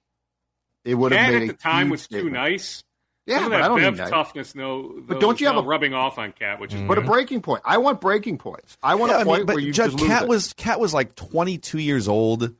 It 0.84 0.94
would 0.94 1.12
have 1.12 1.20
Cat 1.20 1.32
made 1.32 1.36
at 1.36 1.42
a 1.42 1.46
the 1.48 1.58
time 1.58 1.86
huge 1.86 1.90
was 1.92 2.06
too 2.08 2.30
nice. 2.30 2.82
Yeah, 3.26 3.38
Some 3.40 3.50
but 3.50 3.56
that 3.56 3.62
I 3.64 3.68
don't 3.68 3.80
Bev 3.80 3.92
need 3.94 3.98
that. 3.98 4.10
toughness, 4.10 4.54
no. 4.54 4.94
But 5.00 5.18
don't 5.20 5.40
you 5.40 5.48
have 5.48 5.56
a- 5.56 5.62
rubbing 5.62 5.94
off 5.94 6.16
on 6.16 6.30
Cat, 6.30 6.60
which 6.60 6.72
is 6.72 6.80
But 6.82 6.98
a 6.98 7.00
breaking 7.00 7.42
point. 7.42 7.60
I 7.64 7.78
want 7.78 8.00
breaking 8.00 8.38
points. 8.38 8.78
I 8.84 8.94
want 8.94 9.10
Yeah, 9.10 9.18
a 9.18 9.20
I 9.22 9.24
point 9.24 9.38
mean, 9.40 9.46
but 9.46 9.54
where 9.56 9.64
you 9.64 9.72
Judd 9.72 9.90
just 9.90 10.00
lose 10.00 10.08
Cat 10.08 10.28
was 10.28 10.52
Cat 10.52 10.78
was 10.78 10.94
like 10.94 11.16
22 11.16 11.78
years 11.80 12.06
old. 12.06 12.54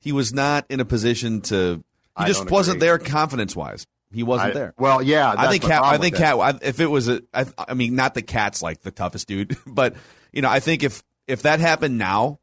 He 0.00 0.12
was 0.12 0.34
not 0.34 0.66
in 0.68 0.80
a 0.80 0.84
position 0.84 1.40
to. 1.42 1.76
He 2.18 2.24
I 2.24 2.26
just 2.26 2.50
wasn't 2.50 2.76
agree. 2.76 2.88
there 2.88 2.98
confidence 2.98 3.56
wise. 3.56 3.86
He 4.12 4.22
wasn't 4.22 4.50
I- 4.50 4.54
there. 4.54 4.74
Well, 4.78 5.00
yeah, 5.00 5.34
I 5.34 5.48
think 5.48 5.62
Cat. 5.62 5.82
I 5.82 5.96
think. 5.96 6.16
Cat. 6.16 6.36
I, 6.38 6.58
if 6.60 6.78
it 6.80 6.88
was 6.88 7.08
a, 7.08 7.22
I, 7.32 7.46
I 7.56 7.72
mean, 7.72 7.94
not 7.94 8.12
the 8.12 8.20
Cat's 8.20 8.60
like 8.62 8.82
the 8.82 8.90
toughest 8.90 9.28
dude, 9.28 9.56
but 9.66 9.94
you 10.30 10.42
know, 10.42 10.50
I 10.50 10.60
think 10.60 10.82
if 10.82 11.02
if 11.26 11.40
that 11.42 11.58
happened 11.60 11.96
now, 11.96 12.38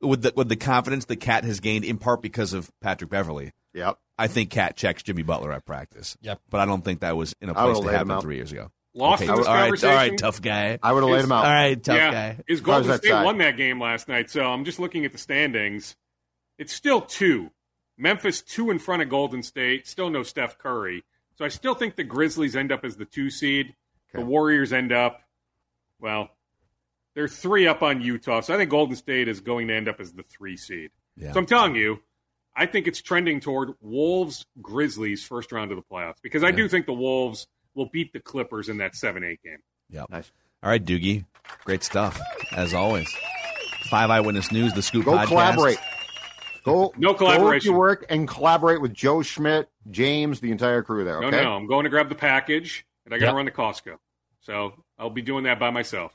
with 0.00 0.22
the 0.22 0.32
with 0.36 0.48
the 0.48 0.56
confidence 0.56 1.04
that 1.06 1.16
Cat 1.16 1.44
has 1.44 1.60
gained 1.60 1.84
in 1.84 1.98
part 1.98 2.22
because 2.22 2.52
of 2.52 2.70
Patrick 2.80 3.10
Beverley, 3.10 3.52
Yep. 3.74 3.98
I 4.18 4.26
think 4.26 4.50
Cat 4.50 4.76
checks 4.76 5.02
Jimmy 5.02 5.22
Butler 5.22 5.52
at 5.52 5.64
practice. 5.64 6.16
Yep. 6.22 6.40
But 6.50 6.60
I 6.60 6.66
don't 6.66 6.84
think 6.84 7.00
that 7.00 7.16
was 7.16 7.34
in 7.40 7.48
a 7.48 7.54
place 7.54 7.78
to 7.78 7.84
laid 7.84 8.00
him 8.00 8.08
happen 8.08 8.22
three 8.22 8.36
years 8.36 8.52
ago. 8.52 8.70
Lost 8.92 9.22
Okay, 9.22 9.30
in 9.30 9.36
this 9.38 9.46
all 9.46 9.54
right, 9.54 9.60
conversation. 9.62 9.90
all 9.90 9.96
right, 9.96 10.18
tough 10.18 10.42
guy. 10.42 10.78
I 10.82 10.92
would 10.92 11.02
have 11.04 11.10
laid 11.12 11.24
him 11.24 11.30
out. 11.32 11.44
All 11.44 11.50
right, 11.52 11.82
tough 11.82 11.96
yeah, 11.96 12.10
guy. 12.10 12.30
is 12.48 12.58
How's 12.58 12.66
Golden 12.66 12.88
that 12.88 12.98
State 12.98 13.10
side? 13.10 13.24
won 13.24 13.38
that 13.38 13.56
game 13.56 13.80
last 13.80 14.08
night? 14.08 14.30
So 14.30 14.44
I'm 14.44 14.64
just 14.64 14.80
looking 14.80 15.04
at 15.04 15.12
the 15.12 15.18
standings. 15.18 15.94
It's 16.58 16.72
still 16.72 17.00
two. 17.00 17.50
Memphis 17.96 18.42
two 18.42 18.70
in 18.70 18.78
front 18.80 19.02
of 19.02 19.08
Golden 19.08 19.42
State. 19.44 19.86
Still 19.86 20.10
no 20.10 20.22
Steph 20.24 20.58
Curry. 20.58 21.04
So 21.38 21.44
I 21.44 21.48
still 21.48 21.74
think 21.74 21.94
the 21.94 22.02
Grizzlies 22.04 22.56
end 22.56 22.72
up 22.72 22.84
as 22.84 22.96
the 22.96 23.04
two 23.04 23.30
seed. 23.30 23.74
The 24.12 24.22
Warriors 24.22 24.72
end 24.72 24.90
up, 24.90 25.22
well, 26.00 26.30
they're 27.14 27.28
three 27.28 27.66
up 27.66 27.82
on 27.82 28.00
Utah. 28.00 28.40
So 28.40 28.54
I 28.54 28.56
think 28.56 28.70
Golden 28.70 28.96
State 28.96 29.28
is 29.28 29.40
going 29.40 29.68
to 29.68 29.74
end 29.74 29.88
up 29.88 30.00
as 30.00 30.12
the 30.12 30.22
three 30.22 30.56
seed. 30.56 30.90
Yeah. 31.16 31.32
So 31.32 31.40
I'm 31.40 31.46
telling 31.46 31.74
you, 31.74 32.00
I 32.56 32.66
think 32.66 32.86
it's 32.86 33.00
trending 33.02 33.40
toward 33.40 33.70
Wolves 33.80 34.44
Grizzlies 34.60 35.24
first 35.24 35.52
round 35.52 35.70
of 35.72 35.76
the 35.76 35.82
playoffs 35.82 36.16
because 36.22 36.44
I 36.44 36.50
do 36.50 36.68
think 36.68 36.86
the 36.86 36.92
Wolves 36.92 37.46
will 37.74 37.86
beat 37.86 38.12
the 38.12 38.20
Clippers 38.20 38.68
in 38.68 38.78
that 38.78 38.94
seven 38.94 39.24
eight 39.24 39.40
game. 39.42 39.58
Yep. 39.90 40.06
Nice. 40.10 40.30
All 40.62 40.70
right, 40.70 40.84
Doogie. 40.84 41.24
Great 41.64 41.82
stuff, 41.82 42.20
as 42.52 42.74
always. 42.74 43.08
Five 43.88 44.10
Eyewitness 44.10 44.52
News, 44.52 44.72
the 44.74 44.82
Scoop 44.82 45.04
Go 45.04 45.12
podcast. 45.12 45.26
collaborate. 45.28 45.78
Go 46.64 46.92
No 46.98 47.12
Go 47.12 47.18
collaboration. 47.18 47.60
to 47.60 47.70
your 47.70 47.78
work 47.78 48.04
and 48.10 48.28
collaborate 48.28 48.80
with 48.82 48.92
Joe 48.92 49.18
Schmit, 49.18 49.66
James, 49.90 50.40
the 50.40 50.50
entire 50.52 50.82
crew 50.82 51.04
there. 51.04 51.18
Okay. 51.24 51.30
No, 51.30 51.42
no, 51.44 51.56
I'm 51.56 51.66
going 51.66 51.84
to 51.84 51.90
grab 51.90 52.08
the 52.10 52.14
package, 52.14 52.84
and 53.06 53.14
I 53.14 53.18
got 53.18 53.26
to 53.26 53.28
Yep. 53.30 53.34
run 53.36 53.44
to 53.46 53.52
Costco. 53.52 53.96
So 54.40 54.74
I'll 54.98 55.08
be 55.10 55.22
doing 55.22 55.44
that 55.44 55.58
by 55.58 55.70
myself. 55.70 56.12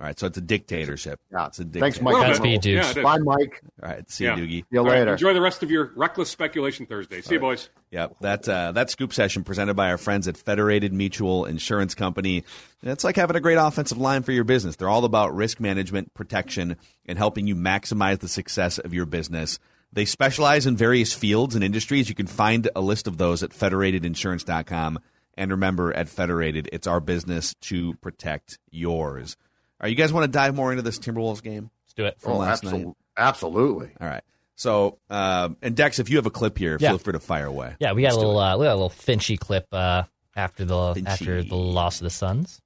All 0.00 0.06
right, 0.06 0.18
so 0.18 0.26
it's 0.26 0.38
a 0.38 0.40
dictatorship. 0.40 1.20
Yeah. 1.30 1.48
It's 1.48 1.58
a 1.58 1.64
dictatorship. 1.64 1.82
Thanks, 1.82 2.00
Mike. 2.00 2.14
Well, 2.14 2.22
Godspeed, 2.24 2.52
yeah, 2.52 2.58
dudes. 2.82 2.90
it 2.92 2.96
is. 2.96 3.02
Bye, 3.04 3.18
Mike. 3.18 3.60
All 3.82 3.90
right, 3.90 4.10
see 4.10 4.24
Yeah. 4.24 4.36
you, 4.36 4.44
Doogie. 4.46 4.50
See 4.62 4.64
you 4.70 4.78
All 4.80 4.86
right, 4.86 5.00
later. 5.00 5.12
enjoy 5.12 5.34
the 5.34 5.42
rest 5.42 5.62
of 5.62 5.70
your 5.70 5.92
reckless 5.94 6.30
speculation 6.30 6.86
Thursday. 6.86 7.20
See 7.20 7.34
you, 7.34 7.40
boys. 7.40 7.68
Yep, 7.90 8.16
that 8.22 8.48
uh, 8.48 8.72
that 8.72 8.88
scoop 8.88 9.12
session 9.12 9.44
presented 9.44 9.74
by 9.74 9.90
our 9.90 9.98
friends 9.98 10.26
at 10.26 10.38
Federated 10.38 10.94
Mutual 10.94 11.44
Insurance 11.44 11.94
Company. 11.94 12.44
It's 12.82 13.04
like 13.04 13.16
having 13.16 13.36
a 13.36 13.40
great 13.40 13.56
offensive 13.56 13.98
line 13.98 14.22
for 14.22 14.32
your 14.32 14.44
business. 14.44 14.76
They're 14.76 14.88
all 14.88 15.04
about 15.04 15.34
risk 15.36 15.60
management, 15.60 16.14
protection, 16.14 16.76
and 17.04 17.18
helping 17.18 17.46
you 17.46 17.54
maximize 17.54 18.20
the 18.20 18.28
success 18.28 18.78
of 18.78 18.94
your 18.94 19.04
business. 19.04 19.58
They 19.92 20.06
specialize 20.06 20.66
in 20.66 20.76
various 20.78 21.12
fields 21.12 21.54
and 21.54 21.62
industries. 21.62 22.08
You 22.08 22.14
can 22.14 22.26
find 22.28 22.70
a 22.74 22.80
list 22.80 23.06
of 23.06 23.18
those 23.18 23.42
at 23.42 23.50
federatedinsurance.com. 23.50 24.98
And 25.36 25.50
remember, 25.50 25.92
at 25.94 26.08
Federated, 26.08 26.68
it's 26.72 26.86
our 26.86 27.00
business 27.00 27.54
to 27.62 27.94
protect 27.94 28.58
yours. 28.70 29.36
All 29.80 29.86
right, 29.86 29.88
you 29.90 29.96
guys 29.96 30.12
want 30.12 30.24
to 30.24 30.30
dive 30.30 30.54
more 30.54 30.70
into 30.72 30.82
this 30.82 30.98
Timberwolves 30.98 31.42
game 31.42 31.70
Let's 31.86 31.94
do 31.94 32.04
it. 32.04 32.20
from 32.20 32.32
Oh, 32.32 32.36
last 32.38 32.64
absol- 32.64 32.84
night? 32.86 32.94
Absolutely. 33.16 33.90
All 34.00 34.06
right. 34.08 34.22
So, 34.56 34.98
um, 35.08 35.56
and 35.62 35.74
Dex, 35.74 35.98
if 35.98 36.10
you 36.10 36.16
have 36.16 36.26
a 36.26 36.30
clip 36.30 36.58
here, 36.58 36.76
Yeah. 36.78 36.90
feel 36.90 36.98
free 36.98 37.12
to 37.14 37.20
fire 37.20 37.46
away. 37.46 37.76
Yeah, 37.80 37.92
we 37.92 38.02
got 38.02 38.08
Let's 38.08 38.16
a 38.16 38.20
little 38.20 38.38
uh, 38.38 38.58
we 38.58 38.66
got 38.66 38.72
a 38.72 38.74
little 38.74 38.90
Finchy 38.90 39.38
clip 39.38 39.66
uh, 39.72 40.02
after 40.36 40.64
the 40.66 40.74
Finchy. 40.94 41.06
after 41.06 41.42
the 41.42 41.54
loss 41.56 42.00
of 42.00 42.04
the 42.04 42.10
Suns. 42.10 42.60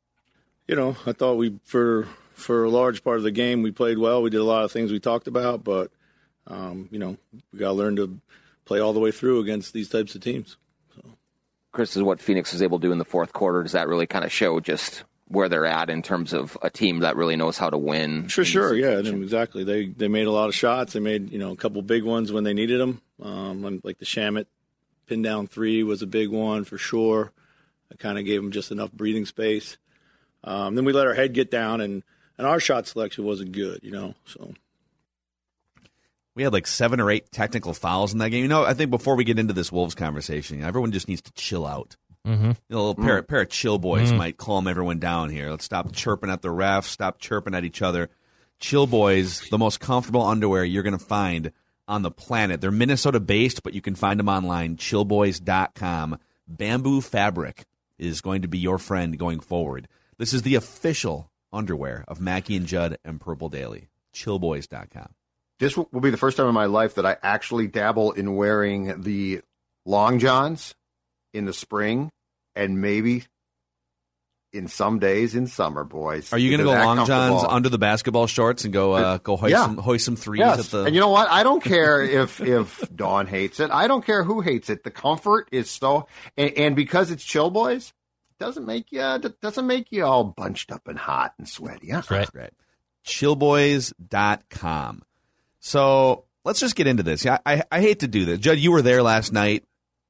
you 0.66 0.74
know, 0.74 0.96
I 1.06 1.12
thought 1.12 1.34
we 1.34 1.58
for 1.64 2.08
for 2.32 2.64
a 2.64 2.70
large 2.70 3.04
part 3.04 3.18
of 3.18 3.22
the 3.22 3.30
game 3.30 3.62
we 3.62 3.70
played 3.70 3.98
well. 3.98 4.22
We 4.22 4.30
did 4.30 4.40
a 4.40 4.44
lot 4.44 4.64
of 4.64 4.72
things 4.72 4.90
we 4.90 4.98
talked 4.98 5.28
about, 5.28 5.62
but 5.62 5.92
um, 6.48 6.88
you 6.90 6.98
know, 6.98 7.16
we 7.52 7.58
got 7.60 7.68
to 7.68 7.72
learn 7.74 7.94
to 7.96 8.18
play 8.64 8.80
all 8.80 8.92
the 8.92 8.98
way 9.00 9.12
through 9.12 9.38
against 9.40 9.72
these 9.72 9.88
types 9.88 10.14
of 10.16 10.20
teams. 10.20 10.56
Chris, 11.72 11.96
is 11.96 12.02
what 12.02 12.20
Phoenix 12.20 12.52
was 12.52 12.62
able 12.62 12.78
to 12.78 12.86
do 12.86 12.92
in 12.92 12.98
the 12.98 13.04
fourth 13.04 13.32
quarter. 13.32 13.62
Does 13.62 13.72
that 13.72 13.88
really 13.88 14.06
kind 14.06 14.24
of 14.24 14.30
show 14.32 14.58
just 14.60 15.04
where 15.28 15.48
they're 15.48 15.66
at 15.66 15.88
in 15.90 16.02
terms 16.02 16.32
of 16.32 16.56
a 16.62 16.70
team 16.70 17.00
that 17.00 17.16
really 17.16 17.36
knows 17.36 17.56
how 17.56 17.70
to 17.70 17.78
win? 17.78 18.28
For 18.28 18.44
sure, 18.44 18.74
yeah, 18.74 18.98
exactly. 18.98 19.64
They 19.64 19.86
they 19.86 20.08
made 20.08 20.26
a 20.26 20.30
lot 20.30 20.48
of 20.48 20.54
shots. 20.54 20.92
They 20.92 21.00
made 21.00 21.30
you 21.32 21.38
know 21.38 21.52
a 21.52 21.56
couple 21.56 21.80
big 21.82 22.04
ones 22.04 22.30
when 22.32 22.44
they 22.44 22.54
needed 22.54 22.80
them. 22.80 23.00
Um, 23.22 23.80
like 23.82 23.98
the 23.98 24.04
Shamet 24.04 24.46
pin 25.06 25.22
down 25.22 25.46
three 25.46 25.82
was 25.82 26.02
a 26.02 26.06
big 26.06 26.30
one 26.30 26.64
for 26.64 26.78
sure. 26.78 27.32
I 27.92 27.96
kind 27.96 28.18
of 28.18 28.24
gave 28.24 28.42
them 28.42 28.50
just 28.52 28.72
enough 28.72 28.92
breathing 28.92 29.26
space. 29.26 29.76
Um, 30.42 30.74
then 30.74 30.84
we 30.84 30.92
let 30.92 31.06
our 31.06 31.14
head 31.14 31.32
get 31.32 31.50
down, 31.50 31.80
and 31.80 32.02
and 32.38 32.46
our 32.46 32.60
shot 32.60 32.86
selection 32.86 33.24
wasn't 33.24 33.52
good. 33.52 33.80
You 33.82 33.92
know, 33.92 34.14
so 34.26 34.52
We 36.34 36.42
had 36.42 36.52
like 36.52 36.66
seven 36.66 37.00
or 37.00 37.10
eight 37.10 37.30
technical 37.30 37.72
fouls 37.74 38.12
in 38.12 38.18
that 38.18 38.30
game. 38.30 38.42
You 38.42 38.48
know, 38.48 38.64
I 38.64 38.74
think 38.74 38.90
before 38.90 39.14
we 39.16 39.24
get 39.24 39.38
into 39.38 39.52
this 39.54 39.70
Wolves 39.70 39.94
conversation, 39.94 40.62
everyone 40.62 40.92
just 40.92 41.08
needs 41.08 41.22
to 41.22 41.32
chill 41.32 41.64
out. 41.66 41.96
Mm-hmm. 42.26 42.44
You 42.50 42.54
know, 42.70 42.76
a 42.78 42.84
little 42.86 42.94
pair, 43.04 43.22
Mm. 43.22 43.28
pair 43.28 43.40
of 43.42 43.48
chill 43.50 43.78
boys 43.78 44.10
Mm. 44.12 44.16
might 44.16 44.36
calm 44.36 44.66
everyone 44.66 44.98
down 44.98 45.30
here. 45.30 45.50
Let's 45.50 45.64
stop 45.64 45.92
chirping 45.92 46.30
at 46.30 46.42
the 46.42 46.48
refs, 46.48 46.84
stop 46.84 47.18
chirping 47.18 47.54
at 47.54 47.64
each 47.64 47.82
other. 47.82 48.08
Chill 48.60 48.86
boys, 48.86 49.42
the 49.50 49.58
most 49.58 49.80
comfortable 49.80 50.22
underwear 50.22 50.64
you're 50.64 50.82
going 50.82 50.96
to 50.98 51.04
find 51.04 51.52
on 51.86 52.02
the 52.02 52.10
planet. 52.10 52.60
They're 52.62 52.70
Minnesota 52.70 53.20
based, 53.20 53.62
but 53.62 53.74
you 53.74 53.82
can 53.82 53.94
find 53.94 54.18
them 54.18 54.28
online, 54.28 54.76
chillboys.com. 54.76 56.18
Bamboo 56.48 57.00
fabric 57.00 57.64
is 57.98 58.20
going 58.20 58.42
to 58.42 58.48
be 58.48 58.58
your 58.58 58.78
friend 58.78 59.18
going 59.18 59.40
forward. 59.40 59.88
This 60.18 60.32
is 60.32 60.42
the 60.42 60.54
official 60.54 61.30
underwear 61.52 62.04
of 62.08 62.20
Mackey 62.20 62.56
and 62.56 62.66
Judd 62.66 62.98
and 63.04 63.20
Purple 63.20 63.48
Daily. 63.48 63.88
Chillboys.com. 64.14 65.08
This 65.58 65.76
will 65.76 65.88
will 65.92 66.00
be 66.00 66.10
the 66.10 66.16
first 66.16 66.36
time 66.36 66.48
in 66.48 66.54
my 66.54 66.66
life 66.66 66.94
that 66.94 67.06
I 67.06 67.16
actually 67.22 67.66
dabble 67.68 68.12
in 68.12 68.34
wearing 68.34 69.02
the 69.02 69.42
long 69.84 70.18
johns 70.18 70.74
in 71.35 71.45
the 71.45 71.53
spring 71.53 72.11
and 72.55 72.80
maybe 72.80 73.24
in 74.53 74.68
some 74.68 75.01
days 75.01 75.35
in 75.35 75.49
summer, 75.49 75.82
boys. 75.82 76.32
Are 76.32 76.39
you 76.39 76.49
going 76.49 76.61
to 76.61 76.64
go 76.64 76.70
long 76.72 77.05
johns 77.07 77.43
under 77.43 77.68
the 77.68 77.76
basketball 77.78 78.28
shorts 78.28 78.64
and 78.64 78.72
go 78.72 78.93
uh, 78.93 79.18
go 79.18 79.37
hoist 79.37 79.51
Yeah. 79.51 79.64
some 79.64 79.76
hoist 79.78 80.05
some 80.05 80.14
threes 80.16 80.39
Yes. 80.39 80.61
at 80.61 80.66
the? 80.66 80.85
And 80.85 80.95
you 80.95 81.01
know 81.01 81.09
what? 81.09 81.28
I 81.28 81.43
don't 81.43 81.62
care 81.62 82.01
if 82.03 82.41
if 82.41 82.89
Dawn 82.95 83.26
hates 83.26 83.59
it. 83.59 83.70
I 83.72 83.89
don't 83.89 84.07
care 84.07 84.22
who 84.22 84.41
hates 84.41 84.70
it. 84.70 84.85
The 84.85 84.93
comfort 84.93 85.49
is 85.51 85.68
so, 85.68 86.07
and, 86.37 86.53
and 86.57 86.76
because 86.76 87.11
it's 87.11 87.24
chill, 87.24 87.51
boys, 87.51 87.93
it 88.30 88.39
doesn't 88.45 88.64
make 88.64 88.93
you 88.93 89.01
doesn't 89.43 89.66
make 89.66 89.91
you 89.91 90.05
all 90.05 90.22
bunched 90.22 90.70
up 90.70 90.87
and 90.87 90.99
hot 90.99 91.35
and 91.39 91.49
sweaty. 91.49 91.91
Huh? 91.91 92.03
right. 92.09 92.28
right. 92.32 92.53
Chillboys.com. 93.05 95.03
So 95.61 96.24
let's 96.45 96.61
just 96.61 96.76
get 96.76 96.87
into 96.87 97.03
this. 97.03 97.24
Yeah, 97.24 97.39
I, 97.45 97.62
I 97.72 97.80
hate 97.80 98.01
to 98.01 98.09
do 98.09 98.24
this. 98.24 98.39
Judd, 98.39 98.59
you 98.59 98.70
were 98.72 98.82
there 98.82 99.03
last 99.03 99.32
night, 99.32 99.64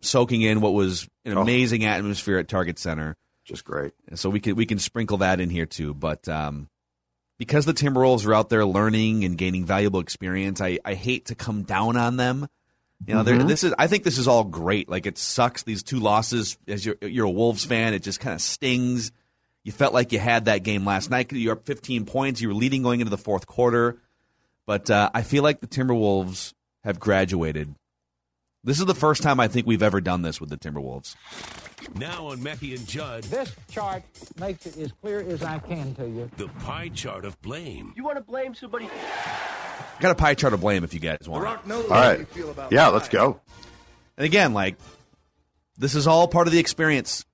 soaking 0.05 0.43
in 0.43 0.61
what 0.61 0.73
was 0.75 1.09
an 1.25 1.37
Oh. 1.37 1.43
amazing 1.43 1.85
atmosphere 1.85 2.39
at 2.39 2.49
Target 2.49 2.79
Center. 2.79 3.17
Just 3.45 3.65
great. 3.65 3.93
And 4.09 4.19
so 4.19 4.31
we 4.31 4.41
can 4.41 4.55
we 4.57 4.67
can 4.67 4.79
sprinkle 4.79 5.19
that 5.19 5.41
in 5.41 5.51
here 5.51 5.67
too. 5.67 5.93
But 5.95 6.29
um, 6.29 6.69
because 7.39 7.67
the 7.67 7.75
Timberwolves 7.75 8.27
are 8.27 8.35
out 8.35 8.49
there 8.49 8.65
learning 8.65 9.25
and 9.25 9.37
gaining 9.37 9.65
valuable 9.67 10.01
experience, 10.01 10.61
I, 10.61 10.79
I 10.85 10.95
hate 10.95 11.27
to 11.27 11.35
come 11.35 11.63
down 11.65 11.97
on 11.97 12.17
them. 12.17 12.49
You 13.07 13.15
know, 13.15 13.25
Mhm. 13.25 13.49
this 13.49 13.65
is 13.65 13.75
I 13.79 13.87
think 13.87 14.05
this 14.05 14.17
is 14.19 14.29
all 14.29 14.45
great. 14.45 14.89
Like 14.89 15.05
it 15.07 15.19
sucks 15.19 15.63
these 15.63 15.83
two 15.83 15.99
losses 15.99 16.57
as 16.69 16.87
you're 16.87 16.97
you're 17.03 17.27
a 17.27 17.31
Wolves 17.31 17.65
fan. 17.65 17.93
It 17.93 18.03
just 18.03 18.21
kind 18.21 18.35
of 18.35 18.41
stings. 18.41 19.13
You 19.63 19.73
felt 19.73 19.93
like 19.93 20.13
you 20.13 20.19
had 20.19 20.45
that 20.47 20.63
game 20.63 20.85
last 20.87 21.11
night. 21.11 21.33
You 21.33 21.49
were 21.49 21.55
up 21.57 21.67
15 21.67 22.05
points. 22.07 22.41
You 22.41 22.49
were 22.49 22.55
leading 22.55 22.83
going 22.83 23.01
into 23.01 23.11
the 23.11 23.19
fourth 23.19 23.47
quarter. 23.47 23.99
But 24.67 24.91
uh, 24.91 25.11
I 25.13 25.23
feel 25.23 25.43
like 25.43 25.61
the 25.61 25.67
Timberwolves 25.67 26.55
have 26.83 26.99
graduated. 27.01 27.75
This 28.65 28.81
is 28.81 28.87
the 28.87 28.95
first 28.95 29.23
time 29.23 29.41
I 29.41 29.49
think 29.49 29.67
we've 29.67 29.83
ever 29.83 30.01
done 30.01 30.23
this 30.23 30.41
with 30.41 30.49
the 30.49 30.57
Timberwolves. 30.57 31.17
Now 31.97 32.29
on 32.29 32.43
Mackey 32.43 32.75
and 32.75 32.87
Judd, 32.87 33.25
This 33.25 33.55
chart 33.71 34.03
makes 34.41 34.65
it 34.65 34.79
as 34.79 34.91
clear 35.03 35.21
as 35.21 35.43
I 35.43 35.59
can 35.59 35.95
to 35.97 36.09
you. 36.09 36.31
the 36.39 36.49
pie 36.49 36.89
chart 36.89 37.27
of 37.27 37.41
blame. 37.43 37.93
You 37.95 38.05
want 38.05 38.17
to 38.17 38.23
blame 38.25 38.55
somebody? 38.55 38.89
Got 40.01 40.13
a 40.13 40.15
pie 40.15 40.35
chart 40.35 40.55
of 40.55 40.61
blame 40.63 40.83
if 40.83 40.95
you 40.95 41.01
guys 41.01 41.29
want. 41.29 41.45
it. 41.45 41.71
All 41.73 41.89
right. 41.91 42.27
Yeah, 42.71 42.89
let's 42.89 43.09
go. 43.11 43.41
And 44.17 44.25
again, 44.25 44.55
like 44.55 44.77
this 45.77 45.95
is 45.95 46.07
all 46.07 46.27
part 46.27 46.47
of 46.47 46.53
the 46.53 46.59
experience. 46.59 47.27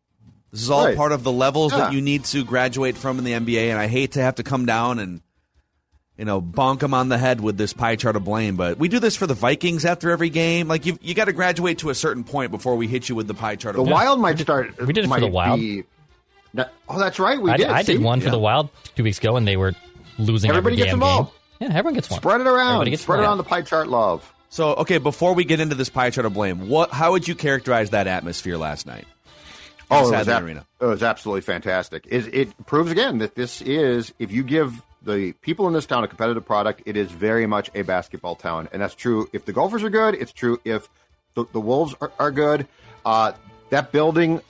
This 0.51 0.63
is 0.63 0.71
all 0.71 0.87
Right. 0.87 0.97
part 0.97 1.13
of 1.13 1.23
the 1.23 1.31
levels 1.31 1.71
Yeah. 1.73 1.79
that 1.79 1.93
you 1.93 2.01
need 2.01 2.25
to 2.25 2.45
graduate 2.45 2.97
from 2.97 3.19
in 3.19 3.25
the 3.25 3.35
NBA. 3.35 3.71
And 3.71 3.79
I 3.79 3.87
hate 3.87 4.13
to 4.13 4.21
have 4.23 4.35
to 4.37 4.43
come 4.43 4.67
down 4.67 4.99
and 4.99 5.21
you 6.21 6.25
know 6.27 6.41
bonk 6.41 6.79
them 6.81 6.95
on 6.95 7.09
the 7.09 7.19
head 7.19 7.41
with 7.41 7.57
this 7.59 7.73
pie 7.73 7.97
chart 7.97 8.15
of 8.15 8.23
blame, 8.25 8.55
but 8.55 8.79
we 8.79 8.87
do 8.89 9.01
this 9.01 9.17
for 9.17 9.27
the 9.27 9.35
Vikings 9.35 9.85
after 9.85 10.11
every 10.11 10.31
game. 10.31 10.69
Like 10.69 10.87
you, 10.87 10.97
you 11.03 11.15
got 11.15 11.25
to 11.25 11.33
graduate 11.33 11.79
to 11.79 11.91
a 11.91 11.95
certain 11.95 12.23
point 12.23 12.53
before 12.53 12.77
we 12.77 12.87
hit 12.87 13.09
you 13.09 13.15
with 13.17 13.27
the 13.27 13.35
pie 13.35 13.57
chart 13.57 13.75
The 13.75 13.81
of 13.81 13.87
blame. 13.87 13.95
Wild 13.95 14.21
might 14.21 14.39
start. 14.39 14.79
we 14.87 14.93
did 14.93 15.07
it 15.07 15.09
for 15.09 15.19
the 15.19 15.27
Wild. 15.27 15.59
be- 15.59 15.83
No- 16.53 16.67
oh, 16.89 16.99
that's 16.99 17.19
right. 17.19 17.41
We 17.41 17.51
I, 17.51 17.57
did. 17.57 17.67
I 17.69 17.83
did 17.83 17.97
See? 17.99 18.05
one 18.05 18.21
for 18.21 18.31
the 18.31 18.39
Wild 18.39 18.69
two 18.95 19.03
weeks 19.03 19.19
ago, 19.19 19.37
and 19.37 19.49
they 19.49 19.57
were 19.57 19.73
losing 20.19 20.51
Everybody 20.51 20.75
every 20.75 20.77
gets 20.77 20.87
damn 20.89 20.95
involved. 20.97 21.33
game. 21.59 21.71
Yeah, 21.71 21.77
everyone 21.79 21.95
gets 21.95 22.11
one. 22.11 22.21
Spread 22.21 22.41
it 22.43 22.47
around. 22.47 22.67
Everybody 22.69 22.91
gets 22.93 23.03
Spread 23.03 23.21
one. 23.21 23.29
on 23.29 23.39
the 23.39 23.45
pie 23.45 23.63
chart 23.63 23.89
love. 23.89 24.31
So 24.51 24.75
okay, 24.75 24.99
before 24.99 25.35
we 25.35 25.45
get 25.45 25.59
into 25.61 25.75
this 25.75 25.89
pie 25.89 26.11
chart 26.11 26.27
of 26.27 26.35
blame, 26.35 26.69
what 26.69 26.91
how 26.91 27.13
would 27.13 27.27
you 27.29 27.35
characterize 27.35 27.91
that 27.91 28.07
atmosphere 28.07 28.57
last 28.59 28.87
night? 28.87 29.07
Oh, 29.91 30.01
Inside 30.05 30.15
it 30.15 30.19
was, 30.19 30.29
ab- 30.29 30.43
arena. 30.45 30.67
it 30.81 30.85
was 30.85 31.03
absolutely 31.03 31.41
fantastic. 31.41 32.07
It, 32.09 32.33
it 32.35 32.67
proves 32.67 32.91
again 32.93 33.19
that 33.19 33.35
this 33.35 33.61
is, 33.61 34.13
if 34.21 34.31
you 34.31 34.43
give 34.45 34.81
the 35.03 35.33
people 35.41 35.67
in 35.67 35.73
this 35.73 35.87
town 35.87 36.05
a 36.05 36.09
competitive 36.09 36.45
product, 36.45 36.83
it 36.87 36.97
is 36.97 37.11
very 37.11 37.47
much 37.47 37.71
a 37.75 37.83
basketball 37.83 38.35
town. 38.35 38.69
And 38.73 38.83
that's 38.83 38.95
true 38.95 39.29
if 39.33 39.45
the 39.45 39.53
Gophers 39.53 39.83
are 39.83 39.91
good, 39.91 40.15
it's 40.15 40.33
true 40.33 40.61
if 40.65 40.89
the, 41.35 41.45
the 41.53 41.61
Wolves 41.61 41.95
are, 42.01 42.13
are 42.19 42.31
good. 42.31 42.67
Uh, 43.05 43.33
that 43.71 43.93
building, 43.93 44.41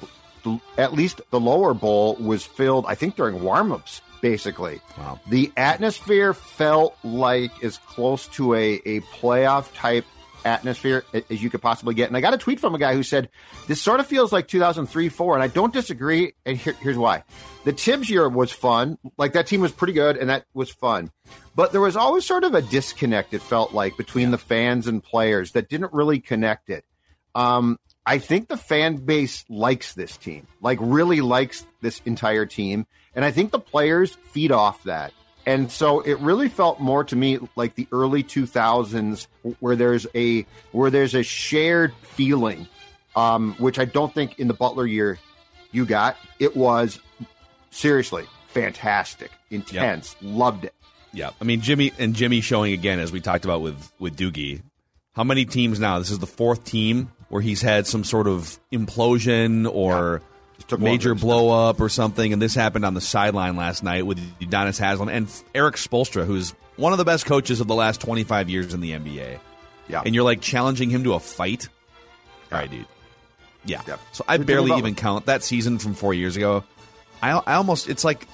at 0.76 0.92
least 0.92 1.20
the 1.30 1.40
lower 1.40 1.74
bowl, 1.74 2.16
was 2.16 2.44
filled, 2.44 2.86
I 2.86 2.94
think, 2.94 3.16
during 3.16 3.42
warm 3.42 3.70
ups, 3.70 4.01
basically. 4.20 4.80
Wow. 4.98 5.20
The 5.28 5.53
atmosphere 5.57 6.34
felt 6.34 6.96
like 7.05 7.62
as 7.62 7.78
close 7.78 8.26
to 8.28 8.55
a, 8.55 8.80
a 8.84 9.01
playoff 9.01 9.72
type 9.74 10.05
atmosphere 10.45 11.05
as 11.12 11.43
you 11.43 11.51
could 11.51 11.62
possibly 11.62 11.95
get. 11.95 12.09
And 12.09 12.16
I 12.16 12.20
got 12.20 12.34
a 12.34 12.38
tweet 12.38 12.61
from 12.61 12.74
a 12.74 12.78
guy 12.78 12.95
who 12.95 13.03
said, 13.03 13.28
This 13.66 13.80
sort 13.80 14.01
of 14.01 14.07
feels 14.07 14.32
like 14.32 14.49
2003 14.49 15.09
4. 15.09 15.34
And 15.34 15.43
I 15.43 15.49
don't 15.49 15.72
disagree. 15.72 16.34
And 16.45 16.57
here, 16.57 16.74
here's 16.80 16.99
why. 16.99 17.24
The 17.64 17.72
Thibs 17.72 18.09
year 18.09 18.28
was 18.28 18.53
fun. 18.53 18.99
Like 19.16 19.34
that 19.34 19.47
team 19.47 19.61
was 19.61 19.72
pretty 19.72 19.93
good 19.93 20.16
and 20.16 20.30
that 20.30 20.47
was 20.55 20.70
fun. 20.70 21.11
But 21.55 21.72
there 21.72 21.80
was 21.80 21.97
always 21.97 22.24
sort 22.24 22.45
of 22.45 22.55
a 22.55 22.62
disconnect, 22.62 23.34
it 23.34 23.43
felt 23.43 23.72
like, 23.72 23.97
between 23.97 24.30
the 24.30 24.38
fans 24.38 24.86
and 24.86 25.03
players 25.03 25.53
that 25.53 25.68
didn't 25.68 25.93
really 25.93 26.20
connect 26.20 26.70
it. 26.70 26.84
Um, 27.34 27.78
I 28.07 28.18
think 28.18 28.49
the 28.49 28.57
fan 28.57 28.97
base 28.97 29.45
likes 29.49 29.95
this 29.95 30.16
team, 30.16 30.47
like 30.61 30.78
really 30.80 31.20
likes 31.20 31.66
this 31.80 32.01
entire 32.05 32.47
team. 32.47 32.86
And 33.14 33.24
I 33.24 33.30
think 33.30 33.51
the 33.51 33.61
players 33.61 34.16
feed 34.32 34.53
off 34.53 34.84
that. 34.84 35.12
And 35.47 35.70
so 35.70 36.01
it 36.01 36.18
really 36.18 36.49
felt 36.49 36.80
more 36.80 37.03
to 37.05 37.16
me 37.16 37.38
like 37.57 37.74
the 37.74 37.88
early 37.93 38.22
2000s 38.22 39.26
where 39.61 39.74
there's 39.74 40.07
a 40.14 40.43
where 40.72 40.91
there's 40.91 41.14
a 41.14 41.22
shared 41.22 41.95
feeling 42.03 42.68
um, 43.16 43.55
which 43.59 43.78
I 43.78 43.84
don't 43.84 44.12
think 44.12 44.38
in 44.38 44.49
the 44.49 44.55
Butler 44.55 44.86
year 44.86 45.18
you 45.72 45.86
got. 45.86 46.16
It 46.38 46.57
was 46.57 47.01
seriously 47.70 48.26
fantastic, 48.49 49.30
intense, 49.51 50.16
loved 50.20 50.64
it. 50.64 50.74
Yeah, 51.12 51.30
I 51.41 51.45
mean 51.45 51.61
Jimmy 51.61 51.93
and 51.99 52.14
Jimmy 52.14 52.41
showing 52.41 52.72
again 52.72 52.99
as 53.01 53.11
we 53.12 53.20
talked 53.20 53.45
about 53.45 53.62
with 53.62 53.91
with 53.99 54.16
Doogie. 54.16 54.62
How 55.12 55.24
many 55.24 55.45
teams 55.45 55.80
now? 55.80 55.99
This 55.99 56.11
is 56.11 56.20
the 56.20 56.26
fourth 56.26 56.64
team 56.64 57.11
where 57.28 57.43
he's 57.43 57.62
had 57.62 57.86
some 57.86 58.05
sort 58.05 58.28
of 58.28 58.59
implosion 58.72 59.68
or 59.72 60.22
took 60.70 60.80
major 60.80 61.14
blow 61.14 61.68
up 61.68 61.80
or 61.80 61.88
something, 61.88 62.32
and 62.32 62.40
this 62.40 62.54
happened 62.54 62.84
on 62.84 62.94
the 62.94 63.00
sideline 63.00 63.56
last 63.56 63.82
night 63.82 64.06
with 64.06 64.18
Udonis 64.40 64.78
Haslem 64.78 65.08
and 65.08 65.28
Erik 65.54 65.76
Spoelstra, 65.76 66.24
who's 66.24 66.54
one 66.76 66.92
of 66.92 66.98
the 66.98 67.04
best 67.04 67.26
coaches 67.26 67.60
of 67.60 67.66
the 67.66 67.74
last 67.74 68.00
twenty 68.00 68.24
five 68.24 68.48
years 68.48 68.72
in 68.72 68.80
the 68.80 68.92
NBA. 68.92 69.38
Yeah, 69.88 70.02
and 70.04 70.14
you're 70.14 70.24
like 70.24 70.40
challenging 70.40 70.90
him 70.90 71.04
to 71.04 71.14
a 71.14 71.20
fight. 71.20 71.68
All 72.50 72.58
right, 72.58 72.70
dude. 72.70 72.86
Yeah. 73.64 73.82
Yep. 73.86 74.00
So 74.12 74.24
I 74.26 74.38
barely 74.38 74.72
even 74.78 74.94
count 74.94 75.26
that 75.26 75.42
season 75.42 75.78
from 75.78 75.94
four 75.94 76.14
years 76.14 76.36
ago. 76.36 76.64
I, 77.22 77.32
I 77.32 77.54
almost 77.54 77.88
it's 77.88 78.04
like 78.04 78.26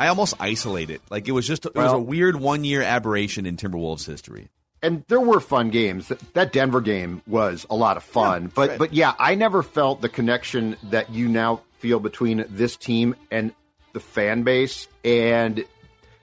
I 0.00 0.08
almost 0.08 0.34
isolate 0.40 0.90
it. 0.90 1.00
Like 1.10 1.28
it 1.28 1.32
was 1.32 1.46
just 1.46 1.66
it 1.66 1.74
was 1.74 1.92
a 1.92 1.98
weird 1.98 2.36
one 2.36 2.64
year 2.64 2.82
aberration 2.82 3.46
in 3.46 3.56
Timberwolves 3.56 4.06
history. 4.06 4.48
And 4.82 5.04
there 5.08 5.20
were 5.20 5.40
fun 5.40 5.70
games. 5.70 6.08
That- 6.08 6.34
That 6.34 6.52
Denver 6.52 6.80
game 6.80 7.22
was 7.26 7.66
a 7.70 7.74
lot 7.76 7.96
of 7.96 8.02
fun, 8.02 8.50
but 8.54 8.78
but 8.78 8.92
yeah, 8.92 9.14
I 9.18 9.34
never 9.34 9.62
felt 9.62 10.00
the 10.00 10.08
connection 10.08 10.76
that 10.90 11.10
you 11.10 11.28
now 11.28 11.60
feel 11.78 11.98
between 12.00 12.44
this 12.48 12.76
team 12.76 13.14
and 13.30 13.52
the 13.92 14.00
fan 14.00 14.42
base, 14.42 14.88
and 15.04 15.64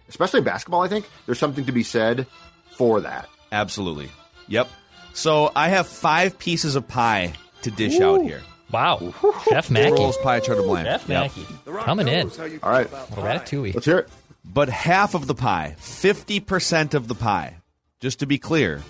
especially 0.08 0.40
in 0.40 0.44
basketball. 0.46 0.82
I 0.82 0.88
think 0.88 1.08
there's 1.26 1.40
something 1.40 1.66
to 1.66 1.72
be 1.72 1.84
said 1.84 2.26
for 2.72 3.02
that. 3.02 3.30
Absolutely. 3.52 4.10
Yep. 4.48 4.68
So 5.14 5.52
I 5.56 5.70
have 5.70 5.88
five 5.88 6.40
pieces 6.40 6.76
of 6.76 6.88
pie 6.88 7.34
to 7.64 7.72
dish 7.72 8.00
out 8.00 8.22
here. 8.24 8.42
Wow. 8.72 9.14
Chef 9.50 9.70
Mackey. 9.72 9.92
Timberwolves 9.96 10.22
pie 10.22 10.40
chart 10.40 10.60
of 10.60 10.66
blame. 10.66 10.86
Chef 10.86 11.08
Yep. 11.10 11.36
Mackey. 11.36 11.46
Coming 11.86 12.08
in. 12.08 12.30
All 12.64 12.72
right, 12.72 12.92
Little 12.92 13.24
ratatouille. 13.24 13.74
let's 13.74 13.86
hear 13.86 14.00
it. 14.00 14.10
But 14.46 14.70
half 14.70 15.14
of 15.16 15.28
the 15.28 15.36
pie, 15.36 15.76
fifty 15.80 16.40
percent 16.40 16.94
of 16.94 17.08
the 17.08 17.16
pie, 17.16 17.58
just 18.00 18.20
to 18.20 18.26
be 18.26 18.38
clear, 18.38 18.82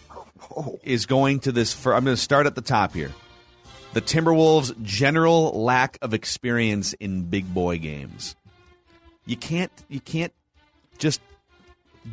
is 0.84 1.06
going 1.06 1.40
to 1.42 1.52
this. 1.52 1.74
For 1.74 1.94
I'm 1.94 2.06
going 2.06 2.16
to 2.16 2.22
start 2.22 2.46
at 2.46 2.56
the 2.56 2.62
top 2.62 2.94
here. 2.94 3.12
The 3.94 4.02
Timberwolves' 4.02 4.80
general 4.84 5.64
lack 5.64 5.98
of 6.02 6.14
experience 6.14 6.94
in 6.94 7.24
big 7.24 7.52
boy 7.54 7.80
games. 7.80 8.36
You 9.26 9.36
can't. 9.36 9.72
You 9.88 10.00
can't 10.00 10.34
just 10.98 11.22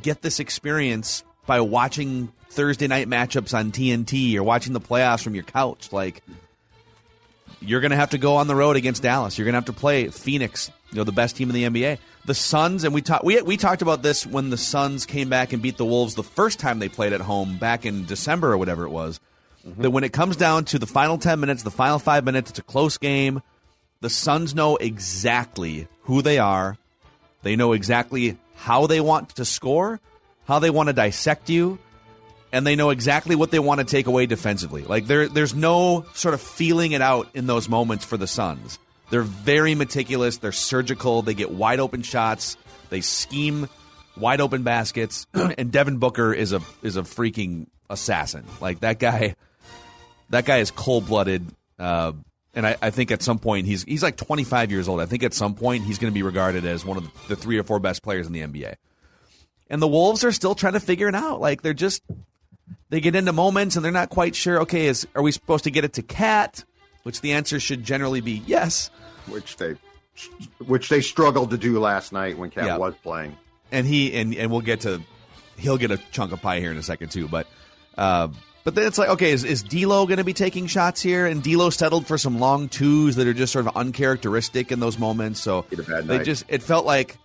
get 0.03 0.23
this 0.23 0.41
experience 0.41 1.23
by 1.47 1.61
watching 1.61 2.33
Thursday 2.49 2.87
night 2.87 3.09
matchups 3.09 3.57
on 3.57 3.73
TNT 3.73 4.35
or 4.37 4.43
watching 4.43 4.73
the 4.73 4.81
playoffs 4.81 5.23
from 5.23 5.35
your 5.35 5.45
couch. 5.45 5.93
Like 5.93 6.23
you're 7.61 7.81
going 7.81 7.91
to 7.91 7.97
have 7.97 8.11
to 8.11 8.19
go 8.19 8.37
on 8.37 8.47
the 8.47 8.55
road 8.55 8.77
against 8.77 9.03
Dallas. 9.03 9.39
You're 9.39 9.45
going 9.45 9.55
to 9.55 9.59
have 9.59 9.67
to 9.67 9.73
play 9.73 10.09
Phoenix. 10.09 10.71
You're 10.91 10.99
know 10.99 11.05
the 11.05 11.13
best 11.13 11.37
team 11.37 11.51
in 11.51 11.55
the 11.55 11.65
NBA. 11.65 11.99
The 12.27 12.35
Suns, 12.35 12.85
and 12.85 12.95
we 12.95 13.03
talked 13.03 13.25
we 13.25 13.41
we 13.43 13.57
talked 13.57 13.83
about 13.83 14.03
this 14.03 14.27
when 14.27 14.51
the 14.51 14.57
Suns 14.57 15.07
came 15.07 15.29
back 15.29 15.53
and 15.53 15.63
beat 15.63 15.77
the 15.77 15.85
Wolves 15.85 16.15
the 16.15 16.23
first 16.23 16.59
time 16.59 16.79
they 16.79 16.89
played 16.89 17.13
at 17.13 17.21
home 17.21 17.57
back 17.59 17.87
in 17.87 18.05
December 18.05 18.53
or 18.53 18.59
whatever 18.59 18.85
it 18.85 18.91
was. 18.91 19.21
Mm-hmm. 19.67 19.83
That 19.83 19.91
when 19.91 20.05
it 20.05 20.13
comes 20.13 20.37
down 20.37 20.65
to 20.67 20.79
the 20.79 20.87
final 20.87 21.19
ten 21.19 21.41
minutes, 21.41 21.63
the 21.63 21.71
final 21.71 21.99
five 21.99 22.25
minutes, 22.25 22.51
it's 22.51 22.59
a 22.59 22.63
close 22.63 22.99
game. 22.99 23.43
The 24.01 24.11
Suns 24.11 24.55
know 24.55 24.77
exactly 24.77 25.89
who 26.03 26.23
they 26.23 26.39
are. 26.39 26.79
They 27.43 27.57
know 27.57 27.73
exactly 27.73 28.37
how 28.55 28.87
they 28.87 29.01
want 29.01 29.31
to 29.37 29.45
score, 29.45 30.01
how 30.47 30.59
they 30.59 30.71
want 30.71 30.89
to 30.89 30.93
dissect 30.93 31.49
you, 31.49 31.79
and 32.57 32.67
they 32.67 32.75
know 32.75 32.89
exactly 32.89 33.37
what 33.37 33.51
they 33.51 33.59
want 33.59 33.81
to 33.81 33.85
take 33.85 34.07
away 34.07 34.25
defensively. 34.25 34.83
Like 34.83 35.07
there 35.07 35.29
there's 35.29 35.55
no 35.55 36.07
sort 36.15 36.33
of 36.33 36.41
feeling 36.41 36.93
it 36.93 37.03
out 37.03 37.29
in 37.35 37.47
those 37.47 37.69
moments 37.69 38.07
for 38.07 38.17
the 38.17 38.27
Suns. 38.27 38.79
They're 39.11 39.21
very 39.21 39.75
meticulous, 39.75 40.39
they're 40.39 40.53
surgical, 40.53 41.21
they 41.21 41.35
get 41.35 41.51
wide 41.51 41.81
open 41.81 42.01
shots, 42.01 42.57
they 42.89 43.03
scheme 43.03 43.69
wide 44.17 44.41
open 44.41 44.63
baskets, 44.63 45.27
and 45.35 45.71
Devin 45.71 45.99
Booker 45.99 46.33
is 46.33 46.55
a 46.55 46.63
is 46.83 46.97
a 46.97 47.03
freaking 47.03 47.67
assassin. 47.91 48.47
Like 48.63 48.81
that 48.81 48.99
guy 48.99 49.37
that 50.31 50.47
guy 50.47 50.57
is 50.59 50.71
cold 50.71 51.07
blooded. 51.07 51.47
Uh, 51.79 52.13
and 52.55 52.67
I, 52.67 52.77
I 52.81 52.89
think 52.89 53.11
at 53.11 53.23
some 53.23 53.39
point 53.39 53.67
he's 53.67 53.85
he's 53.85 54.03
like 54.03 54.17
25 54.17 54.71
years 54.71 54.89
old. 54.89 55.03
I 55.03 55.07
think 55.07 55.25
at 55.25 55.35
some 55.35 55.57
point 55.57 55.85
he's 55.85 55.99
going 55.99 56.11
to 56.11 56.15
be 56.15 56.23
regarded 56.23 56.65
as 56.65 56.87
one 56.87 56.97
of 56.97 57.29
the 57.29 57.37
three 57.37 57.59
or 57.59 57.65
four 57.65 57.81
best 57.81 58.03
players 58.03 58.27
in 58.27 58.33
the 58.33 58.41
NBA. 58.41 58.77
And 59.69 59.83
the 59.83 59.89
Wolves 59.89 60.25
are 60.25 60.33
still 60.33 60.55
trying 60.55 60.73
to 60.73 60.81
figure 60.81 61.07
it 61.07 61.15
out. 61.15 61.43
Like 61.43 61.61
they're 61.61 61.75
just 61.75 62.03
they 62.91 63.01
get 63.01 63.15
into 63.17 63.33
moments 63.33 63.77
and 63.77 63.85
they're 63.85 63.93
not 63.93 64.11
quite 64.11 64.35
sure. 64.37 64.61
Okay, 64.63 64.87
is 64.87 65.07
are 65.15 65.23
we 65.23 65.33
supposed 65.33 65.65
to 65.65 65.71
get 65.71 65.85
it 65.85 65.93
to 65.95 66.03
Cat? 66.03 66.65
Which 67.05 67.21
the 67.21 67.33
answer 67.33 67.61
should 67.61 67.85
generally 67.85 68.21
be 68.21 68.43
yes. 68.47 68.91
Which 69.29 69.57
they 69.57 69.77
which 70.67 70.89
they 70.89 71.01
struggled 71.01 71.51
to 71.51 71.59
do 71.59 71.79
last 71.79 72.13
night 72.13 72.39
when 72.39 72.51
Cat 72.51 72.65
Yeah. 72.67 72.77
was 72.79 72.95
playing. 73.03 73.37
and 73.73 73.87
he 73.87 74.15
and 74.15 74.35
and 74.35 74.51
we'll 74.51 74.61
get 74.61 74.81
to 74.81 75.03
he'll 75.59 75.79
get 75.79 75.91
a 75.91 75.99
chunk 76.13 76.33
of 76.33 76.41
pie 76.43 76.61
here 76.61 76.71
in 76.71 76.77
a 76.77 76.83
second 76.83 77.11
too. 77.11 77.29
But 77.29 77.47
uh, 77.99 78.29
but 78.65 78.75
then 78.75 78.87
it's 78.87 78.99
like 78.99 79.11
okay, 79.11 79.31
is 79.33 79.45
is 79.45 79.63
D'Lo 79.63 80.07
going 80.07 80.19
to 80.19 80.25
be 80.25 80.33
taking 80.33 80.67
shots 80.67 81.01
here? 81.03 81.27
And 81.27 81.43
D'Lo 81.43 81.71
settled 81.71 82.07
for 82.07 82.19
some 82.19 82.39
long 82.41 82.69
twos 82.69 83.17
that 83.17 83.27
are 83.27 83.35
just 83.35 83.53
sort 83.53 83.67
of 83.67 83.77
uncharacteristic 83.77 84.73
in 84.73 84.81
those 84.81 84.99
moments. 84.99 85.41
So 85.41 85.63
He 85.71 85.77
had 85.77 85.87
a 85.87 85.89
bad 85.91 86.07
they 86.07 86.25
just 86.25 86.45
it 86.49 86.63
felt 86.63 86.85
like 86.87 87.17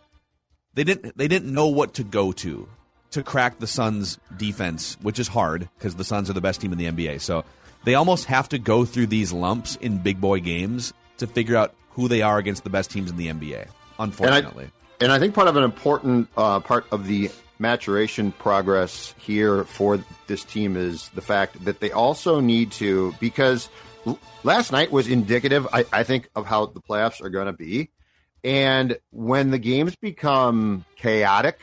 they 0.73 0.83
didn't 0.83 1.17
they 1.17 1.27
didn't 1.27 1.51
know 1.53 1.67
what 1.67 1.95
to 1.95 2.03
go 2.03 2.31
to 2.33 2.67
to 3.11 3.23
crack 3.23 3.59
the 3.59 3.67
Suns 3.67 4.17
defense, 4.37 4.97
which 5.01 5.19
is 5.19 5.27
hard 5.27 5.69
because 5.77 5.95
the 5.95 6.03
Suns 6.03 6.29
are 6.29 6.33
the 6.33 6.41
best 6.41 6.61
team 6.61 6.71
in 6.71 6.77
the 6.77 6.85
NBA. 6.85 7.21
So 7.21 7.43
they 7.83 7.95
almost 7.95 8.25
have 8.25 8.49
to 8.49 8.59
go 8.59 8.85
through 8.85 9.07
these 9.07 9.31
lumps 9.31 9.75
in 9.77 9.99
big 9.99 10.19
boy 10.19 10.39
games 10.39 10.93
to 11.17 11.27
figure 11.27 11.55
out 11.55 11.73
who 11.91 12.07
they 12.07 12.21
are 12.21 12.37
against 12.37 12.63
the 12.63 12.69
best 12.69 12.91
teams 12.91 13.09
in 13.09 13.17
the 13.17 13.27
NBA. 13.27 13.67
Unfortunately. 13.99 14.63
And 14.63 14.71
I, 15.01 15.03
and 15.05 15.11
I 15.13 15.19
think 15.19 15.35
part 15.35 15.47
of 15.47 15.55
an 15.55 15.63
important 15.63 16.29
uh, 16.37 16.59
part 16.61 16.85
of 16.91 17.05
the 17.07 17.29
maturation 17.59 18.31
progress 18.31 19.13
here 19.19 19.65
for 19.65 19.99
this 20.27 20.43
team 20.43 20.75
is 20.75 21.09
the 21.09 21.21
fact 21.21 21.63
that 21.65 21.79
they 21.79 21.91
also 21.91 22.39
need 22.39 22.71
to, 22.71 23.13
because 23.19 23.69
l- 24.07 24.19
last 24.43 24.71
night 24.71 24.91
was 24.91 25.07
indicative, 25.07 25.67
I, 25.71 25.85
I 25.93 26.03
think, 26.03 26.29
of 26.35 26.45
how 26.45 26.65
the 26.65 26.81
playoffs 26.81 27.21
are 27.21 27.29
going 27.29 27.45
to 27.45 27.53
be. 27.53 27.89
And 28.43 28.97
when 29.11 29.51
the 29.51 29.59
games 29.59 29.95
become 29.95 30.85
chaotic, 30.95 31.59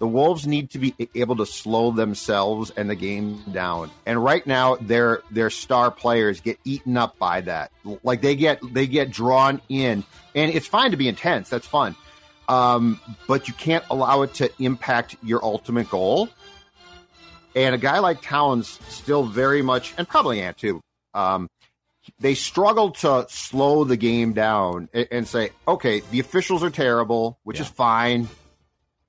the 0.00 0.08
Wolves 0.08 0.46
need 0.46 0.70
to 0.70 0.78
be 0.78 0.94
able 1.14 1.36
to 1.36 1.46
slow 1.46 1.90
themselves 1.92 2.70
and 2.70 2.88
the 2.88 2.94
game 2.94 3.42
down. 3.52 3.90
And 4.06 4.22
right 4.24 4.44
now, 4.46 4.76
their 4.76 5.20
their 5.30 5.50
star 5.50 5.90
players 5.90 6.40
get 6.40 6.58
eaten 6.64 6.96
up 6.96 7.18
by 7.18 7.42
that. 7.42 7.70
Like 8.02 8.22
they 8.22 8.34
get 8.34 8.60
they 8.72 8.86
get 8.86 9.10
drawn 9.10 9.60
in, 9.68 10.02
and 10.34 10.52
it's 10.52 10.66
fine 10.66 10.92
to 10.92 10.96
be 10.96 11.06
intense. 11.06 11.50
That's 11.50 11.66
fun, 11.66 11.94
um, 12.48 12.98
but 13.28 13.46
you 13.46 13.54
can't 13.54 13.84
allow 13.90 14.22
it 14.22 14.34
to 14.34 14.50
impact 14.58 15.16
your 15.22 15.44
ultimate 15.44 15.90
goal. 15.90 16.30
And 17.54 17.74
a 17.74 17.78
guy 17.78 17.98
like 17.98 18.22
Towns 18.22 18.80
still 18.88 19.24
very 19.24 19.60
much, 19.60 19.92
and 19.98 20.08
probably 20.08 20.40
Ant 20.40 20.56
too. 20.56 20.80
Um, 21.12 21.50
they 22.18 22.34
struggle 22.34 22.92
to 22.92 23.26
slow 23.28 23.84
the 23.84 23.98
game 23.98 24.32
down 24.32 24.88
and, 24.94 25.08
and 25.10 25.28
say, 25.28 25.50
okay, 25.68 26.00
the 26.10 26.20
officials 26.20 26.64
are 26.64 26.70
terrible, 26.70 27.38
which 27.42 27.60
is 27.60 27.68
fine 27.68 28.28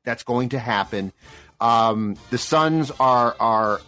that's 0.04 0.24
going 0.24 0.50
to 0.50 0.60
happen. 0.60 1.12
Um, 1.60 2.16
the 2.30 2.38
Suns 2.38 2.92
are 3.00 3.36
are 3.40 3.82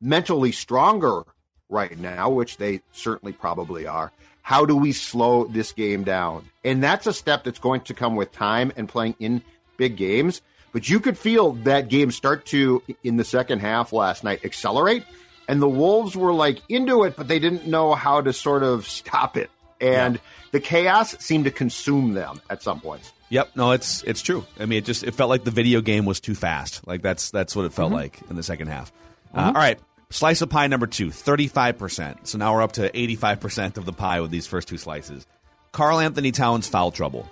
mentally 0.00 0.52
stronger 0.52 1.24
right 1.68 1.98
now, 1.98 2.30
which 2.30 2.58
they 2.58 2.80
certainly 2.92 3.32
probably 3.32 3.86
are. 3.86 4.12
How 4.42 4.64
do 4.64 4.76
we 4.76 4.92
slow 4.92 5.44
this 5.44 5.72
game 5.72 6.04
down? 6.04 6.44
And 6.64 6.82
that's 6.82 7.06
a 7.06 7.12
step 7.12 7.42
that's 7.42 7.58
going 7.58 7.80
to 7.82 7.94
come 7.94 8.14
with 8.14 8.30
time 8.30 8.72
and 8.76 8.88
playing 8.88 9.16
in 9.18 9.42
big 9.76 9.96
games. 9.96 10.42
But 10.72 10.88
you 10.88 11.00
could 11.00 11.18
feel 11.18 11.52
that 11.64 11.88
game 11.88 12.12
start 12.12 12.46
to 12.46 12.82
in 13.02 13.16
the 13.16 13.24
second 13.24 13.60
half 13.60 13.92
last 13.92 14.22
night 14.22 14.44
accelerate, 14.44 15.04
and 15.48 15.60
the 15.60 15.68
Wolves 15.68 16.14
were 16.14 16.32
like 16.32 16.60
into 16.68 17.04
it, 17.04 17.16
but 17.16 17.28
they 17.28 17.38
didn't 17.38 17.66
know 17.66 17.94
how 17.94 18.20
to 18.20 18.32
sort 18.32 18.62
of 18.62 18.86
stop 18.86 19.36
it. 19.36 19.50
And 19.80 20.20
the 20.52 20.60
chaos 20.60 21.16
seemed 21.18 21.46
to 21.46 21.50
consume 21.50 22.14
them 22.14 22.40
at 22.48 22.62
some 22.62 22.80
points. 22.80 23.12
Yep, 23.28 23.50
no, 23.56 23.72
it's 23.72 24.02
it's 24.04 24.22
true. 24.22 24.46
I 24.60 24.66
mean, 24.66 24.78
it 24.78 24.84
just 24.84 25.02
it 25.02 25.12
felt 25.14 25.30
like 25.30 25.44
the 25.44 25.50
video 25.50 25.80
game 25.80 26.04
was 26.04 26.20
too 26.20 26.34
fast. 26.34 26.86
Like 26.86 27.02
that's 27.02 27.30
that's 27.30 27.56
what 27.56 27.64
it 27.64 27.72
felt 27.72 27.90
Mhm. 27.90 27.96
like 27.96 28.20
in 28.30 28.36
the 28.36 28.42
second 28.42 28.68
half. 28.68 28.92
Uh, 29.34 29.44
Mhm. 29.44 29.46
all 29.48 29.52
right, 29.60 29.78
slice 30.10 30.42
of 30.42 30.48
pie 30.48 30.68
number 30.68 30.86
two, 30.86 31.10
35 31.10 31.76
percent. 31.78 32.28
So 32.28 32.38
now 32.38 32.54
we're 32.54 32.62
up 32.62 32.72
to 32.72 32.96
eighty 32.96 33.16
five 33.16 33.40
percent 33.40 33.78
of 33.78 33.84
the 33.84 33.92
pie 33.92 34.20
with 34.20 34.30
these 34.30 34.46
first 34.46 34.68
two 34.68 34.78
slices. 34.78 35.26
Karl-Anthony 35.72 36.30
Towns 36.32 36.68
foul 36.68 36.90
trouble. 36.92 37.28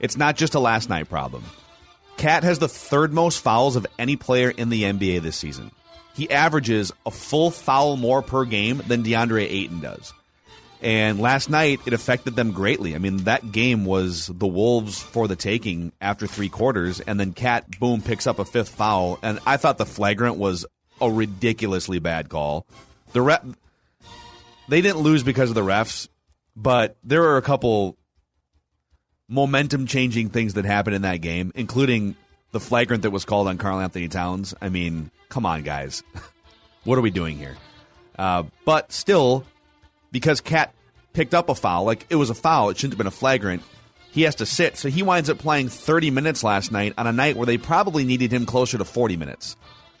It's 0.00 0.16
not 0.16 0.36
just 0.36 0.54
a 0.54 0.60
last 0.60 0.88
night 0.88 1.08
problem. 1.08 1.44
Cat 2.16 2.42
has 2.42 2.58
the 2.58 2.68
third 2.68 3.12
most 3.12 3.38
fouls 3.42 3.76
of 3.76 3.86
any 3.98 4.16
player 4.16 4.50
in 4.50 4.68
the 4.68 4.82
NBA 4.84 5.20
this 5.22 5.36
season. 5.36 5.70
He 6.14 6.28
averages 6.30 6.90
a 7.06 7.10
full 7.10 7.50
foul 7.50 7.96
more 7.96 8.20
per 8.22 8.44
game 8.44 8.82
than 8.86 9.02
DeAndre 9.04 9.44
Ayton 9.48 9.80
does. 9.80 10.12
And 10.82 11.20
last 11.20 11.48
night, 11.48 11.80
it 11.86 11.92
affected 11.92 12.34
them 12.34 12.50
greatly. 12.50 12.96
I 12.96 12.98
mean, 12.98 13.18
that 13.18 13.52
game 13.52 13.84
was 13.84 14.26
the 14.26 14.48
Wolves 14.48 15.00
for 15.00 15.28
the 15.28 15.36
taking 15.36 15.92
after 16.00 16.26
three 16.26 16.48
quarters, 16.48 16.98
and 16.98 17.20
then 17.20 17.32
Cat, 17.32 17.78
boom, 17.78 18.02
picks 18.02 18.26
up 18.26 18.40
a 18.40 18.44
fifth 18.44 18.70
foul. 18.70 19.20
And 19.22 19.38
I 19.46 19.58
thought 19.58 19.78
the 19.78 19.86
flagrant 19.86 20.38
was 20.38 20.66
a 21.00 21.08
ridiculously 21.08 22.00
bad 22.00 22.28
call. 22.28 22.66
The 23.12 23.22
ref, 23.22 23.44
they 24.68 24.80
didn't 24.80 24.98
lose 24.98 25.22
because 25.22 25.50
of 25.50 25.54
the 25.54 25.62
refs, 25.62 26.08
but 26.56 26.96
there 27.04 27.20
were 27.20 27.36
a 27.36 27.42
couple 27.42 27.96
momentum 29.28 29.86
changing 29.86 30.30
things 30.30 30.54
that 30.54 30.64
happened 30.64 30.96
in 30.96 31.02
that 31.02 31.18
game, 31.18 31.52
including 31.54 32.16
the 32.50 32.60
flagrant 32.60 33.04
that 33.04 33.10
was 33.10 33.24
called 33.24 33.46
on 33.46 33.56
Karl-Anthony 33.56 34.08
Towns. 34.08 34.52
I 34.60 34.68
mean, 34.68 35.12
come 35.28 35.46
on, 35.46 35.62
guys. 35.62 36.02
what 36.84 36.98
are 36.98 37.02
we 37.02 37.10
doing 37.10 37.38
here? 37.38 37.56
Uh, 38.18 38.44
but 38.64 38.92
still, 38.92 39.44
because 40.12 40.40
Cat 40.40 40.72
picked 41.12 41.34
up 41.34 41.48
a 41.48 41.54
foul, 41.54 41.84
like 41.84 42.06
it 42.10 42.16
was 42.16 42.30
a 42.30 42.34
foul, 42.34 42.70
it 42.70 42.76
shouldn't 42.76 42.92
have 42.94 42.98
been 42.98 43.06
a 43.06 43.10
flagrant. 43.10 43.62
He 44.12 44.22
has 44.22 44.36
to 44.36 44.46
sit, 44.46 44.76
so 44.76 44.88
he 44.88 45.02
winds 45.02 45.30
up 45.30 45.38
playing 45.38 45.70
30 45.70 46.10
minutes 46.10 46.44
last 46.44 46.70
night 46.70 46.92
on 46.98 47.06
a 47.06 47.12
night 47.12 47.36
where 47.36 47.46
they 47.46 47.56
probably 47.56 48.04
needed 48.04 48.30
him 48.30 48.44
closer 48.44 48.76
to 48.76 48.84
40 48.84 49.16
minutes. 49.16 49.56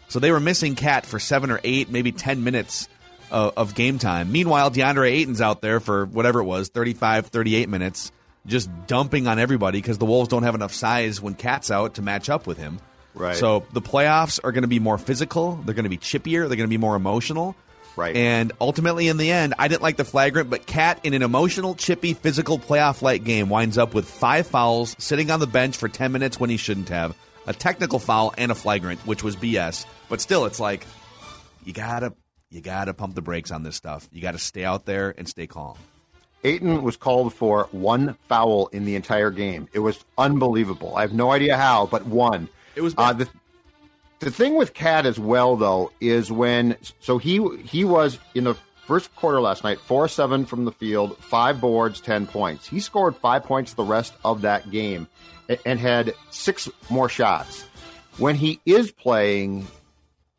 So 0.08 0.18
they 0.18 0.30
were 0.30 0.40
missing 0.40 0.74
Cat 0.74 1.06
for 1.06 1.18
seven 1.18 1.50
or 1.50 1.60
eight, 1.64 1.88
maybe 1.88 2.12
10 2.12 2.44
minutes 2.44 2.88
uh, 3.30 3.50
of 3.56 3.74
game 3.74 3.98
time. 3.98 4.30
Meanwhile, 4.30 4.70
DeAndre 4.70 5.10
Ayton's 5.10 5.40
out 5.40 5.62
there 5.62 5.80
for 5.80 6.04
whatever 6.04 6.40
it 6.40 6.44
was, 6.44 6.68
35, 6.68 7.28
38 7.28 7.70
minutes, 7.70 8.12
just 8.46 8.68
dumping 8.86 9.26
on 9.26 9.38
everybody 9.38 9.78
because 9.80 9.96
the 9.96 10.04
Wolves 10.04 10.28
don't 10.28 10.42
have 10.42 10.54
enough 10.54 10.74
size 10.74 11.20
when 11.20 11.34
Cat's 11.34 11.70
out 11.70 11.94
to 11.94 12.02
match 12.02 12.28
up 12.28 12.46
with 12.46 12.58
him. 12.58 12.78
Right. 13.14 13.36
So 13.36 13.64
the 13.72 13.80
playoffs 13.82 14.38
are 14.44 14.52
going 14.52 14.62
to 14.62 14.68
be 14.68 14.78
more 14.78 14.98
physical. 14.98 15.56
They're 15.64 15.74
going 15.74 15.84
to 15.84 15.90
be 15.90 15.98
chippier. 15.98 16.48
They're 16.48 16.56
going 16.56 16.60
to 16.60 16.68
be 16.68 16.76
more 16.76 16.96
emotional. 16.96 17.56
Right. 17.96 18.16
And 18.16 18.52
ultimately, 18.60 19.08
in 19.08 19.16
the 19.16 19.30
end, 19.30 19.54
I 19.58 19.68
didn't 19.68 19.82
like 19.82 19.96
the 19.96 20.04
flagrant, 20.04 20.48
but 20.50 20.66
Cat, 20.66 21.00
in 21.02 21.14
an 21.14 21.22
emotional, 21.22 21.74
chippy, 21.74 22.14
physical 22.14 22.58
playoff 22.58 23.02
like 23.02 23.24
game, 23.24 23.48
winds 23.48 23.76
up 23.76 23.94
with 23.94 24.08
five 24.08 24.46
fouls, 24.46 24.96
sitting 24.98 25.30
on 25.30 25.40
the 25.40 25.46
bench 25.46 25.76
for 25.76 25.88
10 25.88 26.10
minutes 26.12 26.40
when 26.40 26.50
he 26.50 26.56
shouldn't 26.56 26.88
have, 26.88 27.16
a 27.46 27.52
technical 27.52 27.98
foul, 27.98 28.32
and 28.38 28.50
a 28.50 28.54
flagrant, 28.54 29.00
which 29.06 29.22
was 29.22 29.36
BS. 29.36 29.84
But 30.08 30.20
still, 30.20 30.46
it's 30.46 30.60
like, 30.60 30.86
you 31.64 31.72
gotta. 31.72 32.14
You 32.50 32.60
gotta 32.60 32.92
pump 32.92 33.14
the 33.14 33.22
brakes 33.22 33.50
on 33.50 33.62
this 33.62 33.76
stuff. 33.76 34.06
You 34.12 34.20
gotta 34.20 34.36
stay 34.36 34.62
out 34.62 34.84
there 34.84 35.14
and 35.16 35.26
stay 35.26 35.46
calm. 35.46 35.78
Ayton 36.44 36.82
was 36.82 36.98
called 36.98 37.32
for 37.32 37.68
one 37.70 38.14
foul 38.28 38.66
in 38.68 38.84
the 38.84 38.94
entire 38.94 39.30
game. 39.30 39.68
It 39.72 39.78
was 39.78 40.04
unbelievable. 40.18 40.94
I 40.94 41.00
have 41.00 41.14
no 41.14 41.30
idea 41.30 41.56
how, 41.56 41.86
but 41.86 42.04
one. 42.04 42.50
It 42.74 42.82
was 42.82 42.94
uh, 42.98 43.14
the 43.14 43.28
the 44.22 44.30
thing 44.30 44.54
with 44.54 44.72
Cat 44.72 45.04
as 45.04 45.18
well, 45.18 45.56
though, 45.56 45.90
is 46.00 46.30
when 46.30 46.76
so 47.00 47.18
he 47.18 47.44
he 47.64 47.84
was 47.84 48.18
in 48.34 48.44
the 48.44 48.54
first 48.86 49.14
quarter 49.16 49.40
last 49.40 49.64
night, 49.64 49.80
four 49.80 50.06
seven 50.06 50.46
from 50.46 50.64
the 50.64 50.72
field, 50.72 51.18
five 51.18 51.60
boards, 51.60 52.00
ten 52.00 52.26
points. 52.26 52.68
He 52.68 52.78
scored 52.80 53.16
five 53.16 53.44
points 53.44 53.74
the 53.74 53.84
rest 53.84 54.14
of 54.24 54.42
that 54.42 54.70
game, 54.70 55.08
and 55.66 55.78
had 55.78 56.14
six 56.30 56.68
more 56.88 57.08
shots. 57.08 57.62
When 58.18 58.36
he 58.36 58.60
is 58.64 58.92
playing, 58.92 59.66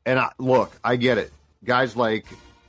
and 0.05 0.17
I, 0.17 0.31
look, 0.37 0.71
I 0.83 0.95
get 0.95 1.17
it. 1.17 1.33
Guys 1.63 1.95
like 1.97 2.25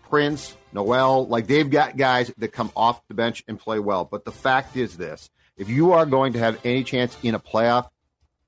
Prince, 0.08 0.56
Noel, 0.72 1.28
like 1.28 1.46
they've 1.46 1.70
got 1.70 1.96
guys 1.96 2.32
that 2.38 2.48
come 2.48 2.72
off 2.74 3.06
the 3.08 3.14
bench 3.14 3.44
and 3.46 3.58
play 3.58 3.78
well. 3.78 4.04
But 4.04 4.24
the 4.24 4.32
fact 4.32 4.76
is 4.76 4.96
this 4.96 5.30
if 5.56 5.68
you 5.68 5.92
are 5.92 6.06
going 6.06 6.32
to 6.32 6.40
have 6.40 6.58
any 6.64 6.82
chance 6.82 7.16
in 7.22 7.36
a 7.36 7.40
playoff 7.40 7.88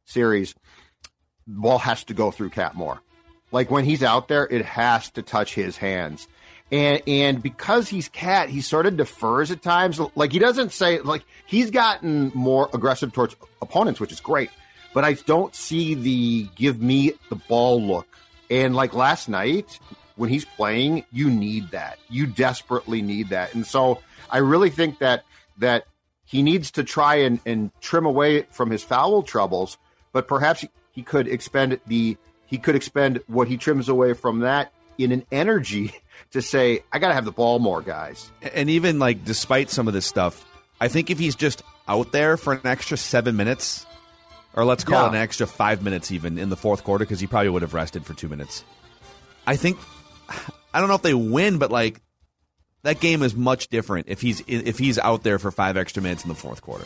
series, 0.04 0.54
ball 1.46 1.78
has 1.78 2.04
to 2.04 2.14
go 2.14 2.30
through 2.30 2.50
Cat 2.50 2.74
Moore. 2.74 3.00
Like 3.52 3.70
when 3.70 3.84
he's 3.84 4.02
out 4.02 4.28
there, 4.28 4.46
it 4.46 4.64
has 4.64 5.10
to 5.10 5.22
touch 5.22 5.54
his 5.54 5.76
hands. 5.76 6.28
And 6.72 7.00
and 7.06 7.42
because 7.42 7.88
he's 7.88 8.08
cat, 8.08 8.48
he 8.48 8.60
sort 8.60 8.86
of 8.86 8.96
defers 8.96 9.50
at 9.52 9.62
times. 9.62 10.00
Like 10.16 10.32
he 10.32 10.40
doesn't 10.40 10.72
say 10.72 11.00
like 11.00 11.24
he's 11.46 11.70
gotten 11.70 12.32
more 12.34 12.68
aggressive 12.74 13.12
towards 13.12 13.36
opponents, 13.62 14.00
which 14.00 14.10
is 14.12 14.20
great. 14.20 14.50
But 14.92 15.04
I 15.04 15.12
don't 15.12 15.54
see 15.54 15.94
the 15.94 16.48
give 16.56 16.80
me 16.82 17.12
the 17.28 17.36
ball 17.36 17.80
look. 17.80 18.08
And 18.50 18.74
like 18.74 18.94
last 18.94 19.28
night, 19.28 19.78
when 20.16 20.28
he's 20.28 20.44
playing, 20.44 21.04
you 21.12 21.30
need 21.30 21.70
that. 21.70 21.98
You 22.08 22.26
desperately 22.26 23.00
need 23.00 23.28
that. 23.28 23.54
And 23.54 23.64
so 23.64 24.00
I 24.28 24.38
really 24.38 24.70
think 24.70 24.98
that 24.98 25.24
that 25.58 25.84
he 26.24 26.42
needs 26.42 26.72
to 26.72 26.82
try 26.82 27.16
and, 27.16 27.38
and 27.46 27.70
trim 27.80 28.04
away 28.04 28.42
from 28.50 28.70
his 28.70 28.82
foul 28.82 29.22
troubles, 29.22 29.78
but 30.12 30.26
perhaps 30.26 30.64
he 30.96 31.02
could 31.04 31.28
expend 31.28 31.78
the 31.86 32.16
he 32.46 32.58
could 32.58 32.74
expend 32.74 33.20
what 33.28 33.46
he 33.46 33.56
trims 33.56 33.88
away 33.88 34.14
from 34.14 34.40
that 34.40 34.72
in 34.98 35.12
an 35.12 35.24
energy 35.30 35.92
to 36.30 36.40
say, 36.42 36.82
I 36.92 36.98
got 36.98 37.08
to 37.08 37.14
have 37.14 37.24
the 37.24 37.32
ball 37.32 37.58
more, 37.58 37.82
guys. 37.82 38.30
And 38.54 38.70
even 38.70 38.98
like, 38.98 39.24
despite 39.24 39.68
some 39.70 39.86
of 39.88 39.94
this 39.94 40.06
stuff, 40.06 40.44
I 40.80 40.88
think 40.88 41.10
if 41.10 41.18
he's 41.18 41.34
just 41.36 41.62
out 41.88 42.12
there 42.12 42.36
for 42.36 42.52
an 42.54 42.60
extra 42.64 42.96
seven 42.96 43.36
minutes, 43.36 43.84
or 44.54 44.64
let's 44.64 44.84
call 44.84 45.00
Yeah. 45.02 45.06
it 45.06 45.08
an 45.10 45.14
extra 45.16 45.46
five 45.46 45.82
minutes 45.82 46.10
even 46.12 46.38
in 46.38 46.48
the 46.48 46.56
fourth 46.56 46.82
quarter, 46.84 47.04
because 47.04 47.20
he 47.20 47.26
probably 47.26 47.50
would 47.50 47.62
have 47.62 47.74
rested 47.74 48.06
for 48.06 48.14
two 48.14 48.28
minutes. 48.28 48.64
I 49.46 49.56
think, 49.56 49.78
I 50.72 50.78
don't 50.80 50.88
know 50.88 50.94
if 50.94 51.02
they 51.02 51.14
win, 51.14 51.58
but 51.58 51.70
like, 51.70 52.00
that 52.84 53.00
game 53.00 53.22
is 53.22 53.34
much 53.34 53.68
different 53.68 54.06
if 54.08 54.20
he's 54.20 54.42
if 54.46 54.78
he's 54.78 54.98
out 54.98 55.24
there 55.24 55.40
for 55.40 55.50
five 55.50 55.76
extra 55.76 56.00
minutes 56.02 56.22
in 56.22 56.28
the 56.28 56.36
fourth 56.36 56.62
quarter. 56.62 56.84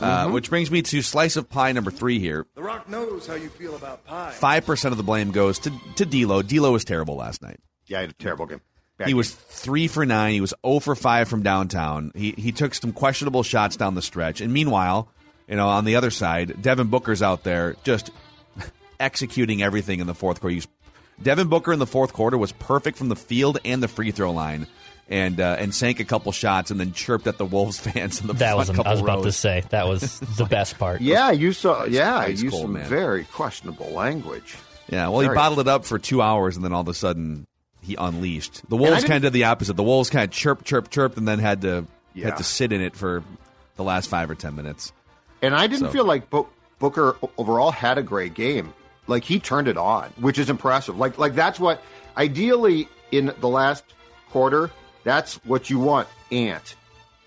Uh, 0.00 0.26
Mhm. 0.28 0.32
which 0.32 0.48
brings 0.50 0.70
me 0.70 0.80
to 0.82 1.02
slice 1.02 1.36
of 1.36 1.48
pie 1.50 1.72
number 1.72 1.90
three 1.90 2.18
here. 2.20 2.46
The 2.54 2.62
Rock 2.62 2.88
knows 2.88 3.26
how 3.26 3.34
you 3.34 3.48
feel 3.48 3.74
about 3.74 4.04
pie. 4.06 4.30
Five 4.30 4.64
percent 4.64 4.92
of 4.92 4.96
the 4.96 5.02
blame 5.02 5.30
goes 5.32 5.58
to 5.60 5.72
to 5.96 6.04
D'Lo. 6.06 6.42
D'Lo 6.42 6.72
was 6.72 6.84
terrible 6.84 7.16
last 7.16 7.42
night. 7.42 7.58
Yeah, 7.86 7.98
he 7.98 8.02
had 8.02 8.10
a 8.10 8.14
terrible 8.14 8.46
game. 8.46 8.60
Bad 8.96 9.08
he 9.08 9.14
was 9.14 9.30
three 9.32 9.88
for 9.88 10.04
nine. 10.06 10.32
He 10.34 10.40
was 10.40 10.54
zero 10.64 10.78
for 10.80 10.94
five 10.94 11.28
from 11.28 11.42
downtown. 11.42 12.12
He 12.14 12.32
he 12.38 12.52
took 12.52 12.74
some 12.74 12.92
questionable 12.92 13.42
shots 13.42 13.76
down 13.76 13.94
the 13.96 14.02
stretch. 14.02 14.40
And 14.40 14.52
meanwhile, 14.52 15.08
you 15.48 15.56
know, 15.56 15.68
on 15.68 15.84
the 15.84 15.96
other 15.96 16.10
side, 16.10 16.62
Devin 16.62 16.88
Booker's 16.88 17.22
out 17.22 17.42
there 17.44 17.74
just 17.84 18.10
executing 19.00 19.62
everything 19.62 20.00
in 20.00 20.06
the 20.06 20.14
fourth 20.14 20.40
quarter. 20.40 20.54
He's, 20.54 20.68
Devin 21.22 21.48
Booker 21.48 21.72
in 21.72 21.78
the 21.80 21.86
fourth 21.86 22.12
quarter 22.12 22.38
was 22.38 22.52
perfect 22.52 22.96
from 22.98 23.08
the 23.08 23.16
field 23.16 23.58
and 23.64 23.82
the 23.82 23.88
free 23.88 24.10
throw 24.12 24.30
line. 24.30 24.66
And 25.10 25.40
uh, 25.40 25.56
and 25.58 25.74
sank 25.74 26.00
a 26.00 26.04
couple 26.04 26.30
shots 26.32 26.70
and 26.70 26.78
then 26.78 26.92
chirped 26.92 27.26
at 27.26 27.38
the 27.38 27.46
Wolves 27.46 27.78
fans 27.86 28.20
in 28.20 28.26
the 28.26 28.34
That 28.34 28.54
front 28.54 28.58
was 28.58 28.68
couple 28.68 28.86
I 28.88 28.90
was 28.92 29.00
about 29.00 29.22
to 29.22 29.32
say 29.32 29.64
that 29.70 29.86
was 29.88 30.20
the 30.36 30.44
best 30.44 30.78
part. 30.78 31.00
Yeah, 31.00 31.30
you 31.30 31.54
saw. 31.54 31.84
Yeah, 31.84 32.16
ice 32.18 32.42
you 32.42 32.50
cold, 32.50 32.62
some 32.62 32.72
man. 32.74 32.88
very 32.88 33.24
questionable 33.24 33.88
language. 33.90 34.56
Yeah, 34.90 35.08
well, 35.08 35.20
he 35.20 35.28
bottled 35.28 35.60
it 35.60 35.68
up 35.68 35.84
for 35.86 35.98
two 35.98 36.20
hours, 36.20 36.56
and 36.56 36.64
then 36.64 36.72
all 36.74 36.82
of 36.82 36.88
a 36.88 36.94
sudden, 36.94 37.46
he 37.82 37.94
unleashed. 37.98 38.68
The 38.68 38.76
Wolves 38.76 39.04
kind 39.04 39.16
of 39.16 39.22
did 39.22 39.32
the 39.32 39.44
opposite. 39.44 39.74
The 39.74 39.82
Wolves 39.82 40.10
kind 40.10 40.24
of 40.24 40.30
chirped, 40.30 40.66
chirped, 40.66 40.90
chirped, 40.90 41.16
and 41.16 41.26
then 41.26 41.38
had 41.38 41.62
to 41.62 41.86
Yeah. 42.12 42.26
had 42.26 42.36
to 42.36 42.44
sit 42.44 42.70
in 42.72 42.82
it 42.82 42.94
for 42.94 43.22
the 43.76 43.84
last 43.84 44.10
five 44.10 44.30
or 44.30 44.34
ten 44.34 44.54
minutes. 44.56 44.92
And 45.40 45.54
I 45.54 45.68
didn't 45.68 45.86
So- 45.86 45.92
feel 45.92 46.04
like 46.04 46.28
Bo- 46.28 46.48
Booker 46.78 47.16
overall 47.38 47.70
had 47.70 47.96
a 47.96 48.02
great 48.02 48.34
game. 48.34 48.74
Like 49.06 49.24
he 49.24 49.40
turned 49.40 49.68
it 49.68 49.78
on, 49.78 50.10
which 50.18 50.38
is 50.38 50.50
impressive. 50.50 50.98
Like 50.98 51.16
like 51.16 51.34
that's 51.34 51.58
what 51.58 51.82
ideally 52.18 52.88
in 53.10 53.32
the 53.40 53.48
last 53.48 53.84
quarter, 54.30 54.70
that's 55.04 55.36
what 55.44 55.70
you 55.70 55.78
want. 55.78 56.08
Ant, 56.30 56.76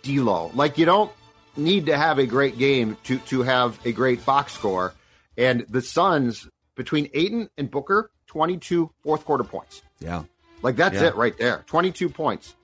D'Lo. 0.04 0.52
Like 0.54 0.78
you 0.78 0.86
don't 0.86 1.12
need 1.58 1.88
to 1.88 1.98
have 1.98 2.20
a 2.20 2.26
great 2.26 2.58
game 2.58 2.98
to 3.06 3.18
to 3.20 3.42
have 3.44 3.80
a 3.86 3.92
great 3.92 4.26
box 4.26 4.54
score. 4.54 4.94
And 5.38 5.66
the 5.70 5.82
Suns 5.82 6.48
between 6.76 7.10
Ayton 7.14 7.50
and 7.58 7.70
Booker, 7.72 8.12
22 8.28 8.92
fourth 9.04 9.26
quarter 9.26 9.44
points. 9.44 9.82
Yeah, 10.00 10.24
Like 10.62 10.76
that's 10.76 10.96
Yeah. 10.96 11.08
it 11.08 11.16
right 11.16 11.38
there. 11.38 11.64
22 11.68 12.10
points. 12.10 12.56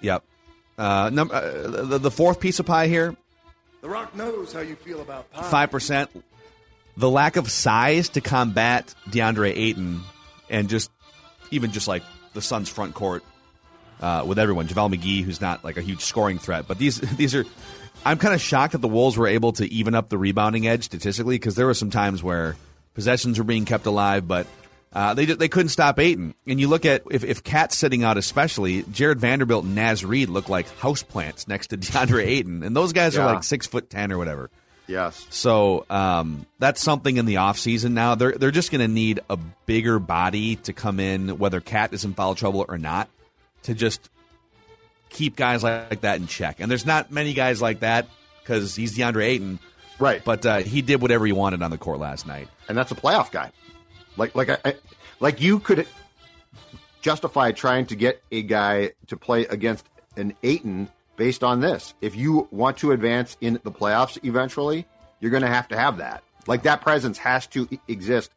yep. 0.00 0.22
Uh, 0.78 1.10
num- 1.12 1.30
uh, 1.32 1.40
the, 1.40 1.98
the 1.98 2.10
fourth 2.10 2.38
piece 2.38 2.60
of 2.60 2.66
pie 2.66 2.86
here, 2.86 3.16
The 3.80 3.88
Rock 3.88 4.14
knows 4.14 4.52
how 4.52 4.60
you 4.60 4.76
feel 4.76 5.00
about 5.00 5.28
pie. 5.32 5.42
five 5.42 5.70
percent. 5.72 6.10
The 6.96 7.10
lack 7.10 7.36
of 7.36 7.50
size 7.50 8.08
to 8.10 8.20
combat 8.20 8.94
DeAndre 9.10 9.56
Ayton, 9.56 10.00
and 10.50 10.68
just 10.68 10.90
even 11.50 11.72
just 11.72 11.88
like 11.88 12.02
the 12.34 12.40
Suns' 12.42 12.68
front 12.68 12.94
court 12.94 13.24
uh, 14.00 14.24
with 14.26 14.38
everyone. 14.38 14.66
JaVale 14.66 14.96
McGee, 14.96 15.24
who's 15.24 15.40
not 15.40 15.64
like 15.64 15.76
a 15.76 15.82
huge 15.82 16.02
scoring 16.02 16.38
threat, 16.38 16.66
but 16.68 16.78
these 16.78 17.00
these 17.16 17.34
are. 17.34 17.44
I'm 18.04 18.18
kind 18.18 18.32
of 18.32 18.40
shocked 18.40 18.72
that 18.72 18.78
the 18.78 18.88
Wolves 18.88 19.16
were 19.16 19.26
able 19.26 19.52
to 19.54 19.66
even 19.72 19.94
up 19.94 20.08
the 20.08 20.18
rebounding 20.18 20.68
edge 20.68 20.84
statistically 20.84 21.34
because 21.34 21.56
there 21.56 21.66
were 21.66 21.74
some 21.74 21.90
times 21.90 22.22
where 22.22 22.56
possessions 22.94 23.38
were 23.38 23.44
being 23.44 23.64
kept 23.64 23.86
alive, 23.86 24.28
but 24.28 24.46
uh, 24.92 25.14
they 25.14 25.26
they 25.26 25.48
couldn't 25.48 25.70
stop 25.70 25.98
Ayton. 25.98 26.34
And 26.46 26.60
you 26.60 26.68
look 26.68 26.84
at 26.84 27.02
if 27.10 27.24
if 27.24 27.42
Cat's 27.42 27.76
sitting 27.76 28.04
out, 28.04 28.16
especially 28.16 28.82
Jared 28.84 29.20
Vanderbilt 29.20 29.64
and 29.64 29.74
Naz 29.74 30.04
Reid 30.04 30.28
look 30.28 30.48
like 30.48 30.68
houseplants 30.78 31.48
next 31.48 31.68
to 31.68 31.76
DeAndre 31.78 32.24
Ayton, 32.24 32.62
and 32.62 32.74
those 32.74 32.92
guys 32.92 33.16
are 33.16 33.26
like 33.26 33.44
six 33.44 33.66
foot 33.66 33.90
ten 33.90 34.12
or 34.12 34.18
whatever. 34.18 34.50
Yes. 34.88 35.26
So 35.28 35.84
um, 35.90 36.46
that's 36.58 36.80
something 36.80 37.18
in 37.18 37.26
the 37.26 37.34
offseason 37.34 37.92
now. 37.92 38.14
They're 38.14 38.32
they're 38.32 38.50
just 38.50 38.70
going 38.72 38.80
to 38.80 38.88
need 38.88 39.20
a 39.28 39.36
bigger 39.66 39.98
body 39.98 40.56
to 40.56 40.72
come 40.72 40.98
in, 40.98 41.38
whether 41.38 41.60
Cat 41.60 41.92
is 41.92 42.04
in 42.04 42.14
foul 42.14 42.34
trouble 42.34 42.64
or 42.66 42.78
not, 42.78 43.08
to 43.68 43.74
just 43.74 44.08
keep 45.10 45.36
guys 45.36 45.62
like, 45.62 46.00
that 46.00 46.18
in 46.18 46.26
check. 46.26 46.60
And 46.60 46.70
there's 46.70 46.86
not 46.86 47.12
many 47.12 47.34
guys 47.34 47.60
like 47.60 47.80
that 47.80 48.08
because 48.40 48.74
he's 48.74 48.96
DeAndre 48.96 49.24
Ayton, 49.24 49.58
right? 49.98 50.24
But 50.24 50.46
uh, 50.46 50.56
he 50.58 50.80
did 50.80 51.02
whatever 51.02 51.26
he 51.26 51.32
wanted 51.32 51.62
on 51.62 51.70
the 51.70 51.76
court 51.76 51.98
last 51.98 52.26
night, 52.26 52.48
and 52.66 52.76
that's 52.76 52.90
a 52.90 52.94
playoff 52.94 53.30
guy. 53.30 53.52
Like 54.16 54.34
like 54.34 54.48
I, 54.48 54.58
I 54.64 54.74
like 55.20 55.42
you 55.42 55.60
could 55.60 55.86
justify 57.02 57.52
trying 57.52 57.84
to 57.86 57.94
get 57.94 58.22
a 58.32 58.42
guy 58.42 58.92
to 59.08 59.16
play 59.18 59.44
against 59.44 59.86
an 60.16 60.34
Ayton 60.42 60.88
based 61.16 61.44
on 61.44 61.60
this. 61.60 61.92
If 62.00 62.16
you 62.16 62.48
want 62.50 62.78
to 62.78 62.92
advance 62.92 63.36
in 63.42 63.60
the 63.64 63.70
playoffs 63.70 64.18
eventually, 64.24 64.86
you're 65.20 65.30
going 65.30 65.42
to 65.42 65.48
have 65.48 65.68
to 65.68 65.76
have 65.76 65.98
that. 65.98 66.22
Like 66.46 66.62
that 66.62 66.80
presence 66.80 67.18
has 67.18 67.46
to 67.48 67.68
exist, 67.86 68.30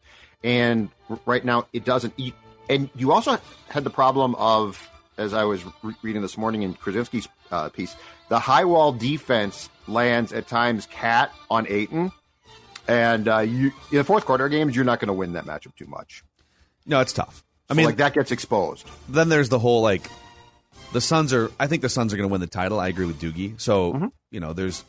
and 0.44 0.90
right 1.26 1.46
now 1.46 1.68
it 1.72 1.86
doesn't. 1.86 2.14
And 2.70 2.90
you 2.96 3.14
also 3.14 3.38
had 3.70 3.86
the 3.86 3.90
problem 3.90 4.36
of, 4.36 4.91
as 5.18 5.34
I 5.34 5.44
was 5.44 5.64
re- 5.84 5.94
reading 6.02 6.22
this 6.22 6.38
morning 6.38 6.64
in 6.64 6.74
Krawczynski's 6.74 7.28
uh, 7.52 7.70
piece, 7.70 7.96
the 8.30 8.40
high 8.40 8.66
wall 8.66 8.92
defense 8.92 9.70
lands 9.88 10.32
at 10.34 10.48
times 10.48 10.86
cat 10.88 11.32
on 11.50 11.66
Ayton. 11.70 12.12
And 12.88 13.28
uh, 13.28 13.40
you, 13.40 13.72
in 13.92 13.98
the 14.00 14.04
fourth 14.04 14.26
quarter 14.26 14.50
games, 14.50 14.76
you're 14.76 14.86
not 14.86 15.00
going 15.00 15.08
to 15.08 15.14
win 15.14 15.34
that 15.34 15.46
matchup 15.46 15.76
too 15.76 15.86
much. 15.86 16.24
No, 16.86 17.00
it's 17.00 17.14
tough. 17.14 17.44
I 17.70 17.74
So, 17.74 17.78
mean, 17.78 17.86
like 17.86 17.98
that 17.98 18.14
gets 18.14 18.32
exposed. 18.32 18.90
then 19.08 19.30
there's 19.30 19.50
the 19.50 19.60
whole 19.60 19.82
like 19.82 20.10
the 20.92 21.00
Suns 21.02 21.32
are. 21.34 21.52
I 21.60 21.68
think 21.68 21.82
the 21.84 21.90
Suns 21.90 22.14
are 22.14 22.18
going 22.18 22.28
to 22.28 22.32
win 22.32 22.42
the 22.42 22.48
title. 22.48 22.80
I 22.80 22.88
agree 22.88 23.06
with 23.06 23.22
Doogie. 23.22 23.60
So 23.62 23.94
Mm-hmm. 23.94 24.08
you 24.32 24.40
know, 24.40 24.54
there's 24.54 24.84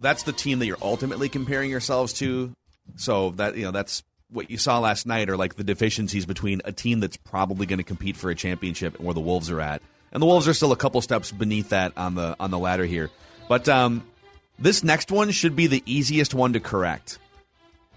that's 0.00 0.24
the 0.24 0.32
team 0.32 0.58
that 0.58 0.66
you're 0.66 0.76
ultimately 0.82 1.28
comparing 1.28 1.70
yourselves 1.70 2.12
to. 2.14 2.52
So 2.96 3.30
that 3.30 3.56
you 3.56 3.64
know, 3.64 3.70
that's 3.70 4.02
what 4.34 4.50
you 4.50 4.58
saw 4.58 4.78
last 4.80 5.06
night 5.06 5.30
are 5.30 5.36
like 5.36 5.54
the 5.54 5.64
deficiencies 5.64 6.26
between 6.26 6.60
a 6.64 6.72
team 6.72 7.00
that's 7.00 7.16
probably 7.16 7.66
going 7.66 7.78
to 7.78 7.84
compete 7.84 8.16
for 8.16 8.30
a 8.30 8.34
championship 8.34 8.96
and 8.96 9.04
where 9.04 9.14
the 9.14 9.20
Wolves 9.20 9.50
are 9.50 9.60
at. 9.60 9.80
And 10.12 10.20
the 10.22 10.26
Wolves 10.26 10.46
are 10.48 10.54
still 10.54 10.72
a 10.72 10.76
couple 10.76 11.00
steps 11.00 11.32
beneath 11.32 11.70
that 11.70 11.92
on 11.96 12.14
the 12.14 12.36
on 12.38 12.50
the 12.50 12.58
ladder 12.58 12.84
here. 12.84 13.10
But 13.48 13.68
um, 13.68 14.06
this 14.58 14.84
next 14.84 15.10
one 15.10 15.30
should 15.30 15.56
be 15.56 15.66
the 15.66 15.82
easiest 15.86 16.34
one 16.34 16.52
to 16.52 16.60
correct. 16.60 17.18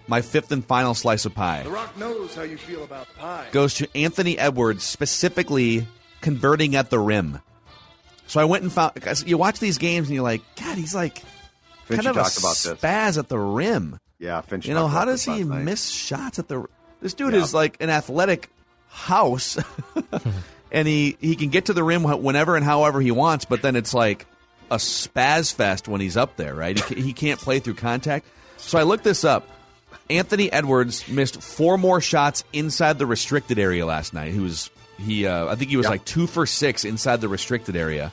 My 0.07 0.21
fifth 0.21 0.51
and 0.51 0.65
final 0.65 0.93
slice 0.93 1.25
of 1.25 1.35
pie 1.35 1.63
The 1.63 1.69
Rock 1.69 1.97
knows 1.97 2.33
how 2.33 2.43
you 2.43 2.57
feel 2.57 2.83
about 2.83 3.07
pie. 3.17 3.45
goes 3.51 3.73
to 3.75 3.89
Anthony 3.95 4.37
Edwards, 4.37 4.83
specifically 4.83 5.85
converting 6.21 6.75
at 6.75 6.89
the 6.89 6.97
rim. 6.99 7.41
So 8.27 8.39
I 8.39 8.45
went 8.45 8.63
and 8.63 8.71
found. 8.71 8.93
You 9.25 9.37
watch 9.37 9.59
these 9.59 9.77
games 9.77 10.07
and 10.07 10.15
you're 10.15 10.23
like, 10.23 10.41
God, 10.55 10.77
he's 10.77 10.95
like 10.95 11.19
Finch 11.85 12.03
kind 12.03 12.07
of 12.07 12.17
a 12.17 12.19
talked 12.21 12.37
about 12.39 12.55
this. 12.57 12.79
spaz 12.79 13.17
at 13.17 13.27
the 13.29 13.37
rim. 13.37 13.99
Yeah, 14.19 14.41
Finch. 14.41 14.67
You 14.67 14.73
know, 14.73 14.87
how 14.87 15.05
does 15.05 15.23
he 15.23 15.43
night. 15.43 15.63
miss 15.63 15.87
shots 15.89 16.39
at 16.39 16.47
the? 16.47 16.65
This 17.01 17.13
dude 17.13 17.33
Yeah. 17.33 17.41
is 17.43 17.53
like 17.53 17.77
an 17.81 17.89
athletic 17.89 18.49
house, 18.89 19.57
and 20.71 20.87
he 20.87 21.17
he 21.21 21.35
can 21.35 21.49
get 21.49 21.65
to 21.65 21.73
the 21.73 21.83
rim 21.83 22.03
whenever 22.03 22.55
and 22.55 22.65
however 22.65 22.99
he 23.01 23.11
wants. 23.11 23.45
But 23.45 23.61
then 23.61 23.75
it's 23.75 23.93
like 23.93 24.25
a 24.71 24.77
spaz 24.77 25.53
fest 25.53 25.87
when 25.87 26.01
he's 26.01 26.17
up 26.17 26.35
there, 26.35 26.55
right? 26.55 26.77
He, 26.85 27.01
he 27.01 27.13
can't 27.13 27.39
play 27.39 27.59
through 27.59 27.75
contact. 27.75 28.25
So 28.57 28.77
I 28.79 28.83
looked 28.83 29.03
this 29.03 29.23
up. 29.23 29.47
Anthony 30.09 30.51
Edwards 30.51 31.07
missed 31.07 31.41
four 31.41 31.77
more 31.77 32.01
shots 32.01 32.43
inside 32.53 32.97
the 32.97 33.05
restricted 33.05 33.59
area 33.59 33.85
last 33.85 34.13
night. 34.13 34.33
He 34.33 34.39
was 34.39 34.69
he 34.97 35.27
uh, 35.27 35.45
I 35.47 35.55
think 35.55 35.69
he 35.69 35.77
was 35.77 35.87
like 35.87 36.05
two 36.05 36.25
for 36.27 36.45
six 36.47 36.85
inside 36.85 37.21
the 37.21 37.27
restricted 37.29 37.75
area, 37.75 38.11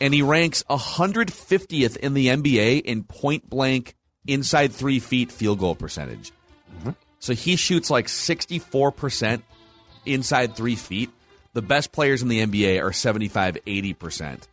and 0.00 0.12
he 0.12 0.22
ranks 0.22 0.64
150th 0.68 1.96
in 1.98 2.14
the 2.14 2.26
NBA 2.28 2.82
in 2.82 3.04
point 3.04 3.48
blank 3.48 3.94
inside 4.26 4.72
three 4.72 5.00
feet 5.00 5.32
field 5.32 5.58
goal 5.58 5.74
percentage. 5.74 6.32
So 7.20 7.34
he 7.34 7.56
shoots 7.56 7.90
like 7.90 8.08
64 8.08 8.92
percent 8.92 9.44
inside 10.06 10.54
three 10.54 10.76
feet. 10.76 11.10
The 11.52 11.62
best 11.62 11.90
players 11.90 12.22
in 12.22 12.28
the 12.28 12.44
NBA 12.46 12.82
are 12.82 12.92
75, 12.92 13.58
80 13.66 13.94
percent. 13.94 14.48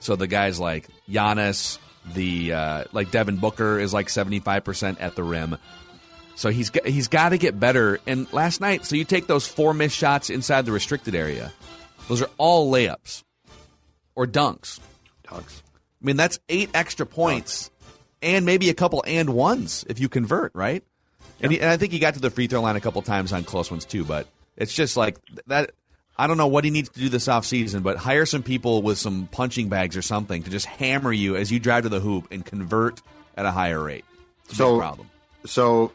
So 0.00 0.16
the 0.16 0.26
guys 0.26 0.58
like 0.58 0.88
Giannis, 1.08 1.78
The 2.14 2.52
uh, 2.52 2.84
like 2.92 3.10
Devin 3.10 3.36
Booker 3.36 3.78
is 3.78 3.92
like 3.92 4.08
seventy 4.08 4.40
five 4.40 4.64
percent 4.64 5.00
at 5.00 5.14
the 5.16 5.22
rim. 5.22 5.58
So 6.36 6.50
he's 6.50 6.70
he's 6.84 7.08
got 7.08 7.30
to 7.30 7.38
get 7.38 7.58
better. 7.58 7.98
And 8.06 8.32
last 8.32 8.60
night, 8.60 8.84
so 8.84 8.96
you 8.96 9.04
take 9.04 9.26
those 9.26 9.46
four 9.46 9.74
missed 9.74 9.96
shots 9.96 10.30
inside 10.30 10.66
the 10.66 10.72
restricted 10.72 11.14
area. 11.14 11.52
Those 12.08 12.22
are 12.22 12.30
all 12.38 12.72
layups 12.72 13.22
or 14.14 14.26
dunks. 14.26 14.80
Dunks. 15.24 15.62
I 16.00 16.06
mean, 16.06 16.16
that's 16.16 16.38
eight 16.48 16.70
extra 16.74 17.04
points 17.06 17.70
and 18.22 18.44
maybe 18.46 18.68
a 18.70 18.74
couple 18.74 19.02
and 19.06 19.30
ones 19.30 19.84
if 19.88 19.98
you 20.00 20.08
convert, 20.08 20.54
right? 20.54 20.82
And, 21.40 21.52
he, 21.52 21.60
and 21.60 21.70
I 21.70 21.76
think 21.76 21.92
he 21.92 21.98
got 21.98 22.14
to 22.14 22.20
the 22.20 22.30
free 22.30 22.46
throw 22.48 22.60
line 22.60 22.76
a 22.76 22.80
couple 22.80 23.00
times 23.02 23.32
on 23.32 23.44
close 23.44 23.70
ones 23.70 23.84
too, 23.84 24.04
but 24.04 24.26
it's 24.56 24.72
just 24.74 24.96
like 24.96 25.16
that. 25.46 25.70
I 26.20 26.26
don't 26.26 26.36
know 26.36 26.48
what 26.48 26.64
he 26.64 26.70
needs 26.70 26.88
to 26.88 26.98
do 26.98 27.08
this 27.08 27.28
offseason, 27.28 27.84
but 27.84 27.96
hire 27.96 28.26
some 28.26 28.42
people 28.42 28.82
with 28.82 28.98
some 28.98 29.28
punching 29.30 29.68
bags 29.68 29.96
or 29.96 30.02
something 30.02 30.42
to 30.42 30.50
just 30.50 30.66
hammer 30.66 31.12
you 31.12 31.36
as 31.36 31.52
you 31.52 31.60
drive 31.60 31.84
to 31.84 31.88
the 31.88 32.00
hoop 32.00 32.26
and 32.32 32.44
convert 32.44 33.00
at 33.36 33.46
a 33.46 33.52
higher 33.52 33.80
rate. 33.80 34.04
It's 34.46 34.54
a 34.54 34.56
So- 34.56 34.78
problem. 34.78 35.10
So 35.46 35.92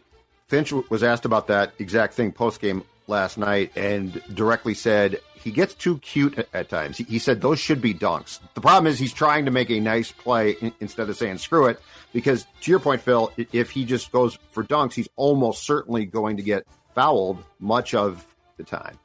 Finch 0.47 0.71
was 0.71 1.03
asked 1.03 1.25
about 1.25 1.47
that 1.47 1.73
exact 1.77 2.13
thing 2.13 2.31
post 2.31 2.61
game 2.61 2.83
last 3.07 3.37
night 3.37 3.73
and 3.75 4.21
directly 4.33 4.73
said 4.73 5.19
he 5.43 5.51
gets 5.51 5.73
too 5.73 5.97
cute 5.99 6.37
at, 6.37 6.47
at 6.53 6.69
times. 6.69 6.97
He, 6.97 7.03
he 7.03 7.19
said 7.19 7.41
those 7.41 7.59
should 7.59 7.81
be 7.81 7.93
dunks. 7.93 8.39
The 8.53 8.61
problem 8.61 8.87
is 8.87 8.97
he's 8.97 9.13
trying 9.13 9.45
to 9.45 9.51
make 9.51 9.69
a 9.69 9.79
nice 9.79 10.11
play 10.11 10.51
in, 10.61 10.73
instead 10.79 11.09
of 11.09 11.17
saying 11.17 11.37
screw 11.39 11.67
it 11.67 11.81
because 12.13 12.45
to 12.61 12.71
your 12.71 12.79
point, 12.79 13.01
Phil, 13.01 13.31
if 13.51 13.69
he 13.71 13.85
just 13.85 14.11
goes 14.11 14.37
for 14.51 14.63
dunks, 14.63 14.93
he's 14.93 15.09
almost 15.15 15.65
certainly 15.65 16.05
going 16.05 16.37
to 16.37 16.43
get 16.43 16.65
fouled 16.95 17.43
much 17.59 17.93
of 17.93 18.25
the 18.57 18.63
time. 18.63 18.97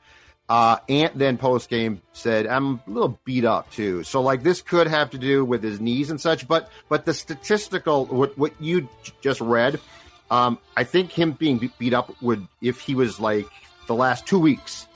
Uh, 0.49 0.79
Ant 0.89 1.19
then 1.19 1.37
post 1.37 1.69
game 1.69 2.01
said, 2.13 2.47
"I'm 2.47 2.81
a 2.87 2.91
little 2.91 3.19
beat 3.25 3.45
up 3.45 3.71
too." 3.71 4.03
So 4.03 4.23
like 4.23 4.43
this 4.43 4.63
could 4.63 4.87
have 4.87 5.11
to 5.11 5.19
do 5.19 5.45
with 5.45 5.63
his 5.63 5.79
knees 5.79 6.11
and 6.11 6.19
such, 6.19 6.49
but 6.49 6.71
but 6.89 7.05
the 7.05 7.13
statistical 7.13 8.07
what 8.07 8.39
what 8.39 8.55
you 8.59 8.89
j- 9.03 9.13
just 9.21 9.43
read, 9.43 9.79
um, 10.31 10.59
I 10.75 10.85
think 10.85 11.13
him 11.13 11.33
being 11.33 11.71
beat 11.79 11.93
up 11.93 12.11
would 12.23 12.49
if 12.63 12.81
he 12.81 12.95
was 12.95 13.21
like 13.21 13.47
the 13.89 13.95
last 13.95 14.27
two 14.27 14.39
weeks 14.39 14.88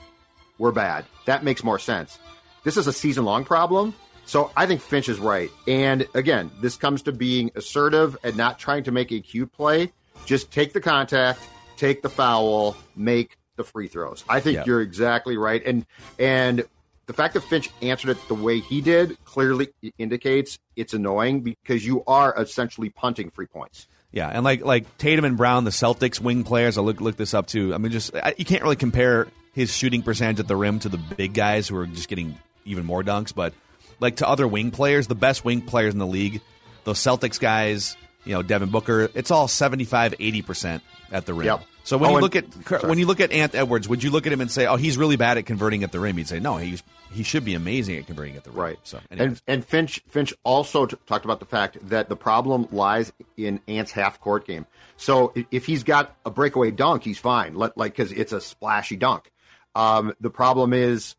were 0.63 0.71
bad. 0.71 1.05
That 1.25 1.43
makes 1.43 1.61
more 1.61 1.77
sense. 1.77 2.17
This 2.63 2.77
is 2.77 2.87
a 2.87 2.93
season 2.93 3.25
long 3.25 3.43
problem. 3.43 3.93
So 4.25 4.49
I 4.55 4.65
think 4.65 4.79
Finch 4.79 5.09
is 5.09 5.19
right. 5.19 5.51
And 5.67 6.07
again, 6.13 6.49
this 6.61 6.77
comes 6.77 7.01
to 7.01 7.11
being 7.11 7.51
assertive 7.55 8.15
and 8.23 8.37
not 8.37 8.59
trying 8.59 8.85
to 8.85 8.91
make 8.91 9.11
a 9.11 9.19
cute 9.19 9.51
play. 9.51 9.91
Just 10.25 10.51
take 10.51 10.71
the 10.71 10.79
contact, 10.79 11.41
take 11.75 12.01
the 12.01 12.09
foul, 12.09 12.77
make 12.95 13.37
the 13.57 13.65
free 13.65 13.89
throws. 13.89 14.23
I 14.29 14.39
think 14.39 14.65
you're 14.65 14.79
exactly 14.79 15.35
right. 15.35 15.61
And 15.65 15.85
and 16.17 16.63
the 17.07 17.13
fact 17.13 17.33
that 17.33 17.41
Finch 17.41 17.69
answered 17.81 18.11
it 18.11 18.27
the 18.29 18.33
way 18.33 18.61
he 18.61 18.79
did 18.79 19.21
clearly 19.25 19.67
indicates 19.97 20.57
it's 20.77 20.93
annoying 20.93 21.41
because 21.41 21.85
you 21.85 22.05
are 22.07 22.33
essentially 22.37 22.89
punting 22.89 23.31
free 23.31 23.47
points. 23.47 23.89
Yeah, 24.13 24.29
and 24.29 24.45
like 24.45 24.63
like 24.63 24.97
Tatum 24.97 25.25
and 25.25 25.35
Brown, 25.35 25.65
the 25.65 25.71
Celtics 25.71 26.21
wing 26.21 26.45
players. 26.45 26.77
I 26.77 26.81
look 26.81 27.01
look 27.01 27.17
this 27.17 27.33
up 27.33 27.47
too. 27.47 27.73
I 27.73 27.79
mean, 27.79 27.91
just 27.91 28.15
I, 28.15 28.33
you 28.37 28.45
can't 28.45 28.63
really 28.63 28.77
compare 28.77 29.27
his 29.53 29.75
shooting 29.75 30.01
percentage 30.01 30.39
at 30.39 30.47
the 30.47 30.55
rim 30.55 30.79
to 30.79 30.89
the 30.89 30.97
big 30.97 31.33
guys 31.33 31.67
who 31.67 31.77
are 31.77 31.87
just 31.87 32.07
getting 32.09 32.37
even 32.65 32.85
more 32.85 33.03
dunks. 33.03 33.33
But 33.33 33.53
like 33.99 34.17
to 34.17 34.27
other 34.27 34.47
wing 34.47 34.71
players, 34.71 35.07
the 35.07 35.15
best 35.15 35.45
wing 35.45 35.61
players 35.61 35.93
in 35.93 35.99
the 35.99 36.07
league, 36.07 36.41
those 36.83 36.99
Celtics 36.99 37.39
guys, 37.39 37.95
you 38.25 38.33
know, 38.33 38.41
Devin 38.41 38.69
Booker, 38.69 39.09
it's 39.13 39.31
all 39.31 39.47
75, 39.47 40.15
80 40.19 40.41
percent 40.41 40.83
at 41.11 41.25
the 41.25 41.33
rim. 41.33 41.45
Yep. 41.47 41.63
So 41.85 41.97
when 41.97 42.11
Oh, 42.11 42.15
you 42.15 42.21
look 42.21 42.35
at 42.37 42.45
sorry. 42.65 42.87
when 42.89 42.97
you 42.97 43.05
look 43.05 43.19
at 43.19 43.31
Ant 43.33 43.53
Edwards, 43.55 43.89
would 43.89 44.01
you 44.03 44.09
look 44.09 44.25
at 44.25 44.31
him 44.31 44.39
and 44.39 44.49
say, 44.49 44.65
"Oh, 44.67 44.77
he's 44.77 44.97
really 44.97 45.17
bad 45.17 45.37
at 45.37 45.45
converting 45.45 45.83
at 45.83 45.91
the 45.91 45.99
rim"? 45.99 46.17
You'd 46.17 46.29
say, 46.29 46.39
"No, 46.39 46.55
he's 46.55 46.81
he 47.11 47.23
should 47.23 47.43
be 47.43 47.55
amazing 47.55 47.97
at 47.97 48.07
converting 48.07 48.37
at 48.37 48.45
the 48.45 48.51
rim." 48.51 48.59
Right. 48.59 48.79
So 48.83 48.99
anyway. 49.11 49.27
And 49.27 49.41
and 49.47 49.65
Finch 49.65 50.01
Finch 50.07 50.33
also 50.45 50.85
t- 50.85 50.95
talked 51.07 51.25
about 51.25 51.41
the 51.41 51.45
fact 51.45 51.77
that 51.89 52.07
the 52.07 52.15
problem 52.15 52.69
lies 52.71 53.11
in 53.35 53.59
Ant's 53.67 53.91
half 53.91 54.21
court 54.21 54.47
game. 54.47 54.65
So 54.95 55.33
if 55.51 55.65
he's 55.65 55.83
got 55.83 56.15
a 56.25 56.31
breakaway 56.31 56.71
dunk, 56.71 57.03
he's 57.03 57.19
fine. 57.19 57.55
Let, 57.55 57.77
like 57.77 57.91
because 57.97 58.13
it's 58.13 58.31
a 58.31 58.39
splashy 58.39 58.95
dunk. 58.95 59.29
Um, 59.75 60.13
the 60.19 60.29
problem 60.29 60.73
is 60.73 61.15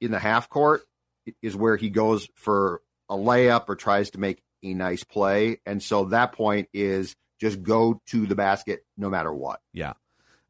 in 0.00 0.10
the 0.10 0.18
half 0.18 0.48
court 0.48 0.82
is 1.40 1.54
where 1.54 1.76
he 1.76 1.90
goes 1.90 2.28
for 2.34 2.82
a 3.08 3.14
layup 3.14 3.68
or 3.68 3.76
tries 3.76 4.10
to 4.10 4.18
make 4.18 4.42
a 4.62 4.74
nice 4.74 5.04
play, 5.04 5.60
and 5.66 5.82
so 5.82 6.06
that 6.06 6.32
point 6.32 6.68
is 6.72 7.14
just 7.40 7.62
go 7.62 8.00
to 8.06 8.26
the 8.26 8.34
basket 8.34 8.84
no 8.96 9.10
matter 9.10 9.32
what. 9.32 9.60
Yeah. 9.72 9.94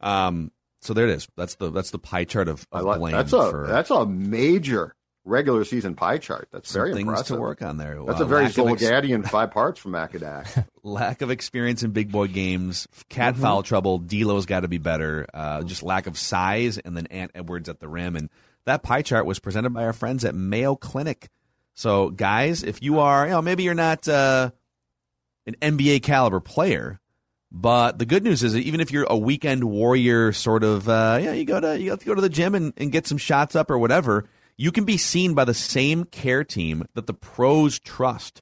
Um, 0.01 0.51
so 0.81 0.95
there 0.95 1.07
it 1.07 1.15
is. 1.15 1.29
That's 1.37 1.55
the 1.55 1.71
that's 1.71 1.91
the 1.91 1.99
pie 1.99 2.25
chart 2.25 2.49
of, 2.49 2.67
of 2.73 2.85
like, 2.85 2.99
blame. 2.99 3.13
that's 3.13 3.33
a 3.33 3.51
for 3.51 3.67
that's 3.67 3.91
a 3.91 4.05
major 4.05 4.95
regular 5.25 5.65
season 5.65 5.95
pie 5.95 6.19
chart. 6.19 6.49
That's 6.53 6.71
some 6.71 6.81
very 6.81 6.93
things 6.95 7.09
impressive. 7.09 7.37
to 7.37 7.41
work 7.41 7.63
on 7.63 7.77
there. 7.77 7.99
That's 8.07 8.21
a 8.21 8.25
very 8.25 8.47
of 8.47 8.59
ex- 8.69 9.31
five 9.31 9.51
parts 9.53 9.79
from 9.79 9.93
Akadak. 9.93 10.67
lack 10.83 11.23
of 11.23 11.31
experience 11.31 11.83
in 11.83 11.93
big 11.93 12.11
boy 12.11 12.27
games, 12.29 12.89
cat 13.09 13.35
Mm-hmm. 13.35 13.43
foul 13.43 13.63
trouble. 13.63 13.99
D'Lo's 13.99 14.47
got 14.47 14.61
to 14.61 14.69
be 14.69 14.79
better. 14.79 15.27
Uh, 15.33 15.63
just 15.63 15.83
lack 15.83 16.07
of 16.07 16.19
size, 16.19 16.79
and 16.79 16.97
then 16.97 17.07
Ant 17.07 17.31
Edwards 17.35 17.69
at 17.69 17.79
the 17.81 17.89
rim. 17.89 18.17
And 18.17 18.31
that 18.65 18.83
pie 18.83 19.03
chart 19.03 19.27
was 19.27 19.39
presented 19.39 19.71
by 19.71 19.85
our 19.85 19.93
friends 19.93 20.25
at 20.25 20.35
Mayo 20.35 20.75
Clinic. 20.77 21.29
So, 21.75 22.11
guys, 22.11 22.63
if 22.63 22.83
you 22.83 22.99
are, 23.01 23.25
you 23.25 23.31
know, 23.31 23.43
maybe 23.43 23.63
you're 23.63 23.75
not 23.75 24.07
uh, 24.09 24.51
an 25.47 25.55
NBA 25.61 26.03
caliber 26.03 26.41
player, 26.41 27.01
but 27.51 27.99
the 27.99 28.07
good 28.07 28.25
news 28.25 28.43
is 28.43 28.53
that 28.55 28.61
even 28.61 28.81
if 28.81 28.91
you're 28.91 29.07
a 29.09 29.17
weekend 29.17 29.65
warrior, 29.65 30.33
sort 30.33 30.65
of, 30.65 30.89
uh, 30.89 31.19
yeah, 31.23 31.33
you 31.33 31.45
go 31.45 31.61
to 31.61 31.79
you 31.81 31.91
have 31.91 32.01
to 32.01 32.07
go 32.07 32.15
to 32.15 32.21
the 32.21 32.29
gym 32.29 32.55
and, 32.55 32.73
and 32.77 32.91
get 32.93 33.07
some 33.07 33.19
shots 33.19 33.55
up 33.57 33.71
or 33.71 33.79
whatever. 33.79 34.27
You 34.57 34.73
can 34.73 34.85
be 34.85 34.97
seen 34.97 35.35
by 35.35 35.45
the 35.45 35.55
same 35.55 36.05
care 36.05 36.45
team 36.45 36.85
that 36.95 37.07
the 37.07 37.15
pros 37.15 37.79
trust 37.79 38.41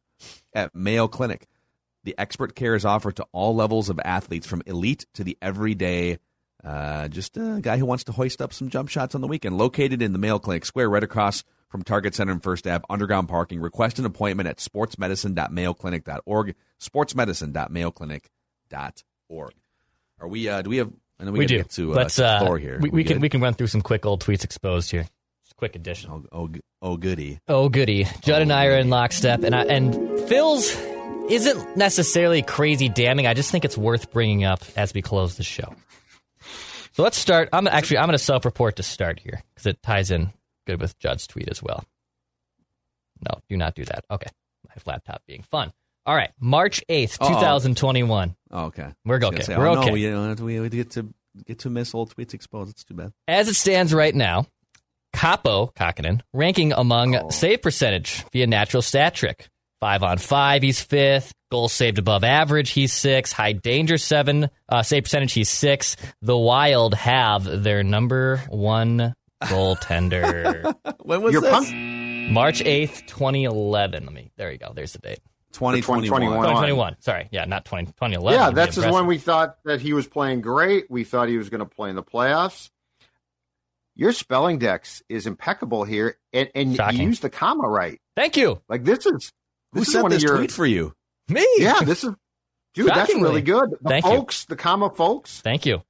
at 0.53 0.75
Mayo 0.75 1.09
Clinic. 1.09 1.47
The 2.05 2.15
expert 2.19 2.55
care 2.55 2.75
is 2.75 2.85
offered 2.85 3.17
to 3.17 3.27
all 3.33 3.55
levels 3.55 3.89
of 3.91 4.01
athletes, 4.05 4.47
from 4.47 4.63
elite 4.67 5.07
to 5.15 5.25
the 5.25 5.37
everyday. 5.43 6.19
Uh, 6.65 7.09
just 7.09 7.37
a 7.37 7.59
guy 7.63 7.79
who 7.79 7.87
wants 7.87 8.05
to 8.05 8.13
hoist 8.13 8.41
up 8.43 8.53
some 8.53 8.69
jump 8.69 8.89
shots 8.89 9.15
on 9.15 9.21
the 9.21 9.27
weekend. 9.27 9.57
Located 9.59 10.03
in 10.03 10.13
the 10.13 10.19
Mayo 10.19 10.39
Clinic 10.39 10.65
Square, 10.65 10.91
right 10.91 11.03
across 11.05 11.45
from 11.69 11.83
Target 11.83 12.15
Center 12.15 12.33
and 12.33 12.43
First 12.43 12.67
Ave, 12.67 12.85
underground 12.91 13.29
parking. 13.29 13.61
Request 13.61 13.99
an 13.99 14.05
appointment 14.07 14.49
at 14.49 14.59
sportsmedicine.mayoclinic.org. 14.59 16.55
Sportsmedicine.mayoclinic.org. 16.81 19.53
Are 20.21 20.29
we? 20.29 20.49
Uh, 20.49 20.63
do 20.63 20.71
we 20.71 20.77
have? 20.79 20.91
I 21.19 21.25
know 21.25 21.33
we, 21.33 21.41
We 21.41 21.47
do. 21.47 21.57
get 21.59 21.71
to 21.71 21.93
uh, 21.93 21.97
Let's. 21.97 22.19
Uh, 22.19 22.55
here. 22.55 22.79
We, 22.81 22.91
we 22.91 23.05
can 23.05 23.21
we 23.21 23.29
can 23.29 23.41
run 23.41 23.55
through 23.55 23.69
some 23.69 23.83
quick 23.83 24.07
old 24.07 24.25
tweets 24.25 24.45
exposed 24.45 24.91
here. 24.91 25.07
Just 25.61 25.67
a 25.67 25.69
quick 25.69 25.77
addition. 25.77 26.11
Oh, 26.11 26.25
oh, 26.33 26.51
oh, 26.83 26.97
goody. 26.97 27.41
Oh 27.49 27.69
goody, 27.69 28.07
Judd 28.23 28.43
and 28.43 28.53
I 28.53 28.67
are 28.67 28.79
in 28.79 28.89
oh, 28.89 28.91
lockstep, 28.91 29.43
and 29.43 29.55
I, 29.55 29.65
and 29.65 29.95
Phil's 30.29 30.75
isn't 31.29 31.77
necessarily 31.77 32.43
crazy 32.43 32.89
damning. 32.89 33.27
I 33.27 33.35
just 33.35 33.51
think 33.51 33.65
it's 33.65 33.77
worth 33.77 34.11
bringing 34.11 34.45
up 34.45 34.63
as 34.77 34.95
we 34.95 35.03
close 35.03 35.37
the 35.37 35.43
show. 35.43 35.75
So 36.93 37.03
let's 37.03 37.19
start. 37.19 37.51
I'm 37.53 37.67
actually 37.69 37.99
I'm 37.99 38.07
going 38.07 38.19
to 38.19 38.25
self-report 38.25 38.77
to 38.77 38.83
start 38.83 39.21
here 39.21 39.43
because 39.55 39.67
it 39.67 39.83
ties 39.83 40.11
in 40.11 40.33
good 40.67 40.81
with 40.81 40.99
Judd's 40.99 41.27
tweet 41.27 41.49
as 41.49 41.63
well. 41.63 41.85
No, 43.29 43.39
do 43.49 43.57
not 43.57 43.75
do 43.75 43.85
that. 43.85 44.05
Okay, 44.11 44.31
my 44.67 44.75
laptop 44.87 45.23
being 45.27 45.43
fun. 45.43 45.73
All 46.07 46.15
right, 46.15 46.31
March 46.41 46.83
eighth, 46.89 47.19
2021. 47.19 48.35
Oh, 48.51 48.65
okay. 48.67 48.89
We're 49.05 49.17
okay. 49.17 49.31
gonna 49.31 49.43
say, 49.43 49.57
We're 49.57 49.69
oh, 49.69 49.79
okay. 49.79 49.87
No, 49.89 49.93
we 49.93 50.07
don't 50.07 50.29
have 50.29 50.39
to, 50.39 50.45
we 50.45 50.69
get 50.71 50.91
to 50.93 51.13
get 51.47 51.61
to 51.61 51.71
miss 51.71 51.95
old 51.95 52.15
tweets 52.15 52.35
exposed. 52.35 52.71
It's 52.71 52.85
too 52.85 52.95
bad. 52.95 53.13
As 53.29 53.49
it 53.49 53.55
stands 53.55 53.93
right 53.95 54.15
now, 54.15 54.47
Kaapo 55.15 55.75
Kähkönen 55.75 56.21
ranking 56.33 56.73
among 56.73 57.31
save 57.31 57.63
percentage 57.63 58.25
via 58.33 58.47
natural 58.47 58.83
stat 58.83 59.15
trick. 59.15 59.49
Five 59.81 60.03
on 60.03 60.19
five, 60.19 60.63
he's 60.63 60.81
fifth. 60.81 61.33
Goals 61.51 61.73
saved 61.73 61.99
above 61.99 62.23
average, 62.23 62.71
he's 62.71 62.93
six. 62.93 63.33
High 63.33 63.53
danger, 63.53 63.99
seven. 63.99 64.51
Uh, 64.69 64.83
save 64.83 65.05
percentage, 65.05 65.33
he's 65.33 65.49
six. 65.49 65.97
The 66.23 66.37
Wild 66.37 66.95
have 66.95 67.45
their 67.45 67.83
number 67.83 68.43
one 68.49 69.15
goaltender. 69.45 70.75
when 71.03 71.23
was 71.23 71.33
Your 71.33 71.43
this? 71.43 71.51
punk- 71.51 71.75
March 72.31 72.61
8th, 72.61 73.07
2011. 73.07 74.05
Let 74.05 74.13
me, 74.13 74.31
there 74.37 74.53
you 74.53 74.59
go. 74.59 74.73
There's 74.75 74.93
the 74.93 74.99
date. 74.99 75.21
2021. 75.53 76.21
2021. 76.21 76.97
Sorry. 77.01 77.29
Yeah, 77.33 77.45
not 77.47 77.65
20, 77.65 77.87
2011. 77.87 78.39
Yeah, 78.39 78.51
that's 78.51 78.77
just 78.77 78.91
when 78.91 79.07
we 79.07 79.19
thought 79.19 79.57
that 79.65 79.81
he 79.81 79.93
was 79.93 80.07
playing 80.07 80.43
great. 80.43 80.89
We 80.91 81.03
thought 81.05 81.29
he 81.29 81.39
was 81.39 81.49
going 81.49 81.59
to 81.59 81.67
play 81.67 81.91
in 81.91 81.97
the 81.97 82.05
playoffs. 82.05 82.71
Your 84.01 84.13
spelling 84.13 84.59
dex 84.59 85.03
is 85.11 85.27
impeccable 85.27 85.85
here, 85.85 86.17
and, 86.33 86.49
and 86.55 86.75
Shocking. 86.75 87.01
you 87.01 87.07
use 87.09 87.21
the 87.21 87.29
comma 87.29 87.69
right. 87.69 88.01
Thank 88.17 88.35
you. 88.39 88.63
Like 88.67 88.83
this 88.83 89.05
is 89.05 89.31
Who 89.75 89.81
this 89.81 89.89
is 89.89 89.93
sent 89.93 90.03
one 90.05 90.11
this 90.11 90.23
of 90.25 90.29
your 90.29 90.37
tweet 90.39 90.51
for 90.53 90.65
you? 90.65 90.95
Me. 91.29 91.47
yeah. 91.59 91.81
This 91.85 92.03
is 92.03 92.15
dude. 92.73 92.89
That's 92.89 93.15
really 93.15 93.43
good. 93.43 93.71
The 93.83 93.89
Thank 93.91 94.07
you. 94.07 94.11
folks, 94.11 94.47
the 94.47 94.57
comma 94.57 94.89
folks, 94.89 95.43
Thank 95.43 95.67
you. 95.67 95.83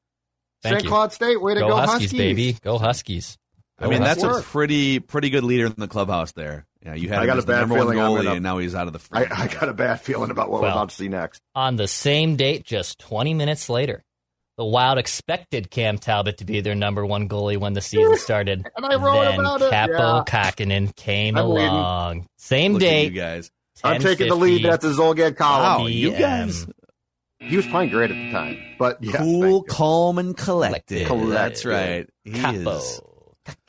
Thank 0.64 0.74
St. 0.74 0.84
you. 0.84 0.90
Cloud 0.90 1.12
State, 1.12 1.40
way 1.40 1.54
to 1.54 1.60
Go, 1.60 1.68
go, 1.68 1.76
Huskies, 1.76 2.12
baby. 2.12 2.56
Go 2.62 2.78
Huskies. 2.78 3.38
I 3.78 3.86
mean, 3.86 4.00
Go 4.00 4.04
that's 4.04 4.22
a 4.24 4.42
pretty 4.42 4.98
pretty 4.98 5.30
good 5.30 5.44
leader 5.44 5.66
in 5.66 5.74
the 5.78 5.86
clubhouse 5.88 6.32
there. 6.32 6.66
Yeah, 6.84 6.94
you 6.94 7.08
had 7.10 7.20
I 7.20 7.26
got 7.26 7.38
a 7.38 7.42
bad 7.42 7.68
feeling 7.68 7.96
goalie, 7.96 8.24
gonna- 8.24 8.32
and 8.32 8.42
now 8.42 8.58
he's 8.58 8.74
out 8.74 8.88
of 8.88 8.92
the. 8.92 9.00
I. 9.12 9.26
I 9.44 9.46
got 9.46 9.68
a 9.68 9.72
bad 9.72 10.00
feeling 10.00 10.30
about 10.32 10.50
what 10.50 10.62
Well, 10.62 10.70
we're 10.70 10.76
about 10.76 10.88
to 10.88 10.94
see 10.96 11.08
next. 11.08 11.40
On 11.54 11.76
the 11.76 11.86
same 11.86 12.34
date, 12.36 12.64
just 12.64 12.98
20 12.98 13.34
minutes 13.34 13.68
later, 13.68 14.02
the 14.60 14.66
Wild 14.66 14.98
expected 14.98 15.70
Cam 15.70 15.96
Talbot 15.96 16.36
to 16.36 16.44
be 16.44 16.60
their 16.60 16.74
number 16.74 17.06
one 17.06 17.30
goalie 17.30 17.56
when 17.56 17.72
the 17.72 17.80
season 17.80 18.14
started. 18.18 18.66
And 18.76 18.84
I 18.84 18.96
wrote 18.96 19.22
then 19.22 19.40
about 19.40 19.62
it, 19.62 19.72
Kaapo 19.72 19.88
yeah. 19.88 20.22
Kähkönen 20.26 20.94
came 20.96 21.38
I'm 21.38 21.48
waiting. 21.48 21.70
along. 21.70 22.26
Same 22.36 22.74
Look 22.74 22.82
at 22.82 22.84
date, 22.84 23.12
you 23.14 23.18
guys. 23.18 23.50
I'm 23.82 24.02
taking 24.02 24.28
the 24.28 24.34
lead. 24.34 24.62
That's 24.66 24.84
a 24.84 24.90
Zulgad 24.90 25.36
column. 25.36 25.80
Wow, 25.80 25.86
you 25.86 26.10
guys. 26.10 26.66
He 27.38 27.56
was 27.56 27.66
playing 27.68 27.88
great 27.88 28.10
at 28.10 28.16
the 28.18 28.30
time, 28.32 28.58
but 28.78 29.02
yes, 29.02 29.16
cool, 29.16 29.62
calm, 29.62 30.18
and 30.18 30.36
collected. 30.36 31.06
Collected. 31.06 31.30
That's 31.32 31.64
right. 31.64 32.06
He 32.24 32.32
Kaapo. 32.32 32.76
is. 32.76 33.00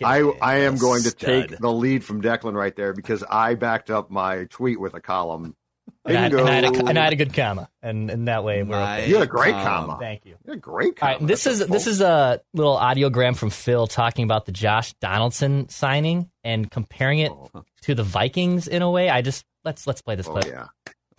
I 0.04 0.20
I 0.42 0.56
am 0.64 0.76
going 0.78 1.04
to 1.04 1.12
Stud. 1.12 1.22
take 1.22 1.58
the 1.58 1.72
lead 1.72 2.04
from 2.04 2.22
Declan 2.22 2.54
right 2.54 2.76
there 2.76 2.92
because 2.92 3.24
I 3.30 3.56
backed 3.56 3.90
up 3.90 4.12
my 4.12 4.44
tweet 4.50 4.78
with 4.78 4.94
a 4.94 5.00
column. 5.00 5.56
And 6.04 6.18
I, 6.18 6.26
and, 6.26 6.40
I 6.42 6.54
had 6.54 6.64
a, 6.64 6.86
and 6.86 6.98
I 6.98 7.04
had 7.04 7.14
a 7.14 7.16
good 7.16 7.34
comma, 7.34 7.70
and 7.84 8.10
in 8.10 8.26
that 8.26 8.44
way 8.44 8.64
we're 8.64 8.80
My 8.80 9.02
okay. 9.02 9.10
You 9.10 9.16
had 9.16 9.24
a 9.24 9.28
great 9.28 9.54
comma. 9.54 9.98
Thank 10.00 10.26
you. 10.26 10.32
You 10.32 10.52
had 10.52 10.58
a 10.58 10.60
great 10.60 10.96
comma. 10.96 11.12
right, 11.20 11.28
this 11.28 11.44
That's 11.44 11.56
is 11.58 11.62
a 11.62 11.66
this 11.66 11.86
is 11.86 12.02
a 12.02 12.42
little 12.54 12.76
audiogram 12.76 13.36
from 13.36 13.52
Phil 13.52 13.86
talking 13.86 14.24
about 14.24 14.48
the 14.48 14.52
Josh 14.52 14.94
Donaldson 14.94 15.70
signing 15.70 16.32
and 16.44 16.72
comparing 16.72 17.20
it 17.20 17.32
oh. 17.32 17.64
to 17.84 17.94
the 17.94 18.04
Vikings 18.04 18.68
in 18.68 18.82
a 18.82 18.90
way. 18.90 19.10
I 19.10 19.22
just 19.22 19.46
let's 19.64 19.86
let's 19.86 20.02
play 20.02 20.16
this 20.16 20.28
Oh 20.28 20.32
clip. 20.32 20.48
yeah. 20.48 20.68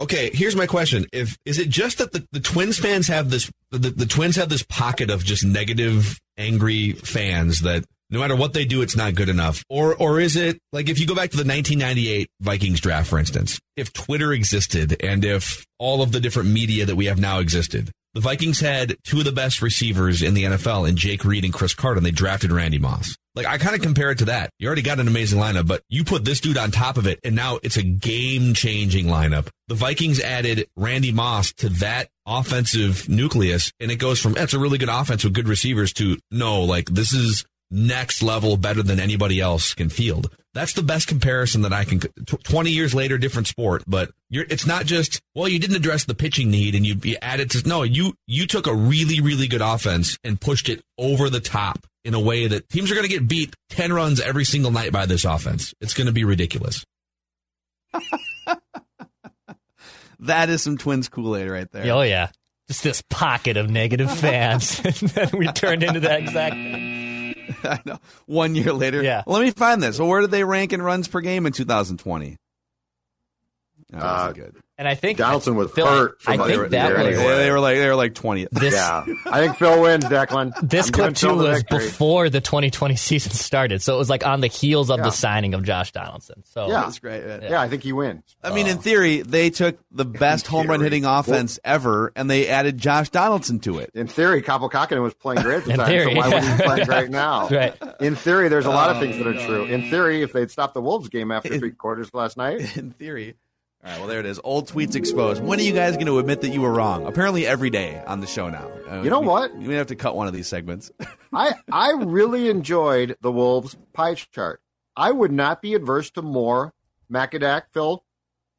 Okay, 0.00 0.30
here's 0.32 0.56
my 0.56 0.66
question: 0.66 1.06
If 1.12 1.38
is 1.44 1.60
it 1.60 1.68
just 1.68 1.98
that 1.98 2.10
the, 2.10 2.26
the 2.32 2.40
Twins 2.40 2.76
fans 2.76 3.06
have 3.06 3.30
this 3.30 3.52
the, 3.70 3.78
the 3.78 4.06
Twins 4.06 4.34
have 4.34 4.48
this 4.48 4.64
pocket 4.64 5.10
of 5.10 5.24
just 5.24 5.44
negative, 5.44 6.20
angry 6.36 6.92
fans 6.92 7.60
that 7.60 7.84
no 8.12 8.20
matter 8.20 8.36
what 8.36 8.52
they 8.52 8.66
do, 8.66 8.82
it's 8.82 8.94
not 8.94 9.14
good 9.14 9.30
enough, 9.30 9.64
or 9.70 9.96
or 9.96 10.20
is 10.20 10.36
it 10.36 10.58
like 10.72 10.88
if 10.88 11.00
you 11.00 11.06
go 11.06 11.14
back 11.14 11.30
to 11.30 11.36
the 11.36 11.48
1998 11.48 12.28
Vikings 12.40 12.80
draft, 12.80 13.08
for 13.08 13.18
instance, 13.18 13.58
if 13.76 13.92
Twitter 13.92 14.32
existed 14.32 15.02
and 15.02 15.24
if 15.24 15.64
all 15.78 16.02
of 16.02 16.12
the 16.12 16.20
different 16.20 16.50
media 16.50 16.84
that 16.84 16.94
we 16.94 17.06
have 17.06 17.18
now 17.18 17.38
existed, 17.40 17.90
the 18.14 18.20
Vikings 18.20 18.60
had 18.60 18.96
two 19.04 19.20
of 19.20 19.24
the 19.24 19.32
best 19.32 19.62
receivers 19.62 20.20
in 20.20 20.34
the 20.34 20.44
NFL 20.44 20.86
in 20.86 20.96
Jake 20.96 21.24
Reed 21.24 21.44
and 21.44 21.54
Cris 21.54 21.72
Carter, 21.72 21.96
and 21.96 22.06
they 22.06 22.10
drafted 22.10 22.52
Randy 22.52 22.78
Moss. 22.78 23.16
Like 23.34 23.46
I 23.46 23.56
kind 23.56 23.74
of 23.74 23.80
compare 23.80 24.10
it 24.10 24.18
to 24.18 24.26
that. 24.26 24.50
You 24.58 24.66
already 24.66 24.82
got 24.82 25.00
an 25.00 25.08
amazing 25.08 25.40
lineup, 25.40 25.66
but 25.66 25.80
you 25.88 26.04
put 26.04 26.26
this 26.26 26.40
dude 26.40 26.58
on 26.58 26.70
top 26.70 26.98
of 26.98 27.06
it, 27.06 27.18
and 27.24 27.34
now 27.34 27.58
it's 27.62 27.78
a 27.78 27.82
game-changing 27.82 29.06
lineup. 29.06 29.48
The 29.68 29.74
Vikings 29.74 30.20
added 30.20 30.66
Randy 30.76 31.12
Moss 31.12 31.54
to 31.54 31.70
that 31.70 32.08
offensive 32.26 33.08
nucleus, 33.08 33.72
and 33.80 33.90
it 33.90 33.96
goes 33.96 34.20
from 34.20 34.34
that's 34.34 34.52
a 34.52 34.58
really 34.58 34.76
good 34.76 34.90
offense 34.90 35.24
with 35.24 35.32
good 35.32 35.48
receivers 35.48 35.94
to 35.94 36.18
no, 36.30 36.64
like 36.64 36.90
this 36.90 37.14
is 37.14 37.46
next 37.72 38.22
level 38.22 38.56
better 38.56 38.82
than 38.82 39.00
anybody 39.00 39.40
else 39.40 39.74
can 39.74 39.88
field. 39.88 40.30
That's 40.54 40.74
the 40.74 40.82
best 40.82 41.08
comparison 41.08 41.62
that 41.62 41.72
I 41.72 41.84
can. 41.84 42.00
Twenty 42.44 42.70
years 42.70 42.94
later, 42.94 43.16
different 43.16 43.48
sport, 43.48 43.82
but 43.86 44.10
you're, 44.28 44.44
it's 44.50 44.66
not 44.66 44.84
just 44.84 45.20
well, 45.34 45.48
you 45.48 45.58
didn't 45.58 45.76
address 45.76 46.04
the 46.04 46.14
pitching 46.14 46.50
need 46.50 46.74
and 46.74 46.86
you, 46.86 46.96
you 47.02 47.16
added 47.22 47.50
to 47.52 47.66
no, 47.66 47.82
you 47.82 48.14
you 48.26 48.46
took 48.46 48.66
a 48.66 48.74
really 48.74 49.20
really 49.20 49.48
good 49.48 49.62
offense 49.62 50.18
and 50.22 50.40
pushed 50.40 50.68
it 50.68 50.82
over 50.98 51.30
the 51.30 51.40
top 51.40 51.86
in 52.04 52.14
a 52.14 52.20
way 52.20 52.46
that 52.46 52.68
teams 52.68 52.90
are 52.90 52.94
going 52.94 53.08
to 53.08 53.12
get 53.12 53.26
beat 53.26 53.54
ten 53.70 53.92
runs 53.92 54.20
every 54.20 54.44
single 54.44 54.70
night 54.70 54.92
by 54.92 55.06
this 55.06 55.24
offense. 55.24 55.74
It's 55.80 55.94
going 55.94 56.06
to 56.06 56.12
be 56.12 56.24
ridiculous. 56.24 56.84
That 60.22 60.50
is 60.50 60.62
some 60.62 60.78
Twins 60.78 61.08
Kool 61.08 61.36
Aid 61.36 61.48
right 61.48 61.70
there. 61.72 61.92
Oh 61.92 62.02
yeah, 62.02 62.28
just 62.68 62.84
this 62.84 63.02
pocket 63.10 63.56
of 63.56 63.68
negative 63.68 64.16
fans, 64.16 64.80
and 64.84 64.94
then 64.94 65.30
we 65.36 65.48
turned 65.48 65.82
into 65.82 66.00
that 66.00 66.20
exact. 66.20 66.54
I 67.64 67.80
know. 67.84 67.98
One 68.26 68.54
year 68.54 68.72
later. 68.72 69.02
Yeah. 69.02 69.22
Let 69.26 69.42
me 69.42 69.50
find 69.50 69.82
this. 69.82 69.98
Well, 69.98 70.08
where 70.08 70.20
did 70.20 70.30
they 70.30 70.44
rank 70.44 70.72
in 70.72 70.82
runs 70.82 71.08
per 71.08 71.20
game 71.20 71.46
in 71.46 71.52
2020? 71.52 72.36
That 73.92 74.02
Uh, 74.02 74.12
wasn't 74.28 74.36
good. 74.36 74.56
And 74.78 74.88
I 74.88 74.94
think 74.96 75.18
Donaldson 75.18 75.54
was 75.54 75.70
Phil, 75.70 75.86
hurt. 75.86 76.16
I 76.26 76.36
from 76.38 76.46
think 76.48 76.58
there 76.58 76.68
that 76.70 76.90
was 76.96 77.06
anyway. 77.06 77.22
They, 77.24 77.36
they 77.44 77.50
were 77.52 77.60
like 77.60 77.76
they 77.76 77.86
were 77.88 77.94
like 77.94 78.14
20th. 78.14 78.48
Yeah, 78.72 79.04
I 79.26 79.40
think 79.40 79.56
Phil 79.58 79.80
wins, 79.80 80.04
Declan. 80.06 80.52
This 80.68 80.86
I'm 80.86 80.92
clip 80.92 81.14
too 81.14 81.34
was 81.36 81.58
victory. 81.58 81.78
before 81.78 82.30
the 82.30 82.40
2020 82.40 82.96
season 82.96 83.30
started, 83.32 83.80
so 83.82 83.94
it 83.94 83.98
was 83.98 84.10
like 84.10 84.26
on 84.26 84.40
the 84.40 84.46
heels 84.48 84.90
of 84.90 84.98
Yeah. 84.98 85.04
the 85.04 85.10
signing 85.12 85.54
of 85.54 85.62
Josh 85.62 85.92
Donaldson. 85.92 86.42
So 86.46 86.66
Yeah. 86.68 86.80
That's 86.84 86.98
great. 86.98 87.24
man. 87.24 87.42
Yeah, 87.42 87.60
I 87.60 87.68
think 87.68 87.82
he 87.84 87.92
wins. 87.92 88.22
I 88.42 88.52
mean, 88.52 88.66
in 88.66 88.78
theory, 88.78 89.20
they 89.22 89.50
took 89.50 89.78
the 89.92 90.06
best 90.06 90.46
home 90.48 90.66
run 90.66 90.80
hitting 90.80 91.04
offense 91.04 91.60
ever, 91.62 92.10
and 92.16 92.28
they 92.28 92.48
added 92.48 92.78
Josh 92.78 93.10
Donaldson 93.10 93.60
to 93.60 93.78
it. 93.78 93.90
In 93.94 94.08
theory, 94.08 94.42
Kaapo 94.42 94.68
Kähkönen 94.70 95.02
was 95.02 95.14
playing 95.14 95.42
great 95.42 95.58
at 95.58 95.64
the 95.66 95.72
time, 95.76 95.86
theory, 95.86 96.14
so 96.14 96.18
why 96.18 96.28
would 96.28 96.42
yeah. 96.42 96.50
he 96.56 96.58
be 96.58 96.64
playing 96.64 96.86
great 96.86 97.10
now? 97.10 97.48
Right. 97.48 97.74
In 98.00 98.16
theory, 98.16 98.48
there's 98.48 98.66
a 98.66 98.70
lot 98.70 98.90
of 98.90 98.98
things 98.98 99.18
that 99.18 99.26
are 99.28 99.46
true. 99.46 99.64
In 99.66 99.90
theory, 99.90 100.22
if 100.22 100.32
they'd 100.32 100.50
stopped 100.50 100.74
the 100.74 100.80
Wolves 100.82 101.08
game 101.10 101.30
after 101.30 101.52
In- 101.52 101.60
three 101.60 101.72
quarters 101.72 102.08
last 102.14 102.36
night, 102.36 102.76
In 102.76 102.90
theory. 102.92 103.36
All 103.84 103.90
right, 103.90 103.98
well, 103.98 104.06
there 104.08 104.20
it 104.20 104.26
is. 104.26 104.38
Old 104.44 104.68
tweets 104.68 104.94
exposed. 104.94 105.42
When 105.42 105.58
are 105.58 105.62
you 105.62 105.72
guys 105.72 105.94
going 105.94 106.06
to 106.06 106.18
admit 106.20 106.40
that 106.42 106.50
you 106.50 106.60
were 106.60 106.72
wrong? 106.72 107.04
Apparently, 107.04 107.46
every 107.46 107.68
day 107.68 108.00
on 108.06 108.20
the 108.20 108.28
show 108.28 108.48
now. 108.48 108.70
Uh, 108.88 109.02
You 109.02 109.10
know 109.10 109.20
we- 109.20 109.26
what? 109.26 109.54
We 109.56 109.66
may 109.66 109.74
have 109.74 109.88
to 109.88 109.96
cut 109.96 110.14
one 110.14 110.28
of 110.28 110.32
these 110.32 110.46
segments. 110.46 110.90
I 111.32 111.54
I 111.70 111.90
really 111.98 112.48
enjoyed 112.48 113.16
the 113.22 113.32
Wolves 113.32 113.76
pie 113.92 114.14
chart. 114.14 114.60
I 114.96 115.10
would 115.10 115.32
not 115.32 115.62
be 115.62 115.74
adverse 115.74 116.10
to 116.12 116.22
more 116.22 116.74
Macadac 117.10 117.62
filled 117.72 118.02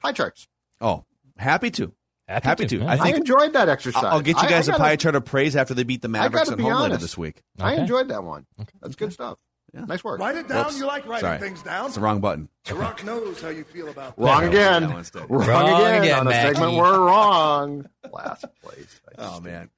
pie 0.01 0.11
charts. 0.11 0.47
oh, 0.81 1.05
happy 1.37 1.71
to. 1.71 1.93
Happy 2.27 2.47
Happy 2.47 2.63
to, 2.67 2.77
to. 2.79 2.83
yeah. 2.83 2.89
I 2.89 2.93
I, 2.93 2.97
think 2.97 3.17
enjoyed 3.17 3.53
that 3.53 3.67
exercise. 3.69 4.03
I'll 4.03 4.21
get 4.21 4.41
you 4.41 4.47
guys 4.49 4.67
I 4.69 4.73
a 4.73 4.77
gotta- 4.77 4.83
pie 4.83 4.95
chart 4.95 5.15
of 5.15 5.25
praise 5.25 5.55
after 5.55 5.73
they 5.73 5.83
beat 5.83 6.01
the 6.01 6.07
Mavericks 6.07 6.49
gotta 6.49 6.51
at 6.53 6.57
be 6.57 6.63
home 6.63 6.81
later 6.81 6.97
this 6.97 7.17
week. 7.17 7.43
I 7.59 7.75
enjoyed 7.75 8.07
that 8.09 8.23
one. 8.23 8.45
That's 8.81 8.95
good 8.95 9.11
stuff. 9.13 9.37
Yeah. 9.73 9.85
Nice 9.85 10.03
work. 10.03 10.19
Write 10.19 10.35
it 10.35 10.47
down. 10.47 10.65
Whoops. 10.65 10.77
You 10.79 10.85
like 10.85 11.05
writing 11.07 11.21
Sorry. 11.27 11.39
things 11.39 11.63
down. 11.63 11.87
It's 11.87 11.95
the 11.95 12.01
wrong 12.01 12.19
button. 12.21 12.47
The 12.65 12.75
Rock 12.75 13.03
knows 13.03 13.41
how 13.41 13.49
you 13.49 13.63
feel 13.63 13.89
about 13.89 14.15
that. 14.15 14.21
Wrong 14.23 14.43
again. 14.43 14.91
one's. 14.93 15.11
Wrong, 15.15 15.27
Wrong 15.29 15.81
again, 15.81 16.03
again, 16.03 16.19
on 16.19 16.27
a 16.27 16.29
Mackey. 16.29 16.53
segment 16.55 16.73
we're 16.77 16.99
wrong. 16.99 17.89
Last 18.11 18.45
place. 18.61 19.01
Oh 19.17 19.39
man. 19.39 19.69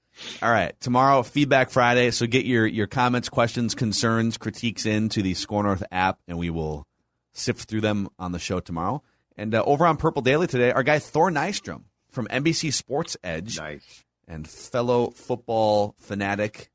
All 0.42 0.52
right. 0.52 0.78
Tomorrow, 0.82 1.24
Feedback 1.24 1.70
Friday. 1.70 2.12
So 2.12 2.28
get 2.28 2.46
your, 2.46 2.66
your 2.68 2.88
comments, 2.88 3.30
questions, 3.30 3.74
concerns, 3.76 4.38
critiques 4.38 4.86
into 4.86 5.22
the 5.22 5.34
SKOR 5.34 5.64
North 5.64 5.84
app, 5.92 6.20
and 6.28 6.38
we 6.38 6.50
will 6.50 6.86
sift 7.34 7.70
through 7.70 7.82
them 7.82 8.10
on 8.20 8.32
the 8.32 8.40
show 8.40 8.60
tomorrow. 8.60 9.02
And 9.38 9.54
uh, 9.56 9.64
over 9.66 9.86
on 9.86 9.98
Purple 9.98 10.22
Daily 10.22 10.48
today, 10.48 10.72
our 10.72 10.84
guy 10.84 11.00
Thor 11.00 11.30
Nystrom 11.32 11.84
from 12.12 12.28
NBC 12.28 12.72
Sports 12.74 13.18
Edge 13.24 13.58
Nice. 13.60 14.06
and 14.28 14.48
fellow 14.48 15.10
football 15.12 15.96
fanatic 16.00 16.70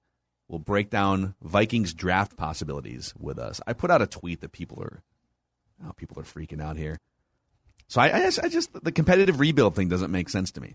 will 0.50 0.58
break 0.58 0.90
down 0.90 1.34
Vikings 1.40 1.94
draft 1.94 2.36
possibilities 2.36 3.14
with 3.16 3.38
us. 3.38 3.60
I 3.68 3.72
put 3.72 3.90
out 3.90 4.02
a 4.02 4.06
tweet 4.06 4.40
that 4.40 4.50
people 4.50 4.82
are, 4.82 5.02
oh, 5.86 5.92
people 5.92 6.18
are 6.18 6.24
freaking 6.24 6.60
out 6.60 6.76
here. 6.76 6.98
So 7.86 8.00
I, 8.00 8.16
I, 8.16 8.20
just, 8.20 8.40
I 8.40 8.48
just 8.48 8.84
the 8.84 8.90
competitive 8.90 9.38
rebuild 9.38 9.76
thing 9.76 9.88
doesn't 9.88 10.10
make 10.10 10.28
sense 10.28 10.50
to 10.52 10.60
me. 10.60 10.74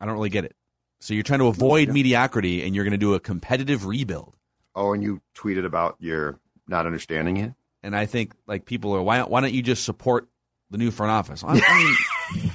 I 0.00 0.06
don't 0.06 0.14
really 0.14 0.30
get 0.30 0.44
it. 0.44 0.54
So 1.00 1.12
you're 1.12 1.24
trying 1.24 1.40
to 1.40 1.48
avoid 1.48 1.88
mediocrity, 1.90 2.64
and 2.64 2.74
you're 2.74 2.84
going 2.84 2.92
to 2.92 2.98
do 2.98 3.14
a 3.14 3.20
competitive 3.20 3.84
rebuild. 3.84 4.36
Oh, 4.74 4.92
and 4.94 5.02
you 5.02 5.20
tweeted 5.36 5.66
about 5.66 5.96
your 5.98 6.38
not 6.66 6.86
understanding 6.86 7.36
it. 7.36 7.52
And 7.82 7.94
I 7.94 8.06
think 8.06 8.32
like 8.46 8.64
people 8.64 8.94
are 8.94 9.02
why 9.02 9.20
why 9.22 9.40
don't 9.40 9.52
you 9.52 9.62
just 9.62 9.84
support 9.84 10.28
the 10.70 10.78
new 10.78 10.90
front 10.90 11.10
office? 11.10 11.44
I, 11.44 11.60
I 11.62 12.34
mean, 12.34 12.50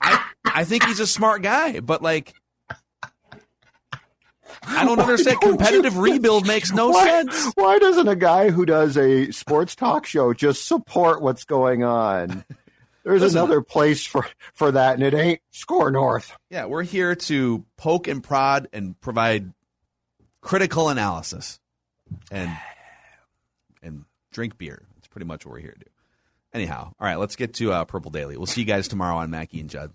I 0.00 0.24
I 0.44 0.64
think 0.64 0.84
he's 0.84 0.98
a 0.98 1.06
smart 1.06 1.42
guy, 1.42 1.80
but 1.80 2.02
like. 2.02 2.34
I 4.66 4.84
don't 4.84 4.98
understand. 4.98 5.38
don't 5.40 5.52
you- 5.52 5.56
Competitive 5.56 5.96
rebuild 5.98 6.46
makes 6.46 6.72
no 6.72 6.90
why, 6.90 7.04
sense. 7.06 7.52
Why 7.54 7.78
doesn't 7.78 8.08
a 8.08 8.16
guy 8.16 8.50
who 8.50 8.66
does 8.66 8.96
a 8.96 9.30
sports 9.32 9.74
talk 9.74 10.06
show 10.06 10.32
just 10.34 10.66
support 10.66 11.22
what's 11.22 11.44
going 11.44 11.82
on? 11.82 12.44
There's 13.02 13.22
Listen. 13.22 13.38
another 13.38 13.62
place 13.62 14.04
for, 14.04 14.26
for 14.52 14.72
that, 14.72 14.94
and 14.94 15.02
it 15.02 15.14
ain't 15.14 15.40
SKOR 15.52 15.90
North. 15.90 16.36
Yeah, 16.50 16.66
we're 16.66 16.82
here 16.82 17.14
to 17.14 17.64
poke 17.78 18.06
and 18.08 18.22
prod 18.22 18.68
and 18.74 19.00
provide 19.00 19.54
critical 20.42 20.90
analysis 20.90 21.58
and 22.30 22.50
and 23.82 24.04
drink 24.32 24.58
beer. 24.58 24.82
That's 24.96 25.08
pretty 25.08 25.24
much 25.24 25.46
what 25.46 25.52
we're 25.52 25.60
here 25.60 25.72
to 25.72 25.78
do. 25.78 25.90
Anyhow, 26.52 26.92
all 27.00 27.06
right, 27.06 27.16
let's 27.18 27.36
get 27.36 27.54
to 27.54 27.72
uh, 27.72 27.84
Purple 27.86 28.10
Daily. 28.10 28.36
We'll 28.36 28.44
see 28.44 28.60
you 28.60 28.66
guys 28.66 28.86
tomorrow 28.86 29.16
on 29.16 29.30
Mackey 29.30 29.60
and 29.60 29.70
Judd. 29.70 29.88